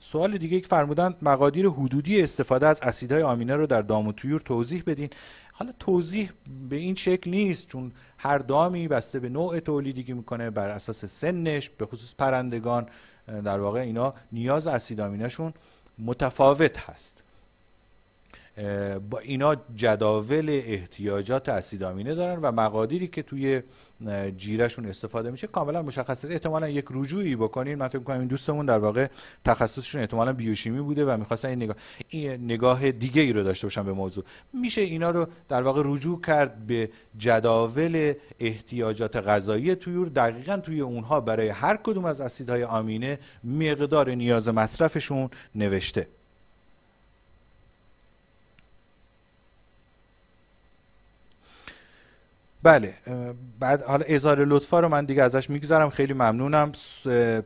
سوال 0.03 0.39
دیگه 0.39 0.57
یک 0.57 0.67
فرمودن 0.67 1.15
مقادیر 1.23 1.69
حدودی 1.69 2.23
استفاده 2.23 2.67
از 2.67 2.81
اسیدهای 2.83 3.23
آمینه 3.23 3.57
رو 3.57 3.67
در 3.67 3.83
دام 3.83 4.07
و 4.09 4.13
تویور 4.13 4.41
توضیح 4.41 4.83
بدین. 4.87 5.11
حالا 5.53 5.73
توضیح 5.79 6.31
به 6.71 6.77
این 6.77 6.95
شکل 6.95 7.31
نیست 7.31 7.67
چون 7.67 7.93
هر 8.19 8.39
دامی 8.39 8.89
بسته 8.89 9.21
به 9.21 9.29
نوع 9.29 9.61
تولیدی 9.61 10.03
که 10.03 10.15
می‌کنه 10.15 10.51
بر 10.51 10.71
اساس 10.71 11.05
سنش 11.05 11.69
به 11.69 11.87
خصوص 11.87 12.15
پرندگان 12.15 12.87
در 13.45 13.61
واقع 13.61 13.81
اینا 13.81 14.15
نیاز 14.33 14.67
اسید 14.67 15.29
شون 15.29 15.55
متفاوت 15.99 16.79
هست. 16.79 17.18
با 19.11 19.19
اینا 19.19 19.57
جداول 19.75 20.61
احتیاجات 20.65 21.49
اسیدامینه 21.49 22.15
دارن 22.15 22.41
و 22.43 22.53
مقادیری 22.53 23.09
که 23.09 23.23
توی 23.23 23.63
جیرهشون 24.37 24.87
استفاده 24.87 25.31
میشه 25.31 25.47
کاملا 25.47 25.83
مشخصه. 25.83 26.29
احتمالا 26.29 26.69
یک 26.69 26.85
رجوعی 26.91 27.37
بکنین. 27.37 27.75
من 27.75 27.89
فکر 27.89 27.99
می‌کنم 27.99 28.19
این 28.19 28.29
دوستمون 28.29 28.67
در 28.67 28.79
واقع 28.79 29.07
تخصصشون 29.45 30.01
احتمالا 30.01 30.33
بیوشیمی 30.33 30.81
بوده 30.81 31.05
و 31.05 31.17
می‌خواستن 31.17 31.49
این 31.49 31.63
نگاه 31.63 31.77
این 32.09 32.45
نگاه 32.45 32.93
دیگه 32.93 33.23
ای 33.23 33.33
رو 33.33 33.43
داشته 33.43 33.67
باشن 33.67 33.83
به 33.83 33.93
موضوع. 33.93 34.25
میشه 34.53 34.81
اینا 34.81 35.11
رو 35.11 35.27
در 35.49 35.63
واقع 35.63 35.83
رجوع 35.85 36.21
کرد 36.21 36.67
به 36.67 36.91
جداول 37.19 38.13
احتیاجات 38.41 39.17
غذایی 39.17 39.75
تویور. 39.75 40.09
دقیقا 40.09 40.57
توی 40.57 40.81
اونها 40.81 41.21
برای 41.21 41.49
هر 41.49 41.77
کدوم 41.77 42.05
از 42.05 42.21
اسیدهای 42.21 42.65
آمینه 42.65 43.19
مقدار 43.45 44.11
نیاز 44.11 44.49
مصرفشون 44.49 45.31
نوشته. 45.55 46.07
بله 52.63 52.95
بعد 53.61 53.83
حالا 53.83 54.05
اظهار 54.09 54.45
لطفا 54.45 54.81
رو 54.81 54.89
من 54.89 55.05
دیگه 55.05 55.23
ازش 55.23 55.51
می‌گذارم 55.51 55.91
خیلی 55.91 56.13
ممنونم. 56.13 56.73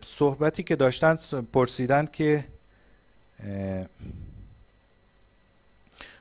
صحبتی 0.04 0.62
که 0.62 0.76
داشتن 0.76 1.18
پرسیدن 1.52 2.08
که 2.12 2.44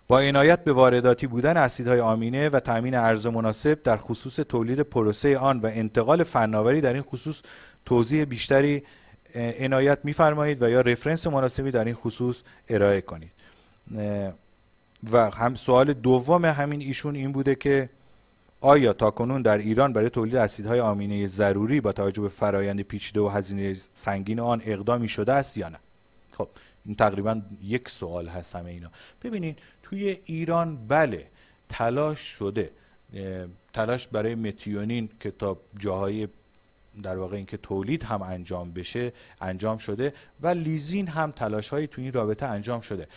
با 0.07 0.19
عنایت 0.19 0.63
به 0.63 0.73
وارداتی 0.73 1.27
بودن 1.27 1.57
اسیدهای 1.57 1.99
آمینه 1.99 2.49
و 2.49 2.59
تامین 2.59 2.95
ارز 2.95 3.27
مناسب 3.27 3.83
در 3.83 3.97
خصوص 3.97 4.35
تولید 4.35 4.79
پروسه 4.79 5.37
آن 5.37 5.59
و 5.59 5.65
انتقال 5.65 6.23
فناوری 6.23 6.81
در 6.81 6.93
این 6.93 7.01
خصوص 7.01 7.41
توضیح 7.85 8.25
بیشتری 8.25 8.83
عنایت 9.35 9.99
میفرمایید 10.03 10.61
و 10.61 10.69
یا 10.69 10.81
رفرنس 10.81 11.27
مناسبی 11.27 11.71
در 11.71 11.85
این 11.85 11.95
خصوص 11.95 12.43
ارائه 12.69 13.01
کنید. 13.01 13.31
و 15.11 15.29
هم 15.29 15.55
سوال 15.55 15.93
دوم 15.93 16.45
همین 16.45 16.81
ایشون 16.81 17.15
این 17.15 17.31
بوده 17.31 17.55
که 17.55 17.89
آیا 18.61 18.93
تاکنون 18.93 19.41
در 19.41 19.57
ایران 19.57 19.93
برای 19.93 20.09
تولید 20.09 20.35
اسیدهای 20.35 20.79
آمینه 20.79 21.27
ضروری 21.27 21.81
با 21.81 21.91
توجه 21.91 22.21
به 22.21 22.29
فرایند 22.29 22.81
پیچیده 22.81 23.19
و 23.21 23.27
هزینه 23.27 23.75
سنگین 23.93 24.39
آن 24.39 24.61
اقدامی 24.65 25.07
شده 25.07 25.33
است 25.33 25.57
یا 25.57 25.69
نه؟ 25.69 25.79
خب 26.31 26.49
این 26.85 26.95
تقریبا 26.95 27.41
یک 27.61 27.89
سوال 27.89 28.27
هست 28.27 28.55
همه 28.55 28.69
اینا. 28.69 28.91
ببینید 29.23 29.59
توی 29.83 30.17
ایران 30.25 30.87
بله 30.87 31.27
تلاش 31.69 32.19
شده. 32.19 32.71
تلاش 33.73 34.07
برای 34.07 34.35
متیونین 34.35 35.09
که 35.19 35.31
تا 35.31 35.57
جاهای 35.77 36.27
در 37.03 37.17
واقع 37.17 37.35
اینکه 37.35 37.57
تولید 37.57 38.03
هم 38.03 38.21
انجام 38.21 38.71
بشه 38.71 39.13
انجام 39.41 39.77
شده 39.77 40.13
و 40.41 40.47
لیزین 40.47 41.07
هم 41.07 41.31
تلاش 41.31 41.69
هایی 41.69 41.87
تو 41.87 42.01
این 42.01 42.13
رابطه 42.13 42.45
انجام 42.45 42.81
شده 42.81 43.07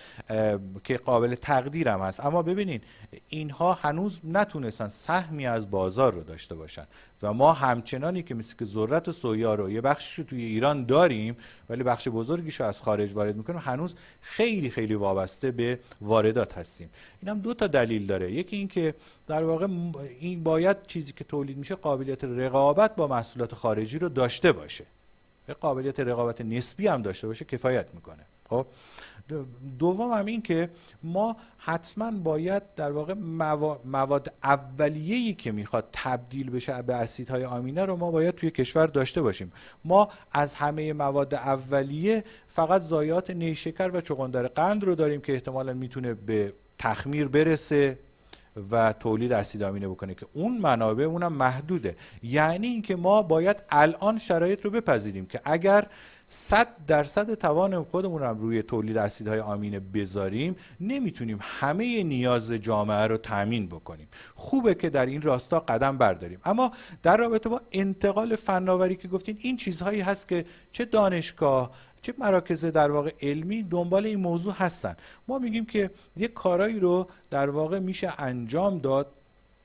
که 0.85 0.97
قابل 0.97 1.35
تقدیر 1.35 1.89
هم 1.89 2.01
هست. 2.01 2.27
اما 2.27 2.43
ببینین 2.43 2.81
اینها 3.29 3.73
هنوز 3.73 4.21
نتونستن 4.25 4.89
سهمی 4.89 5.47
از 5.47 5.71
بازار 5.71 6.15
رو 6.15 6.23
داشته 6.23 6.55
باشن. 6.55 6.87
و 7.23 7.33
ما 7.33 7.53
همچنانی 7.53 8.23
که 8.23 8.35
مثل 8.35 8.57
که 8.59 8.65
ذرت 8.65 9.11
سویا 9.11 9.55
رو 9.55 9.71
یه 9.71 9.81
بخشش 9.81 10.19
رو 10.19 10.25
توی 10.25 10.43
ایران 10.43 10.85
داریم 10.85 11.37
ولی 11.69 11.83
بخش 11.83 12.09
بزرگیش 12.09 12.61
رو 12.61 12.67
از 12.67 12.83
خارج 12.83 13.15
وارد 13.15 13.37
می‌کنیم 13.37 13.59
هنوز 13.59 13.95
خیلی 14.21 14.71
خیلی 14.71 14.95
وابسته 14.95 15.51
به 15.51 15.79
واردات 16.01 16.59
هستیم. 16.59 16.91
این 17.23 17.29
هم 17.29 17.39
دو 17.39 17.55
تا 17.55 17.67
دلیل 17.67 18.07
داره. 18.07 18.33
یکی 18.33 18.57
اینکه 18.57 18.95
در 19.27 19.45
واقع 19.45 19.69
این 20.21 20.43
باید 20.43 20.87
چیزی 20.87 21.13
که 21.13 21.25
تولید 21.25 21.57
میشه 21.57 21.75
قابلیت 21.75 22.25
رقابت 22.25 22.97
با 22.97 23.07
محصولات 23.07 23.55
خارجی 23.55 23.99
رو 23.99 24.09
داشته 24.09 24.53
باشه. 24.53 24.85
قابلیت 25.61 26.01
رقابت 26.01 26.41
نسبی 26.41 26.87
هم 26.87 27.03
داشته 27.03 27.27
باشه 27.27 27.45
کفایت 27.45 27.87
می‌کنه. 27.95 28.23
خب؟ 28.49 28.67
دوم 29.79 30.13
هم 30.13 30.27
این 30.27 30.43
که 30.43 30.71
ما 31.03 31.37
حتما 31.59 32.11
باید 32.11 32.75
در 32.75 32.93
واقع 32.93 33.15
مواد 33.85 34.35
اولیه‌ای 34.43 35.35
که 35.35 35.53
می‌خواد 35.53 35.89
تبدیل 35.93 36.51
بشه 36.51 36.83
به 36.83 36.95
اسیدهای 36.95 37.45
آمینه 37.45 37.85
رو 37.85 37.97
ما 37.97 38.11
باید 38.11 38.35
توی 38.35 38.51
کشور 38.51 38.87
داشته 38.87 39.23
باشیم. 39.23 39.53
ما 39.85 40.09
از 40.33 40.55
همه 40.55 40.93
مواد 40.93 41.35
اولیه 41.35 42.25
فقط 42.47 42.83
زایات 42.83 43.31
نیشکر 43.31 43.91
و 43.95 44.01
چغندر 44.01 44.47
قند 44.47 44.85
رو 44.85 44.95
داریم 44.95 45.21
که 45.21 45.33
احتمالا 45.33 45.73
می‌تونه 45.73 46.15
به 46.15 46.53
تخمیر 46.79 47.29
برسه. 47.29 47.99
و 48.71 48.93
تولید 48.93 49.33
اسید 49.33 49.63
آمینه 49.63 49.89
بکنه 49.89 50.15
که 50.15 50.27
اون 50.33 50.59
منابع 50.59 51.05
اونم 51.05 51.33
محدوده. 51.33 51.97
یعنی 52.23 52.67
اینکه 52.67 52.97
ما 52.97 53.23
باید 53.23 53.63
الان 53.71 54.19
شرایط 54.19 54.65
رو 54.65 54.71
بپذیریم 54.71 55.27
که 55.27 55.41
اگر 55.45 55.87
صد 56.27 56.69
درصد 56.87 57.35
توان 57.35 57.85
خودمون 57.85 58.23
رو 58.23 58.41
روی 58.41 58.63
تولید 58.63 58.97
اسیدهای 58.97 59.41
آمینه 59.41 59.81
بذاریم 59.81 60.57
نمی‌تونیم 60.81 61.39
همه 61.41 62.03
نیاز 62.03 62.53
جامعه 62.53 63.07
رو 63.07 63.17
تامین 63.17 63.67
بکنیم. 63.67 64.09
خوبه 64.35 64.75
که 64.75 64.91
در 64.91 65.07
این 65.07 65.23
راستا 65.23 65.61
قدم 65.61 65.99
برداریم. 65.99 66.39
اما 66.45 66.73
در 67.03 67.17
رابطه 67.17 67.49
با 67.49 67.61
انتقال 67.73 68.37
فناوری 68.37 68.97
که 68.97 69.09
گفتین 69.09 69.39
این 69.41 69.57
چیزهایی 69.57 70.01
هست 70.01 70.29
که 70.29 70.45
چه 70.73 70.85
دانشگاه 70.85 71.71
چه 72.05 72.15
مراکز 72.19 72.65
در 72.65 72.91
واقع 72.91 73.13
علمی 73.23 73.63
دنبال 73.63 74.07
این 74.07 74.21
موضوع 74.21 74.53
هستن؟ 74.53 74.97
ما 75.29 75.39
میگیم 75.39 75.65
که 75.65 75.91
یک 76.17 76.33
کارایی 76.33 76.81
رو 76.81 77.07
در 77.31 77.51
واقع 77.51 77.79
میشه 77.79 78.13
انجام 78.19 78.79
داد. 78.79 79.07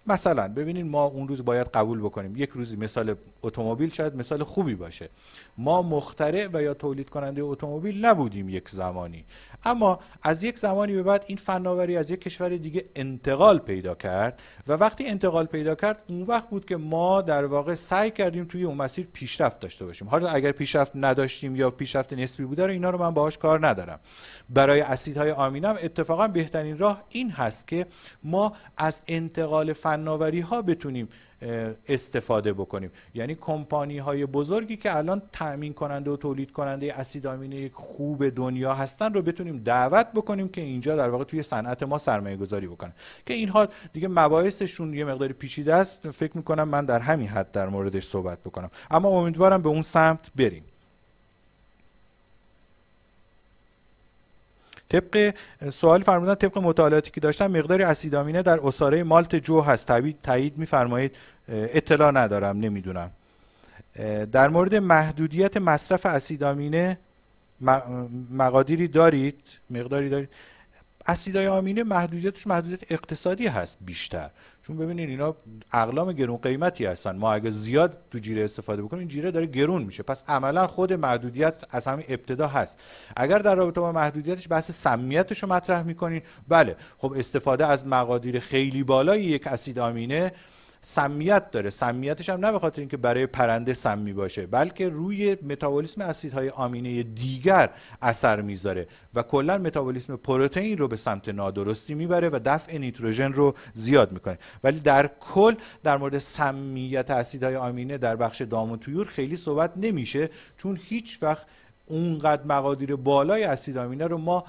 مثلا 0.08 0.48
ببینید 0.48 0.86
ما 0.86 1.04
اون 1.06 1.28
روز 1.28 1.46
باید 1.46 1.68
قبول 1.68 2.00
بکنیم. 2.00 2.36
یک 2.36 2.50
روزی 2.50 2.76
مثال 2.76 3.16
اتومبیل 3.42 3.90
شاید 3.90 4.16
مثال 4.16 4.44
خوبی 4.44 4.76
باشه. 4.76 5.10
ما 5.58 5.82
مخترع 5.82 6.48
و 6.54 6.62
یا 6.62 6.74
تولید 6.74 7.10
کننده 7.10 7.42
اتومبیل 7.42 8.06
نبودیم 8.06 8.50
یک 8.50 8.70
زمانی. 8.70 9.26
اما 9.64 10.00
از 10.24 10.44
یک 10.44 10.60
زمانی 10.60 10.94
به 10.94 11.04
بعد 11.04 11.24
این 11.28 11.38
فناوری 11.38 11.98
از 11.98 12.12
یک 12.12 12.22
کشور 12.22 12.50
دیگه 12.50 12.86
انتقال 12.96 13.60
پیدا 13.60 13.96
کرد 13.96 14.42
و 14.68 14.74
وقتی 14.74 15.08
انتقال 15.08 15.46
پیدا 15.46 15.76
کرد 15.76 16.04
اون 16.08 16.22
وقت 16.22 16.50
بود 16.50 16.66
که 16.66 16.78
ما 16.78 17.22
در 17.22 17.46
واقع 17.46 17.76
سعی 17.76 18.12
کردیم 18.12 18.46
توی 18.46 18.64
اون 18.64 18.78
مسیر 18.78 19.08
پیشرفت 19.14 19.60
داشته 19.60 19.86
باشیم. 19.86 20.08
حالا 20.08 20.30
اگر 20.30 20.52
پیشرفت 20.52 20.92
نداشتیم 20.96 21.56
یا 21.56 21.72
پیشرفت 21.72 22.14
نسبی 22.14 22.46
بوده 22.46 22.66
رو 22.66 22.72
اینا 22.72 22.90
رو 22.90 22.98
من 23.00 23.14
باهاش 23.14 23.38
کار 23.38 23.68
ندارم. 23.68 24.00
برای 24.50 24.82
اسیدهای 24.82 25.32
آمینه 25.32 25.68
اتفاقا 25.68 26.28
بهترین 26.28 26.78
راه 26.78 27.04
این 27.10 27.32
هست 27.32 27.68
که 27.68 27.86
ما 28.24 28.54
از 28.78 29.02
انتقال 29.08 29.74
فناوری 29.74 30.40
ها 30.40 30.62
بتونیم 30.62 31.10
استفاده 31.88 32.54
بکنیم. 32.54 32.92
یعنی 33.14 33.36
کمپانی 33.36 33.98
های 33.98 34.26
بزرگی 34.26 34.78
که 34.78 34.98
الان 34.98 35.22
تأمین 35.32 35.74
کننده 35.74 36.12
و 36.12 36.18
تولید 36.18 36.52
کننده 36.52 37.00
اسید 37.00 37.28
آمینه 37.28 37.70
خوب 37.74 38.30
دنیا 38.30 38.74
هستن 38.74 39.14
رو 39.14 39.22
بتونیم 39.22 39.58
دعوت 39.58 40.08
بکنیم 40.16 40.50
که 40.50 40.62
اینجا 40.62 40.96
در 40.96 41.10
واقع 41.10 41.24
توی 41.24 41.44
صنعت 41.44 41.84
ما 41.84 41.98
سرمایه 41.98 42.38
گذاری 42.38 42.68
بکنن. 42.68 42.94
که 43.26 43.34
این 43.34 43.50
حال 43.50 43.68
دیگه 43.94 44.08
مباحثشون 44.08 44.94
یه 44.94 45.06
مقداری 45.06 45.34
پیچیده 45.34 45.74
است. 45.74 46.12
فکر 46.12 46.38
می‌کنم 46.38 46.68
من 46.68 46.86
در 46.86 47.00
همین 47.00 47.28
حد 47.28 47.52
در 47.52 47.70
موردش 47.70 48.08
صحبت 48.08 48.40
بکنم. 48.40 48.72
اما 48.92 49.10
امیدوارم 49.10 49.62
به 49.62 49.70
اون 49.70 49.82
سمت 49.82 50.20
بریم. 50.36 50.64
طبق 54.90 55.34
سوال 55.72 56.04
فرمودن 56.04 56.36
طبق 56.36 56.58
مطالعاتی 56.58 57.12
که 57.12 57.22
داشتم 57.22 57.48
مقداری 57.48 57.84
اسیدامینه 57.84 58.42
در 58.42 58.60
اساره 58.68 59.04
مالت 59.04 59.36
جو 59.36 59.62
هست. 59.62 59.92
تایید 60.24 60.58
میفرمایید. 60.58 61.16
اطلاع 61.50 62.12
ندارم 62.12 62.60
نمی‌دونم. 62.60 63.12
در 64.32 64.48
مورد 64.48 64.76
محدودیت 64.76 65.58
مصرف 65.58 66.06
اسیدامینه 66.06 67.00
مقادیری 68.32 68.88
دارید؟ 68.88 69.40
مقداری 69.70 70.10
دارید؟ 70.10 70.30
اسیدای 71.08 71.48
آمینه 71.48 71.84
محدودیتش 71.84 72.48
محدودیت 72.48 72.92
اقتصادی 72.92 73.48
هست 73.48 73.78
بیشتر. 73.82 74.30
چون 74.70 74.78
ببینید 74.78 75.10
اینا 75.10 75.36
اقلام 75.74 76.12
گرون 76.12 76.38
قیمتی 76.38 76.86
هستن. 76.86 77.16
ما 77.16 77.34
اگه 77.34 77.50
زیاد 77.50 77.98
تو 78.12 78.20
جیره 78.20 78.44
استفاده 78.44 78.82
بکنیم 78.82 79.00
این 79.00 79.08
جیره 79.08 79.32
داره 79.32 79.46
گرون 79.46 79.84
میشه. 79.84 80.04
پس 80.04 80.24
عملا 80.28 80.68
خود 80.68 80.94
محدودیت 80.94 81.56
از 81.70 81.88
همین 81.88 82.06
ابتدا 82.10 82.48
هست. 82.48 82.80
اگر 83.16 83.40
در 83.40 83.56
رابطه 83.56 83.82
با 83.82 83.92
محدودیتش 83.92 84.48
بحث 84.50 84.72
سمیتش 84.72 85.44
رو 85.44 85.50
مطرح 85.50 85.84
می‌کنین 85.84 86.22
بله. 86.48 86.76
خب 86.98 87.14
استفاده 87.18 87.66
از 87.66 87.88
مقادیر 87.88 88.40
خیلی 88.40 88.84
بالای 88.84 89.24
یک 89.24 89.48
اسید 89.48 89.80
آمینه 89.80 90.32
سمیت 90.82 91.52
داره. 91.52 91.70
سمیتش 91.70 92.30
هم 92.30 92.46
نه 92.46 92.52
به 92.52 92.60
خاطر 92.60 92.82
اینکه 92.82 92.98
برای 92.98 93.26
پرنده 93.26 93.74
سمی 93.74 94.14
باشه 94.14 94.46
بلکه 94.46 94.90
روی 94.90 95.38
متابولیسم 95.42 96.02
اسیدهای 96.02 96.50
آمینه 96.50 97.04
دیگر 97.04 97.70
اثر 98.02 98.42
می‌ذاره 98.42 98.88
و 99.14 99.24
کلا 99.24 99.58
متابولیسم 99.58 100.16
پروتئین 100.16 100.78
رو 100.78 100.88
به 100.88 100.96
سمت 100.96 101.30
نادرستی 101.30 101.94
می‌بره 101.94 102.30
و 102.30 102.40
دفع 102.46 102.78
نیتروژن 102.78 103.34
رو 103.34 103.56
زیاد 103.74 104.12
می‌کنه. 104.12 104.40
ولی 104.64 104.80
در 104.80 105.10
کل 105.20 105.56
در 105.84 105.98
مورد 105.98 106.18
سمیت 106.18 107.12
اسیدهای 107.12 107.56
آمینه 107.56 107.98
در 107.98 108.16
بخش 108.16 108.42
دام 108.42 108.72
و 108.72 108.78
تویور 108.78 109.08
خیلی 109.08 109.38
صحبت 109.38 109.74
نمیشه 109.76 110.30
چون 110.58 110.80
هیچ 110.84 111.24
وقت 111.24 111.46
اونقدر 111.86 112.44
مقادیر 112.44 112.96
بالای 112.96 113.44
اسید 113.44 113.78
آمینه 113.78 114.08
رو 114.08 114.18
ما 114.18 114.44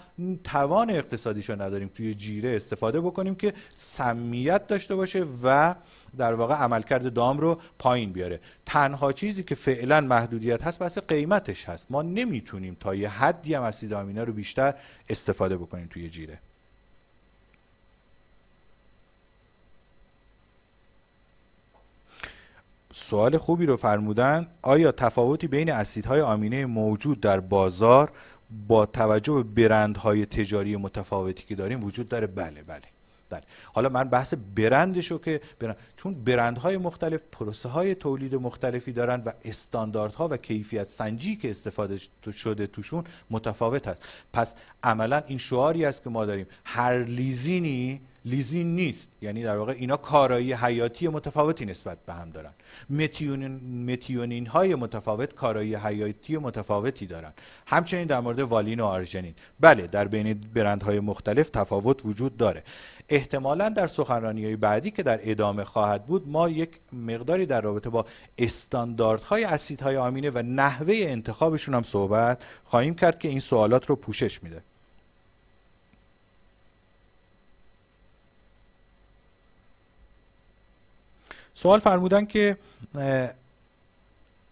توان 0.44 0.90
اقتصادیشو 0.90 1.62
نداریم 1.62 1.90
توی 1.94 2.14
جیره 2.14 2.56
استفاده 2.56 3.00
بکنیم 3.00 3.34
که 3.34 3.54
سمیت 3.74 4.66
داشته 4.66 4.94
باشه 4.94 5.24
و 5.42 5.74
در 6.18 6.34
واقع 6.34 6.54
عملکرد 6.54 7.12
دام 7.12 7.38
رو 7.38 7.60
پایین 7.78 8.12
بیاره. 8.12 8.40
تنها 8.66 9.12
چیزی 9.12 9.42
که 9.42 9.54
فعلا 9.54 10.00
محدودیت 10.00 10.66
هست 10.66 10.78
بحث 10.78 10.98
قیمتش 10.98 11.68
هست. 11.68 11.86
ما 11.90 12.02
نمی‌تونیم 12.02 12.76
تا 12.80 12.94
یه 12.94 13.08
حدی 13.08 13.54
هم 13.54 13.62
اسید 13.62 13.92
آمینه 13.92 14.24
رو 14.24 14.32
بیشتر 14.32 14.74
استفاده 15.08 15.56
بکنیم 15.56 15.86
توی 15.90 16.10
جیره. 16.10 16.38
سوال 22.92 23.38
خوبی 23.38 23.66
رو 23.66 23.76
فرمودن 23.76 24.46
آیا 24.62 24.92
تفاوتی 24.92 25.46
بین 25.46 25.72
اسیدهای 25.72 26.20
آمینه 26.20 26.66
موجود 26.66 27.20
در 27.20 27.40
بازار 27.40 28.12
با 28.68 28.86
توجه 28.86 29.32
به 29.32 29.42
برندهای 29.42 30.26
تجاری 30.26 30.76
متفاوتی 30.76 31.44
که 31.44 31.54
داریم 31.54 31.84
وجود 31.84 32.08
داره؟ 32.08 32.26
بله 32.26 32.62
بله. 32.62 32.89
بله 33.30 33.42
حالا 33.72 33.88
من 33.88 34.04
بحث 34.04 34.34
برندشو 34.56 35.18
که 35.18 35.40
برند 35.60 35.76
چون 35.96 36.24
برندهای 36.24 36.76
مختلف 36.76 37.22
پروسه 37.32 37.68
های 37.68 37.94
تولید 37.94 38.34
مختلفی 38.34 38.92
دارن 38.92 39.22
و 39.26 39.32
استانداردها 39.44 40.28
و 40.28 40.36
کیفیت 40.36 40.88
سنجی 40.88 41.36
که 41.36 41.50
استفاده 41.50 41.98
شده 42.32 42.66
توشون 42.66 43.04
متفاوت 43.30 43.88
هست 43.88 44.06
پس 44.32 44.54
عملا 44.82 45.22
این 45.26 45.38
شعاری 45.38 45.84
است 45.84 46.04
که 46.04 46.10
ما 46.10 46.26
داریم. 46.26 46.46
هر 46.64 46.98
لیزینی 46.98 48.00
لیزین 48.24 48.76
نیست. 48.76 49.08
یعنی 49.22 49.42
در 49.42 49.56
واقع 49.56 49.72
اینا 49.72 49.96
کارایی 49.96 50.52
حیاتی 50.52 51.08
متفاوتی 51.08 51.64
نسبت 51.64 51.98
به 52.06 52.12
هم 52.12 52.30
دارن. 52.30 52.52
متیونین, 53.86 54.46
های 54.46 54.74
متفاوت 54.74 55.34
کارایی 55.34 55.74
حیاتی 55.74 56.36
متفاوتی 56.36 57.06
دارن. 57.06 57.32
همچنین 57.66 58.06
در 58.06 58.20
مورد 58.20 58.40
والین 58.40 58.80
و 58.80 58.84
آرژنین. 58.84 59.34
بله 59.60 59.86
در 59.86 60.08
بین 60.08 60.40
برندهای 60.54 61.00
مختلف 61.00 61.50
تفاوت 61.50 62.06
وجود 62.06 62.36
داره. 62.36 62.64
احتمالا 63.08 63.68
در 63.68 63.86
سخنرانی 63.86 64.44
های 64.44 64.56
بعدی 64.56 64.90
که 64.90 65.02
در 65.02 65.20
ادامه 65.22 65.64
خواهد 65.64 66.06
بود 66.06 66.28
ما 66.28 66.48
یک 66.48 66.70
مقداری 66.92 67.46
در 67.46 67.60
رابطه 67.60 67.90
با 67.90 68.06
استانداردهای 68.38 69.44
اسیدهای 69.44 69.96
آمینه 69.96 70.30
و 70.30 70.42
نحوه 70.42 70.94
انتخابشون 70.98 71.74
هم 71.74 71.82
صحبت 71.82 72.42
خواهیم 72.64 72.94
کرد 72.94 73.18
که 73.18 73.28
این 73.28 73.40
سوالات 73.40 73.86
رو 73.86 73.96
پوشش 73.96 74.42
میده. 74.42 74.62
سوال 81.62 81.80
فرمودن 81.80 82.24
که 82.24 82.56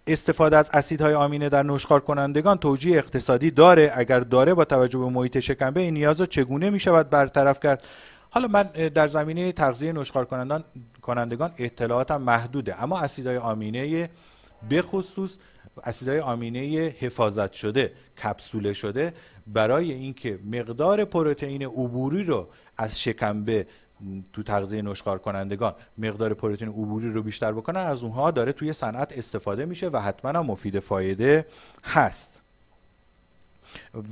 استفاده 0.07 0.57
از 0.57 0.71
اسیدهای 0.73 1.15
آمینه 1.15 1.49
در 1.49 1.63
نشخار 1.63 2.01
کنندگان 2.01 2.59
توجیه 2.59 2.99
اقتصادی 2.99 3.51
داره؟ 3.51 3.93
اگر 3.95 4.21
داره 4.21 4.55
با 4.55 4.65
توجه 4.65 4.99
به 4.99 5.05
محیط 5.05 5.39
شکمبه 5.41 5.81
این 5.81 5.95
نیاز 5.95 6.23
چگونه 6.23 6.71
می 6.71 6.81
شود 6.81 7.11
برطرف 7.11 7.61
کرد؟ 7.61 7.83
حالا 8.31 8.49
من 8.49 8.63
در 8.95 9.09
زمینه 9.09 9.53
تغذیه 9.53 9.93
نشخار 9.93 10.25
کنندگان 10.25 10.65
کنندگان 11.03 11.53
اطلاعاتم 11.59 12.23
محدوده 12.23 12.83
اما 12.83 12.99
اسیدهای 12.99 13.37
آمینه 13.37 14.11
به 14.69 14.83
خصوص 14.83 15.37
اسیدهای 15.85 16.21
آمینه 16.21 16.95
حفاظت 17.01 17.53
شده 17.53 17.93
کپسوله 18.25 18.73
شده 18.73 19.13
برای 19.47 19.93
اینکه 19.93 20.39
مقدار 20.53 21.05
پروتئین 21.05 21.63
عبوری 21.63 22.25
رو 22.25 22.49
از 22.77 23.01
شکمبه 23.01 23.67
تو 24.33 24.43
تغذیه 24.43 24.83
نشخار 24.83 25.19
کنندگان 25.19 25.75
مقدار 25.99 26.35
پروتئین 26.35 26.71
عبوری 26.71 27.13
رو 27.13 27.23
بیشتر 27.23 27.53
بکنن 27.53 27.81
از 27.81 28.03
اونها 28.03 28.31
داره 28.31 28.53
توی 28.53 28.73
صنعت 28.73 29.19
استفاده 29.19 29.67
میشه 29.67 29.89
و 29.89 29.97
حتما 29.97 30.43
مفید 30.43 30.79
فایده 30.79 31.47
هست. 31.85 32.31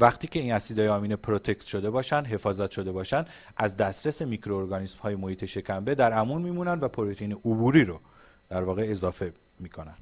وقتی 0.00 0.26
که 0.26 0.40
این 0.40 0.52
اسیدهای 0.52 0.88
آمینه 0.88 1.16
protect 1.16 1.64
شده 1.64 1.90
باشن 1.90 2.24
حفاظت 2.24 2.70
شده 2.70 2.92
باشن 2.92 3.24
از 3.56 3.76
دسترس 3.76 4.22
میکروارگانیسم 4.22 4.98
های 4.98 5.16
محیط 5.16 5.44
شکمبه 5.44 5.94
در 5.94 6.18
امون 6.18 6.42
میمونن 6.42 6.80
و 6.80 6.88
پروتئین 6.88 7.32
عبوری 7.32 7.84
رو 7.84 8.00
در 8.48 8.62
واقع 8.62 8.86
اضافه 8.88 9.32
می‌کنن. 9.60 9.94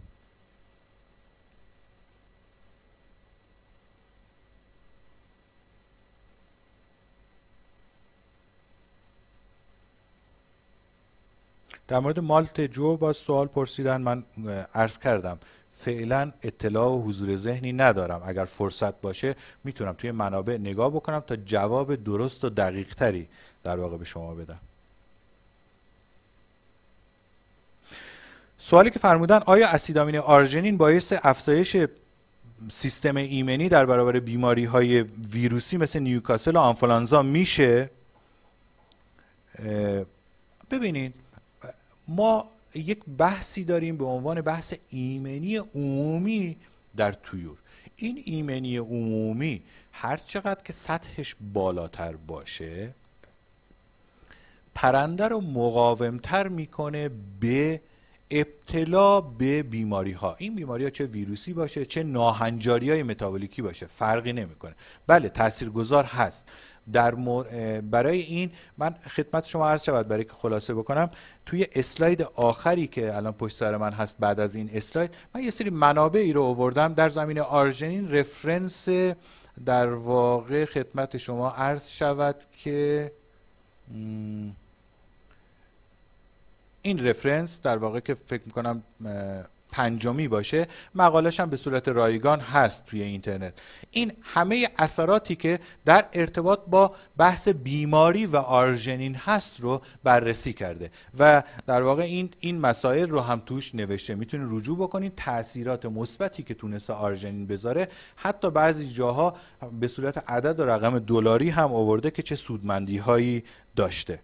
در 11.89 11.99
مورد 11.99 12.21
مالت 12.21 12.61
جو 12.61 12.97
با 12.97 13.13
سوال 13.13 13.47
پرسیدن 13.47 14.01
من 14.01 14.25
عرض 14.75 14.99
کردم. 14.99 15.39
فعلا 15.77 16.33
اطلاع 16.43 16.89
و 16.89 17.03
حضور 17.03 17.37
ذهنی 17.37 17.73
ندارم. 17.73 18.23
اگر 18.27 18.45
فرصت 18.45 19.01
باشه 19.01 19.37
می‌تونم 19.65 19.93
توی 19.93 20.11
منابع 20.11 20.57
نگاه 20.57 20.91
بکنم 20.91 21.21
تا 21.21 21.37
جواب 21.37 21.95
درست 21.95 22.45
و 22.45 22.51
دقیق 22.51 22.95
تری 22.95 23.29
در 23.65 23.77
واقع 23.77 23.97
به 23.97 24.05
شما 24.05 24.35
بدم. 24.35 24.59
سوالی 28.59 28.91
که 28.91 28.99
فرمودن 28.99 29.41
آیا 29.47 29.69
اسیدامین 29.69 30.17
آرژنین 30.17 30.77
باعث 30.77 31.13
افزایش 31.23 31.77
سیستم 32.71 33.17
ایمنی 33.17 33.69
در 33.69 33.87
برابر 33.87 34.21
بیماری 34.21 34.65
های 34.65 35.01
ویروسی 35.33 35.77
مثل 35.77 35.99
نیوکاسل 35.99 36.57
و 36.57 36.59
آنفولانزا 36.59 37.23
میشه؟ 37.23 37.91
ببینید. 40.71 41.15
ما 42.09 42.45
یک 42.75 42.99
بحثی 43.19 43.65
داریم 43.65 43.97
به 43.97 44.05
عنوان 44.05 44.41
بحث 44.41 44.75
ایمنی 44.89 45.57
عمومی 45.57 46.57
در 46.97 47.13
تویور 47.13 47.57
این 47.97 48.23
ایمنی 48.25 48.77
عمومی 48.77 49.63
هر 49.93 50.17
چقدر 50.17 50.63
که 50.63 50.73
سطحش 50.73 51.37
بالاتر 51.53 52.17
باشه 52.17 52.95
پرنده 54.75 55.29
رو 55.29 55.41
مقاومتر 55.41 56.49
می‌کنه 56.49 57.11
به 57.41 57.81
ابتلا 58.31 59.21
به 59.21 59.63
بیماری 59.63 60.13
ها 60.13 60.35
این 60.39 60.55
بیماری 60.55 60.85
ها 60.85 60.91
چه 60.91 61.07
ویروسی 61.07 61.53
باشه 61.53 61.85
چه 61.85 62.03
ناهنجاری 62.03 62.91
های 62.91 63.03
متابولیکی 63.03 63.63
باشه 63.63 63.87
فرقی 63.87 64.33
نمی‌کنه. 64.33 64.75
بله 65.07 65.29
تاثیرگذار 65.29 66.05
هست. 66.05 66.49
در 66.93 67.15
برای 67.81 68.21
این 68.21 68.51
من 68.79 68.95
خدمت 68.95 69.47
شما 69.47 69.69
عرض 69.69 69.83
شود 69.85 70.09
برای 70.09 70.25
که 70.25 70.33
خلاصه 70.33 70.75
بکنم 70.75 71.11
توی 71.47 71.67
اسلاید 71.75 72.23
آخری 72.23 72.87
که 72.87 73.17
الان 73.17 73.33
پشت 73.33 73.57
سر 73.57 73.77
من 73.77 73.93
هست 73.93 74.17
بعد 74.21 74.41
از 74.41 74.55
این 74.55 74.71
اسلاید 74.73 75.15
من 75.35 75.43
یه 75.43 75.51
سری 75.51 75.71
منابعی 75.71 76.33
رو 76.33 76.43
آوردم 76.43 76.95
در 76.95 77.09
زمین 77.09 77.39
آرژنین 77.39 78.11
رفرنس 78.11 78.89
در 79.65 79.95
واقع 79.95 80.65
خدمت 80.65 81.17
شما 81.17 81.51
عرض 81.51 81.89
شود 81.89 82.37
که 82.63 83.13
این 86.83 87.07
رفرنس 87.07 87.61
در 87.63 87.77
واقع 87.77 88.01
که 88.01 88.15
فکر 88.15 88.43
می‌کنم 88.47 88.83
پنجمی 89.75 90.29
باشه 90.29 90.67
مقالش 90.95 91.41
هم 91.41 91.51
به 91.51 91.57
صورت 91.57 91.89
رایگان 91.89 92.41
هست 92.41 92.87
توی 92.87 93.03
اینترنت. 93.03 93.53
این 93.91 94.13
همه 94.23 94.69
اثراتی 94.79 95.37
که 95.37 95.61
در 95.85 96.05
ارتباط 96.13 96.61
با 96.67 96.95
بحث 97.17 97.49
بیماری 97.49 98.27
و 98.27 98.37
آرژنین 98.37 99.15
هست 99.15 99.61
رو 99.61 99.83
بررسی 100.05 100.53
کرده 100.53 100.91
و 101.19 101.43
در 101.67 101.83
واقع 101.83 102.03
این 102.03 102.31
این 102.41 102.61
مسائل 102.61 103.09
رو 103.09 103.21
هم 103.21 103.43
توش 103.47 103.75
نوشته. 103.75 104.15
می‌تونید 104.15 104.49
رجوع 104.51 104.79
بکنید 104.79 105.13
تاثیرات 105.17 105.87
مثبتی 105.87 106.43
که 106.43 106.55
تونسته 106.55 106.93
آرژنین 106.93 107.47
بذاره. 107.47 107.89
حتی 108.17 108.51
بعضی 108.51 108.91
جاها 108.91 109.35
به 109.81 109.89
صورت 109.89 110.31
عدد 110.31 110.61
و 110.61 110.65
رقم 110.65 110.99
دلاری 110.99 111.51
هم 111.51 111.75
آورده 111.75 112.11
که 112.11 112.23
چه 112.23 112.35
سودمندی 112.35 112.99
هایی 112.99 113.45
داشته. 113.77 114.19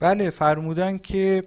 بله 0.00 0.30
فرمودن 0.30 0.98
که 0.98 1.44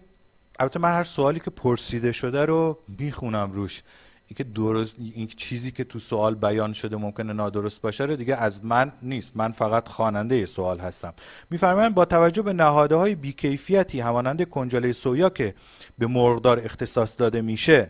البته 0.60 0.80
من 0.80 0.92
هر 0.92 1.04
سوالی 1.04 1.40
که 1.40 1.50
پرسیده 1.50 2.12
شده 2.12 2.46
رو 2.46 2.78
می‌خونم 2.88 3.52
روش. 3.52 3.82
اینکه 4.28 4.44
درست 4.44 4.98
این 5.00 5.28
چیزی 5.28 5.72
که 5.72 5.84
تو 5.84 6.00
سوال 6.00 6.36
بیان 6.36 6.74
شده 6.74 6.98
ممکنه 6.98 7.34
نادرست 7.34 7.82
باشه 7.82 8.04
رو 8.04 8.16
دیگه 8.16 8.36
از 8.36 8.66
من 8.66 8.92
نیست. 9.02 9.38
من 9.38 9.52
فقط 9.52 9.88
خواننده 9.88 10.46
سوال 10.46 10.80
هستم. 10.80 11.14
میفرمایند 11.50 11.96
با 11.96 12.06
توجه 12.06 12.42
به 12.42 12.54
نهاده 12.54 12.96
های 12.96 13.16
بیکیفیتی 13.16 14.00
همانند 14.00 14.50
کنجاله 14.50 14.92
سویا 14.92 15.30
که 15.30 15.56
به 15.98 16.08
مرغدار 16.08 16.60
اختصاص 16.60 17.20
داده 17.20 17.42
میشه 17.42 17.90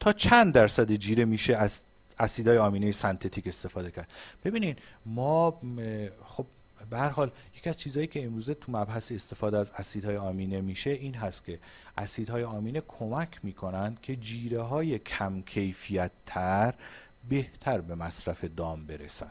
تا 0.00 0.12
چند 0.12 0.52
درصد 0.52 0.92
جیره 0.92 1.24
میشه 1.24 1.56
از 1.56 1.80
اسیدهای 2.18 2.58
آمینه 2.58 2.92
سنتتیک 2.92 3.46
استفاده 3.46 3.90
کرد؟ 3.90 4.12
ببینین 4.44 4.76
ما 5.06 5.60
خب 6.24 6.46
به 6.90 6.98
هر 6.98 7.08
حال 7.08 7.30
یکی 7.56 7.70
از 7.70 7.76
چیزهایی 7.76 8.06
که 8.06 8.24
امروزه 8.24 8.54
تو 8.54 8.72
مبحث 8.72 9.12
استفاده 9.12 9.58
از 9.58 9.72
اسیدهای 9.76 10.16
آمینه 10.16 10.60
میشه 10.60 10.90
این 10.90 11.14
هست 11.14 11.44
که 11.44 11.58
اسیدهای 11.96 12.44
آمینه 12.44 12.82
کمک 12.88 13.40
می‌کنن 13.42 13.96
که 14.02 14.16
جیره 14.16 14.62
های 14.62 14.98
کم 14.98 15.42
کیفیت 15.42 16.10
تر 16.26 16.74
بهتر 17.28 17.80
به 17.80 17.94
مصرف 17.94 18.44
دام 18.44 18.86
برسن. 18.86 19.30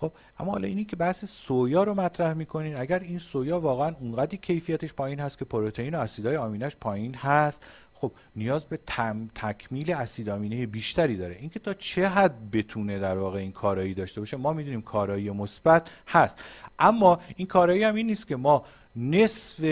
خب 0.00 0.12
اما 0.38 0.52
حالا 0.52 0.68
اینی 0.68 0.84
که 0.84 0.96
بحث 0.96 1.24
سویا 1.24 1.82
رو 1.84 1.94
مطرح 1.94 2.32
می‌کنین 2.32 2.76
اگر 2.76 2.98
این 2.98 3.18
سویا 3.18 3.60
واقعا 3.60 3.94
اونقدر 4.00 4.36
کیفیتش 4.36 4.94
پایین 4.94 5.20
هست 5.20 5.38
که 5.38 5.44
پروتئین 5.44 5.94
و 5.94 5.98
اسیدهای 5.98 6.36
آمینش 6.36 6.76
پایین 6.76 7.14
هست 7.14 7.62
خب 8.00 8.12
نیاز 8.36 8.66
به 8.66 8.78
تم، 8.86 9.30
تکمیل 9.34 9.92
اسید 9.92 10.28
آمینه 10.28 10.66
بیشتری 10.66 11.16
داره. 11.16 11.36
اینکه 11.40 11.58
تا 11.58 11.74
چه 11.74 12.08
حد 12.08 12.50
بتونه 12.50 12.98
در 12.98 13.18
واقع 13.18 13.38
این 13.38 13.52
کارایی 13.52 13.94
داشته 13.94 14.20
باشه 14.20 14.36
ما 14.36 14.52
می‌دونیم 14.52 14.82
کارایی 14.82 15.30
مثبت 15.30 15.88
هست. 16.08 16.38
اما 16.78 17.20
این 17.36 17.46
کارایی 17.46 17.84
هم 17.84 17.94
این 17.94 18.06
نیست 18.06 18.26
که 18.26 18.36
ما 18.36 18.64
نصف 19.00 19.64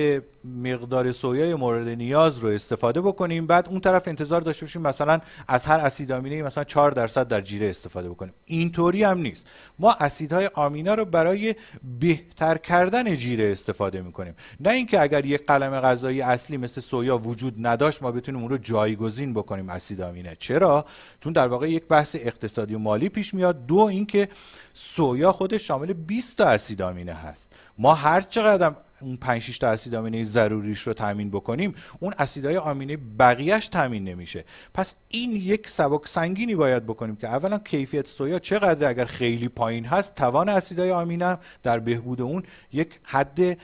مقدار 0.45 1.13
سویای 1.13 1.55
مورد 1.55 1.89
نیاز 1.89 2.39
رو 2.39 2.49
استفاده 2.49 3.01
بکنیم. 3.01 3.47
بعد 3.47 3.69
اون 3.69 3.81
طرف 3.81 4.09
انتظار 4.09 4.41
داشته 4.41 4.67
باشیم 4.67 4.83
مثلا 4.83 5.21
از 5.49 5.65
هر 5.65 5.81
اسید 5.81 6.13
آمینه 6.13 6.43
مثلا 6.43 6.65
4 6.65 6.91
درصد 6.91 7.29
در 7.29 7.41
جیره 7.41 7.71
استفاده 7.71 8.11
بکنیم. 8.11 8.33
اینطوری 8.45 9.05
هم 9.05 9.19
نیست. 9.19 9.47
ما 9.79 9.93
اسیدهای 9.93 10.51
آمینه 10.55 10.95
رو 10.95 11.05
برای 11.05 11.55
بهتر 12.01 12.59
کردن 12.59 13.15
جیره 13.15 13.53
استفاده 13.53 14.03
می‌کنیم. 14.03 14.35
نه 14.61 14.71
اینکه 14.71 15.01
اگر 15.01 15.27
یک 15.27 15.47
قلم 15.47 15.81
غذایی 15.81 16.23
اصلی 16.23 16.57
مثل 16.57 16.81
سویا 16.81 17.19
وجود 17.19 17.55
نداشت 17.67 18.03
ما 18.03 18.13
بتونیم 18.13 18.41
اون 18.41 18.51
رو 18.51 18.59
جایگزین 18.59 19.35
بکنیم 19.35 19.69
اسید 19.69 20.01
آمینه. 20.01 20.37
چرا؟ 20.39 20.87
چون 21.21 21.33
در 21.33 21.49
واقع 21.49 21.71
یک 21.71 21.89
بحث 21.89 22.17
اقتصادی 22.19 22.75
و 22.75 22.79
مالی 22.79 23.09
پیش 23.09 23.35
میاد. 23.35 23.67
دو 23.67 23.79
اینکه 23.79 24.29
سویا 24.75 25.33
خودش 25.33 25.67
شامل 25.69 25.93
20 25.93 26.39
تا 26.39 26.49
اسید 26.49 26.83
آمینه 26.83 27.15
هست. 27.15 27.53
ما 27.79 27.95
هر 27.95 28.21
چقدر 28.21 28.75
اون 29.01 29.17
5 29.17 29.43
6 29.43 29.59
تا 29.59 29.69
اسید 29.69 29.95
آمینه 29.95 30.25
ضروریش 30.25 30.81
رو 30.81 30.93
تامین 30.93 31.31
بکنیم 31.31 31.75
اون 32.01 32.15
اسیدهای 32.19 32.57
آمینه 32.57 32.97
بقیهش 32.97 33.69
تامین 33.69 34.05
نمیشه. 34.05 34.45
پس 34.75 34.95
این 35.09 35.33
یک 35.33 35.69
سبک 35.69 36.09
سنگینی 36.09 36.55
باید 36.55 36.85
بکنیم 36.85 37.17
که 37.17 37.29
اولا 37.29 37.59
کیفیت 37.59 38.07
سویا 38.07 38.39
چقدر 38.39 38.89
اگر 38.89 39.05
خیلی 39.05 39.49
پایین 39.49 39.85
هست 39.85 40.15
توان 40.15 40.49
اسیدهای 40.49 40.91
آمینه 40.91 41.39
در 41.63 41.79
بهبود 41.79 42.21
اون 42.21 42.43
یک 42.73 43.01
حد 43.03 43.59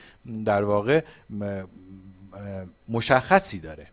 در 0.45 0.63
واقع 0.63 1.01
مشخصی 2.89 3.59
داره. 3.59 3.92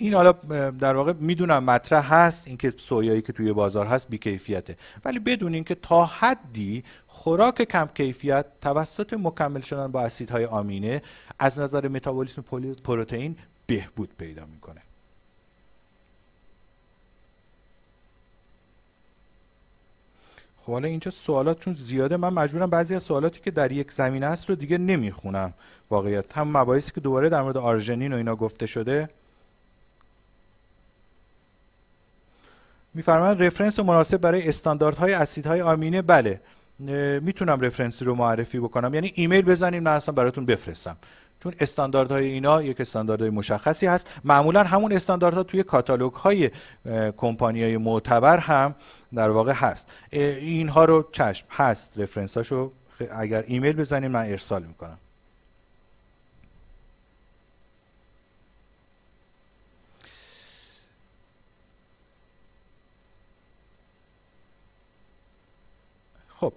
این 0.00 0.14
حالا 0.14 0.32
در 0.70 0.96
واقع 0.96 1.12
می‌دونم 1.12 1.64
مطرح 1.64 2.14
هست 2.14 2.46
اینکه 2.46 2.74
سویایی 2.76 3.22
که 3.22 3.32
توی 3.32 3.52
بازار 3.52 3.86
هست 3.86 4.08
بیکیفیته. 4.08 4.76
ولی 5.04 5.18
بدون 5.18 5.54
اینکه 5.54 5.74
تا 5.74 6.04
حدی 6.04 6.84
خوراک 7.06 7.62
کم 7.62 7.88
کیفیت 7.94 8.46
توسط 8.60 9.14
مکمل 9.14 9.60
شدن 9.60 9.92
با 9.92 10.02
اسیدهای 10.02 10.44
آمینه 10.44 11.02
از 11.38 11.58
نظر 11.58 11.88
متابولیسم 11.88 12.42
پروتئین 12.84 13.36
بهبود 13.66 14.10
پیدا 14.18 14.46
می‌کنه. 14.46 14.80
خب 20.62 20.72
حالا 20.72 20.88
اینجا 20.88 21.10
سوالات 21.10 21.60
چون 21.60 21.74
زیاده. 21.74 22.16
من 22.16 22.32
مجبورم 22.32 22.70
بعضی 22.70 22.94
از 22.94 23.02
سوالاتی 23.02 23.40
که 23.40 23.50
در 23.50 23.72
یک 23.72 23.92
زمینه 23.92 24.26
است 24.26 24.48
رو 24.48 24.54
دیگه 24.56 24.78
نمی‌خونم 24.78 25.54
واقعیت. 25.90 26.38
هم 26.38 26.56
مباحثی 26.56 26.92
که 26.92 27.00
دوباره 27.00 27.28
در 27.28 27.42
مورد 27.42 27.56
آرژنین 27.56 28.12
و 28.12 28.16
اینا 28.16 28.36
گفته 28.36 28.66
شده. 28.66 29.08
میفرمایند 32.94 33.42
reference 33.42 33.80
مناسب 33.80 34.16
برای 34.16 34.48
استانداردهای 34.48 35.12
اسیدهای 35.12 35.60
آمینه. 35.60 36.02
بله. 36.02 36.40
می‌تونم 37.20 37.60
reference 37.60 38.00
ی 38.00 38.04
رو 38.04 38.14
معرفی 38.14 38.60
بکنم. 38.60 38.94
یعنی 38.94 39.12
ایمیل 39.14 39.42
بزنیم 39.42 39.82
من 39.82 39.92
اصلا 39.92 40.14
براتون 40.14 40.46
بفرستم. 40.46 40.96
چون 41.42 41.54
استانداردهای 41.60 42.26
اینا 42.26 42.62
یک 42.62 42.80
استانداردهای 42.80 43.30
مشخصی 43.30 43.86
هست. 43.86 44.06
معمولا 44.24 44.64
همون 44.64 44.92
استانداردها 44.92 45.42
توی 45.42 45.62
کاتالوگ 45.62 46.12
های 46.12 46.50
کمپانی 47.16 47.62
های 47.62 47.76
معتبر 47.76 48.38
هم 48.38 48.74
در 49.14 49.30
واقع 49.30 49.52
هست. 49.52 49.88
اینها 50.10 50.84
رو 50.84 51.08
چشم 51.12 51.46
هست. 51.50 51.98
reference 51.98 52.36
هاشو 52.36 52.72
اگر 53.10 53.44
ایمیل 53.46 53.76
بزنیم 53.76 54.10
من 54.10 54.26
ارسال 54.26 54.62
می‌کنم 54.62 54.98
خب 66.40 66.52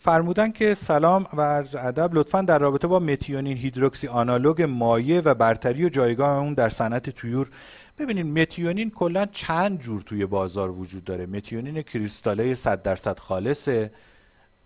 فرمودن 0.00 0.52
که 0.52 0.74
سلام 0.74 1.26
و 1.32 1.42
عرض 1.42 1.76
ادب 1.76 2.14
لطفا 2.14 2.40
در 2.40 2.58
رابطه 2.58 2.86
با 2.86 2.98
متیونین 2.98 3.56
هیدروکسی 3.56 4.08
آنالوگ 4.08 4.62
مایع 4.62 5.20
و 5.24 5.34
برتری 5.34 5.84
و 5.84 5.88
جایگاه 5.88 6.38
اون 6.38 6.54
در 6.54 6.68
صنعت 6.68 7.10
تویور 7.10 7.50
ببینید 7.98 8.26
متیونین 8.26 8.90
کلا 8.90 9.26
چند 9.26 9.80
جور 9.80 10.02
توی 10.02 10.26
بازار 10.26 10.70
وجود 10.70 11.04
داره؟ 11.04 11.26
متیونین 11.26 11.82
کریستاله 11.82 12.54
100 12.54 12.82
درصد 12.82 13.18
خالصه. 13.18 13.90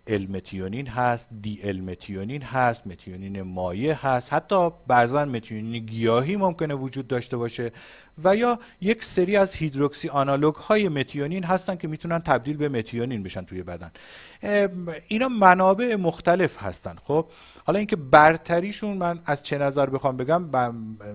المتیونین 0.07 0.87
هست 0.87 1.29
دی 1.41 1.59
المتیونین 1.63 2.41
هست 2.41 2.87
متیونین 2.87 3.41
مایع 3.41 3.93
هست. 3.93 4.33
حتی 4.33 4.69
بعضا 4.87 5.25
متیونین 5.25 5.85
گیاهی 5.85 6.35
ممکنه 6.35 6.73
وجود 6.73 7.07
داشته 7.07 7.37
باشه. 7.37 7.71
و 8.23 8.35
یا 8.35 8.59
یک 8.81 9.03
سری 9.03 9.37
از 9.37 9.53
هیدروکسی 9.53 10.09
آنالوگ 10.09 10.55
های 10.55 10.89
متیونین 10.89 11.43
هستن 11.43 11.75
که 11.75 11.87
می‌تونن 11.87 12.19
تبدیل 12.19 12.57
به 12.57 12.69
متیونین 12.69 13.23
بشن 13.23 13.41
توی 13.41 13.63
بدن. 13.63 13.91
اینا 15.07 15.27
منابع 15.27 15.95
مختلف 15.95 16.63
هستن. 16.63 16.95
خب 17.03 17.25
حالا 17.65 17.79
اینکه 17.79 17.95
برتریشون 17.95 18.97
من 18.97 19.19
از 19.25 19.43
چه 19.43 19.57
نظر 19.57 19.89
بخوام 19.89 20.17
بگم 20.17 20.49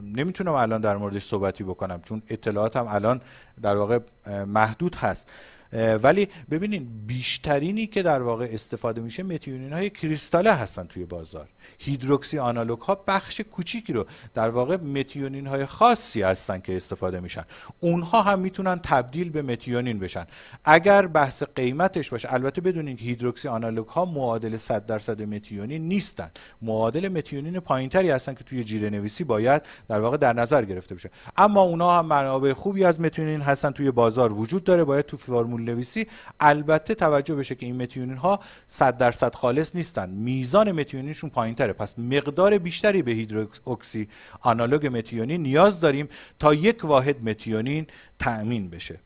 نمی‌تونم 0.03 0.53
الان 0.53 0.80
در 0.80 0.97
موردش 0.97 1.24
صحبتی 1.24 1.64
بکنم 1.64 2.01
چون 2.03 2.22
اطلاعاتم 2.28 2.86
الان 2.89 3.20
در 3.62 3.76
واقع 3.76 3.99
محدود 4.47 4.95
هست. 4.95 5.32
ولی 5.73 6.29
ببینین 6.51 6.89
بیشترینی 7.07 7.87
که 7.87 8.03
در 8.03 8.23
واقع 8.23 8.49
استفاده 8.53 9.01
میشه 9.01 9.23
متیونین 9.23 9.73
های 9.73 9.91
کریستاله 9.91 10.53
هستن 10.53 10.85
توی 10.85 11.05
بازار. 11.05 11.49
هیدروکسی 11.79 12.39
آنالوگ 12.39 12.81
ها 12.81 12.95
بخش 13.07 13.41
کوچیکی 13.41 13.93
رو 13.93 14.07
در 14.35 14.51
واقع 14.51 14.77
متیونین 14.77 15.47
های 15.47 15.66
خاصی 15.66 16.23
هستن 16.23 16.61
که 16.61 16.77
استفاده 16.77 17.21
میشن. 17.21 17.45
اونها 17.81 18.23
هم 18.23 18.39
می‌تونن 18.39 18.81
تبدیل 18.83 19.31
به 19.31 19.43
متیونین 19.43 19.99
بشن. 19.99 20.27
اگر 20.64 21.07
بحث 21.07 21.43
قیمتش 21.43 22.11
باشه 22.11 22.33
البته 22.33 22.61
بدونین 22.61 22.97
که 22.97 23.05
هیدروکسی 23.05 23.49
آنالوگ 23.49 23.87
ها 23.87 24.05
معادل 24.05 24.57
100 24.57 24.87
درصد 24.87 25.23
متیونین 25.23 25.89
نیستن. 25.89 26.31
معادل 26.62 27.09
متیونین 27.09 27.61
پایینتری 27.61 28.11
هستن 28.11 28.35
که 28.35 28.45
توی 28.45 28.64
جیره 28.64 28.91
نویسی 28.91 29.25
باید 29.25 29.62
در 29.89 30.01
واقع 30.01 30.16
در 30.16 30.33
نظر 30.33 30.64
گرفته 30.64 30.95
بشه. 30.95 31.11
اما 31.37 31.61
اونها 31.61 31.99
هم 31.99 32.07
منابع 32.07 32.53
خوبی 32.53 32.85
از 32.85 33.01
متیونین 33.01 33.41
هستن 33.41 33.71
توی 33.71 33.91
بازار 33.91 34.33
وجود 34.33 34.64
داره. 34.64 34.85
باید 34.85 35.07
تو 35.07 35.16
فرمول 35.16 35.58
نویسی 35.65 36.07
البته 36.41 36.95
توجه 36.95 37.35
بشه 37.35 37.55
که 37.55 37.67
این 37.67 37.83
متیونین 37.83 38.17
ها 38.17 38.41
100 38.69 38.99
درصد 38.99 39.35
خالص 39.35 39.77
نیستن. 39.77 40.11
میزان 40.11 40.73
متیونینشون 40.73 41.31
پایینتر 41.31 41.73
پس 41.73 41.99
مقدار 41.99 42.59
بیشتری 42.59 43.03
به 43.03 43.11
هیدروکسی 43.11 44.09
آنالوگ 44.41 44.87
متیونین 44.87 45.43
نیاز 45.43 45.81
داریم 45.81 46.09
تا 46.39 46.55
یک 46.55 46.85
واحد 46.85 47.29
متیونین 47.29 47.87
تأمین 48.19 48.71
بشه. 48.71 49.01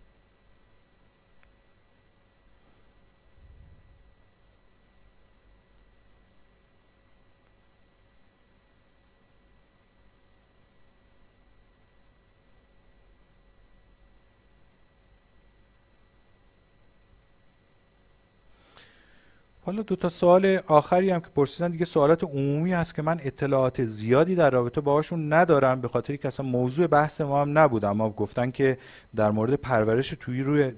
حالا 19.64 19.82
دو 19.82 19.96
تا 19.96 20.08
سوال 20.08 20.58
آخری 20.66 21.10
هم 21.10 21.20
که 21.20 21.28
پرسیدن 21.28 21.70
دیگه 21.70 21.84
سوالات 21.84 22.24
عمومی 22.24 22.72
هست 22.72 22.94
که 22.94 23.02
من 23.02 23.20
اطلاعات 23.24 23.84
زیادی 23.84 24.34
در 24.34 24.50
رابطه 24.50 24.80
باهاشون 24.80 25.32
ندارم 25.32 25.80
به 25.80 25.88
خاطری 25.88 26.18
که 26.18 26.28
اصلا 26.28 26.46
موضوع 26.46 26.86
بحث 26.86 27.20
ما 27.20 27.40
هم 27.40 27.58
نبود. 27.58 27.84
اما 27.84 28.10
گفتن 28.10 28.50
که 28.50 28.78
در 29.16 29.30
مورد 29.30 29.54
پرورش 29.54 30.14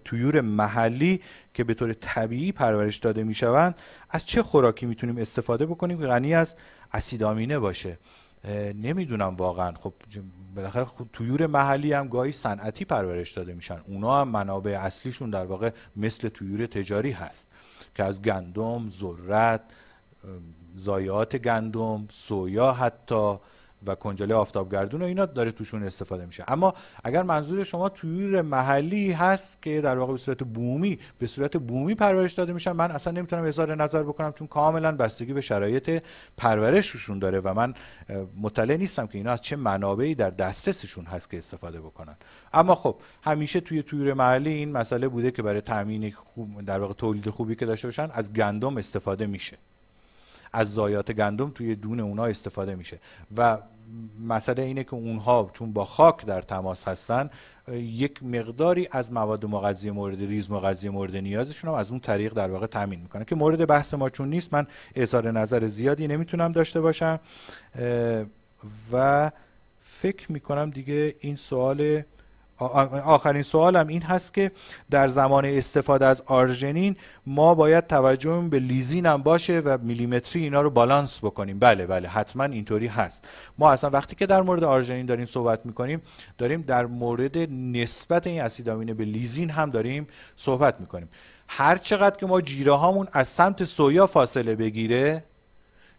تویور, 0.05 0.41
محلی 0.41 1.21
که 1.55 1.65
به 1.65 1.75
طور 1.75 1.93
طبیعی 1.93 2.53
پرورش 2.53 2.97
داده 2.97 3.25
می‌شوند 3.25 3.75
از 4.11 4.27
چه 4.27 4.43
خوراکی 4.43 4.87
می‌تونیم 4.87 5.19
استفاده 5.19 5.67
بکنیم 5.67 6.01
که 6.01 6.07
غنی 6.07 6.35
از 6.35 6.57
اسید 6.93 7.23
آمینه 7.23 7.59
باشه؟ 7.59 7.99
نمی‌دونم 8.75 9.37
واقعا. 9.37 9.73
خب 9.81 9.93
بالاخره 10.57 10.87
تویور 11.13 11.47
محلی 11.47 11.93
هم 11.93 12.09
گاهی 12.09 12.33
صنعتی 12.33 12.85
پرورش 12.85 13.33
داده 13.33 13.55
میشن. 13.55 13.79
اونا 13.87 14.21
هم 14.21 14.29
منابع 14.29 14.79
اصلیشون 14.81 15.31
در 15.31 15.45
واقع 15.45 15.71
مثل 15.97 16.29
تویور 16.29 16.67
تجاری 16.67 17.11
هست. 17.11 17.49
که 17.95 18.05
از 18.05 18.23
گندم، 18.23 18.89
ذرت، 18.89 19.63
زایات 20.77 21.37
گندم، 21.37 22.07
سویا 22.11 22.73
حتی 22.73 23.39
و 23.87 23.95
کنجاله 23.95 24.35
آفتابگردون 24.35 25.03
و 25.03 25.05
اینا 25.05 25.27
داره 25.27 25.53
توشون 25.53 25.83
استفاده 25.83 26.27
میشه. 26.27 26.45
اما 26.49 26.75
اگر 27.05 27.23
منظور 27.23 27.65
شما 27.65 27.89
تویر 27.89 28.43
محلی 28.43 29.13
هست 29.13 29.63
که 29.63 29.81
در 29.81 29.99
واقع 29.99 30.13
به 30.13 30.19
صورت 30.19 30.43
بومی 30.43 30.99
به 31.19 31.27
صورت 31.27 31.57
بومی 31.57 31.95
پرورش 31.95 32.33
داده 32.33 32.53
میشن 32.53 32.73
من 32.73 32.91
اصلا 32.91 33.13
نمی‌تونم 33.13 33.45
اظهار 33.45 33.75
نظر 33.75 34.03
بکنم 34.03 34.33
چون 34.33 34.47
کاملا 34.47 34.93
بستگی 34.93 35.33
به 35.33 35.41
شرایط 35.41 36.03
پرورششون 36.37 37.19
داره 37.19 37.41
و 37.41 37.55
من 37.55 37.75
مطلع 38.41 38.77
نیستم 38.77 39.07
که 39.07 39.19
اینا 39.19 39.33
از 39.33 39.41
چه 39.41 39.57
منابعی 39.57 40.15
در 40.15 40.31
دسترسشون 40.31 41.05
هست 41.05 41.31
که 41.31 41.39
استفاده 41.39 41.81
بکنن. 41.81 42.17
اما 42.53 42.75
خب 42.75 42.97
همیشه 43.23 43.61
توی 43.61 43.83
تویر 43.83 44.15
محلی 44.15 44.51
این 44.51 44.73
مسئله 44.73 45.09
بوده 45.09 45.31
که 45.31 45.43
برای 45.43 45.61
تامین 45.61 46.11
خوب 46.11 46.63
در 46.63 46.81
واقع 46.81 46.95
تولید 46.95 47.31
خوبی 47.31 47.55
که 47.57 47.67
داشته 47.67 47.89
باشن 47.89 48.09
از 48.13 48.33
گندم 48.33 48.77
استفاده 48.77 49.27
میشه. 49.27 49.57
از 50.53 50.75
زایات 50.75 51.13
گندم 51.13 51.51
توی 51.51 51.75
دون 51.75 52.01
اونا 52.01 52.25
استفاده 52.25 52.75
میشه. 52.75 52.99
و 53.37 53.59
مسئله 54.21 54.63
اینه 54.63 54.85
که 54.85 54.95
اونها 54.95 55.51
چون 55.53 55.73
با 55.73 55.85
خاک 55.85 56.27
در 56.27 56.43
تماس 56.43 56.89
هستن 56.89 57.31
یک 57.73 58.23
مقداری 58.23 58.89
از 58.91 59.13
مواد 59.13 59.47
مغذی 59.47 59.91
مورد 59.91 60.19
ریز 60.19 60.51
مغذی 60.51 60.89
مورد 60.89 61.17
نیازشون 61.17 61.71
هم 61.71 61.77
از 61.77 61.91
اون 61.91 62.01
طریق 62.01 62.33
در 62.33 62.51
واقع 62.51 62.67
تامین 62.67 63.01
می‌کنه 63.01 63.25
که 63.25 63.35
مورد 63.35 63.67
بحث 63.67 63.95
ما 63.95 64.11
چون 64.11 64.29
نیست 64.29 64.55
من 64.55 64.67
اظهار 64.95 65.31
نظر 65.31 65.67
زیادی 65.67 66.07
نمی‌تونم 66.07 66.53
داشته 66.53 66.81
باشم. 66.81 67.21
و 68.93 69.31
فکر 69.81 70.33
می‌کنم 70.33 70.71
دیگه 70.71 71.15
این 71.21 71.37
سوال 71.37 72.03
آخرین 72.59 73.43
سوالم 73.43 73.87
این 73.87 74.03
هست 74.03 74.35
که 74.35 74.51
در 74.91 75.09
زمان 75.09 75.45
استفاده 75.45 76.07
از 76.07 76.23
آرژنین 76.27 76.97
ما 77.27 77.55
باید 77.55 77.87
توجه 77.87 78.47
به 78.51 78.59
لیزین 78.59 79.07
هم 79.07 79.23
باشه 79.23 79.61
و 79.61 79.79
میلیمتری 79.83 80.43
اینا 80.43 80.61
رو 80.61 80.71
بالانس 80.71 81.19
بکنیم. 81.19 81.59
بله 81.59 81.87
بله 81.87 82.09
حتما 82.09 82.45
اینطوری 82.45 82.87
هست. 82.87 83.29
ما 83.59 83.71
اصلا 83.71 83.91
وقتی 83.91 84.17
که 84.17 84.27
در 84.27 84.43
مورد 84.43 84.65
آرژنین 84.65 85.07
داریم 85.07 85.25
صحبت 85.25 85.67
می‌کنیم 85.67 86.03
داریم 86.39 86.63
در 86.63 86.87
مورد 86.87 87.39
نسبت 87.51 88.27
این 88.27 88.41
اسیدامینه 88.41 88.95
به 88.95 89.05
لیزین 89.05 89.51
هم 89.51 89.71
داریم 89.71 90.07
صحبت 90.37 90.81
می‌کنیم. 90.81 91.09
هر 91.49 91.77
چقدر 91.77 92.17
که 92.17 92.27
ما 92.27 92.41
جیره 92.41 92.73
هامون 92.73 93.09
از 93.13 93.29
سمت 93.29 93.65
سویا 93.65 94.07
فاصله 94.07 94.55
بگیره 94.55 95.25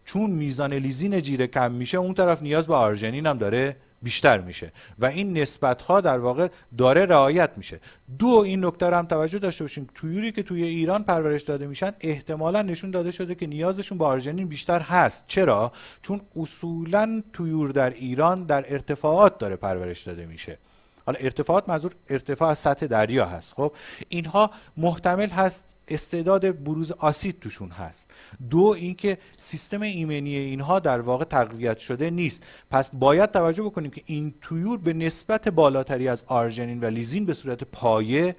چون 0.06 0.30
میزان 0.30 0.74
لیزین 0.74 1.22
جیره 1.22 1.48
کم 1.48 1.72
میشه 1.72 1.98
اون 1.98 2.14
طرف 2.14 2.42
نیاز 2.42 2.68
به 2.68 2.76
آرژنین 2.76 3.26
هم 3.26 3.38
داره 3.38 3.76
بیشتر 4.06 4.38
میشه. 4.38 4.72
و 5.00 5.06
این 5.06 5.38
نسبت 5.38 5.82
ها 5.82 6.02
در 6.02 6.20
واقع 6.20 6.48
داره 6.78 7.06
رعایت 7.06 7.50
میشه. 7.58 7.80
دو 8.20 8.28
این 8.28 8.66
نکته 8.66 8.86
رو 8.86 8.98
هم 8.98 9.06
توجه 9.06 9.40
داشته 9.40 9.64
باشیم 9.64 9.88
تویوری 9.96 10.32
که 10.32 10.44
توی 10.44 10.64
ایران 10.64 11.04
پرورش 11.04 11.42
داده 11.42 11.68
میشن 11.68 11.92
احتمالا 12.02 12.62
نشون 12.62 12.92
داده 12.92 13.12
شده 13.12 13.36
که 13.36 13.48
نیازشون 13.48 13.98
به 13.98 14.06
آرژنین 14.06 14.48
بیشتر 14.48 14.80
هست. 14.80 15.24
چرا؟ 15.28 15.72
چون 16.02 16.22
اصولا 16.36 17.24
تویور 17.34 17.72
در 17.72 17.90
ایران 17.90 18.44
در 18.44 18.74
ارتفاعات 18.74 19.38
داره 19.38 19.56
پرورش 19.56 20.04
داده 20.04 20.26
میشه. 20.26 20.58
حالا 21.06 21.20
ارتفاعات 21.20 21.70
منظور 21.70 21.92
ارتفاع 22.10 22.54
سطح 22.54 22.86
دریا 22.88 23.26
هست. 23.26 23.54
خب 23.54 23.74
اینها 24.10 24.52
محتمل 24.78 25.30
هست 25.30 25.66
استعداد 25.88 26.64
بروز 26.64 26.92
آسید 26.92 27.40
توشون 27.40 27.70
هست. 27.70 28.12
دو 28.50 28.64
اینکه 28.64 29.18
سیستم 29.42 29.82
ایمنی 29.82 30.36
اینها 30.36 30.80
در 30.80 31.00
واقع 31.00 31.26
تقویت 31.26 31.78
شده 31.78 32.10
نیست. 32.10 32.44
پس 32.72 32.90
باید 32.94 33.32
توجه 33.32 33.64
بکنیم 33.64 33.92
که 33.92 34.02
این 34.06 34.34
تویور 34.42 34.78
به 34.78 34.94
نسبت 34.94 35.50
بالاتری 35.50 36.08
از 36.08 36.24
آرژنین 36.28 36.80
و 36.80 36.86
لیزین 36.86 37.26
به 37.26 37.34
صورت 37.34 37.64
پایه 37.64 38.36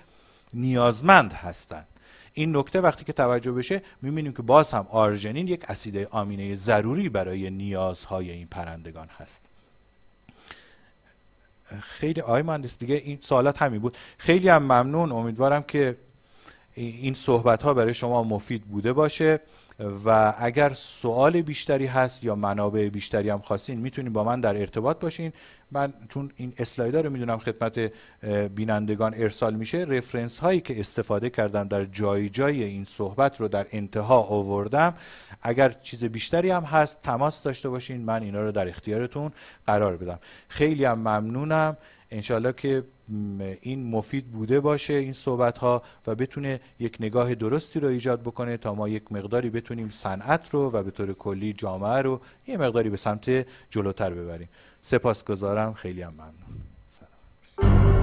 نیازمند 0.55 1.33
هستند. 1.33 1.87
این 2.33 2.57
نکته 2.57 2.81
وقتی 2.81 3.05
که 3.05 3.13
توجه 3.13 3.53
بشه 3.53 3.83
می‌بینیم 4.03 4.33
که 4.33 4.43
باز 4.43 4.73
هم 4.73 4.87
آرژنین 4.91 5.49
یک 5.49 5.65
اسید 5.69 5.97
آمینه 6.11 6.55
ضروری 6.55 7.09
برای 7.09 7.51
نیازهای 7.51 8.31
این 8.31 8.47
پرندگان 8.47 9.09
هست. 9.09 9.43
خیلی 11.81 12.21
آی 12.21 12.43
مهندس 12.43 12.79
دیگه 12.79 12.95
این 12.95 13.19
سوالات 13.21 13.63
همین 13.63 13.81
بود. 13.81 13.97
خیلی 14.19 14.49
هم 14.49 14.63
ممنون. 14.63 15.13
امیدوارم 15.13 15.63
که 15.63 15.97
این 16.77 17.15
صحبت 17.15 17.63
ها 17.63 17.75
برای 17.75 17.95
شما 17.95 18.23
مفید 18.23 18.63
بوده 18.63 18.93
باشه 18.93 19.41
و 20.05 20.35
اگر 20.39 20.71
سوال 20.73 21.43
بیشتری 21.43 21.87
هست 21.87 22.25
یا 22.25 22.35
منابع 22.35 22.89
بیشتری 22.89 23.31
هم 23.31 23.39
خواستین 23.39 23.79
می‌تونین 23.81 24.13
با 24.13 24.25
من 24.25 24.41
در 24.41 24.57
ارتباط 24.57 25.01
باشین. 25.01 25.33
من 25.71 25.95
چون 26.09 26.33
این 26.37 26.53
اسلایدر 26.59 27.03
رو 27.03 27.11
می‌دونم 27.11 27.39
خدمت 27.39 27.93
بینندگان 28.55 29.15
ارسال 29.15 29.55
میشه 29.55 29.79
رفرنس 29.79 30.39
هایی 30.39 30.61
که 30.61 30.81
استفاده 30.81 31.31
کردم 31.31 31.69
در 31.69 31.85
جای 31.85 32.29
جای 32.29 32.65
این 32.65 32.85
صحبت 32.85 33.41
رو 33.41 33.49
در 33.49 33.67
انتها 33.73 34.21
آوردم. 34.21 34.95
اگر 35.43 35.73
چیز 35.83 36.05
بیشتری 36.05 36.51
هم 36.51 36.65
هست 36.65 37.03
تماس 37.03 37.43
داشته 37.43 37.69
باشین. 37.69 38.01
من 38.01 38.23
اینا 38.23 38.41
رو 38.41 38.53
در 38.53 38.69
اختیارتون 38.69 39.33
قرار 39.67 39.97
بدم. 39.97 40.19
خیلی 40.49 40.85
هم 40.85 40.99
ممنونم. 40.99 41.77
انشالله 42.11 42.53
که 42.53 42.85
این 43.61 43.91
مفید 43.91 44.27
بوده 44.27 44.61
باشه 44.61 44.93
این 44.93 45.13
صحبت 45.13 45.59
ها 45.59 45.83
و 46.07 46.15
بتونه 46.15 46.61
یک 46.79 46.97
نگاه 47.01 47.35
درستی 47.35 47.81
رو 47.81 47.89
ایجاد 47.89 48.21
بکنه 48.21 48.57
تا 48.57 48.75
ما 48.75 48.89
یک 48.89 49.13
مقداری 49.13 49.51
بتونیم 49.51 49.91
صنعت 49.91 50.49
رو 50.51 50.71
و 50.71 50.83
به 50.83 50.91
طور 50.91 51.13
کلی 51.13 51.53
جامعه 51.53 52.03
رو 52.03 52.21
یه 52.47 52.57
مقداری 52.57 52.91
به 52.91 52.97
سمت 52.97 53.47
جلوتر 53.71 54.11
ببریم. 54.11 54.49
سپاسگزارم. 54.83 55.75
خیلی 55.75 56.03
هم 56.03 56.15
ممنون. 56.15 57.96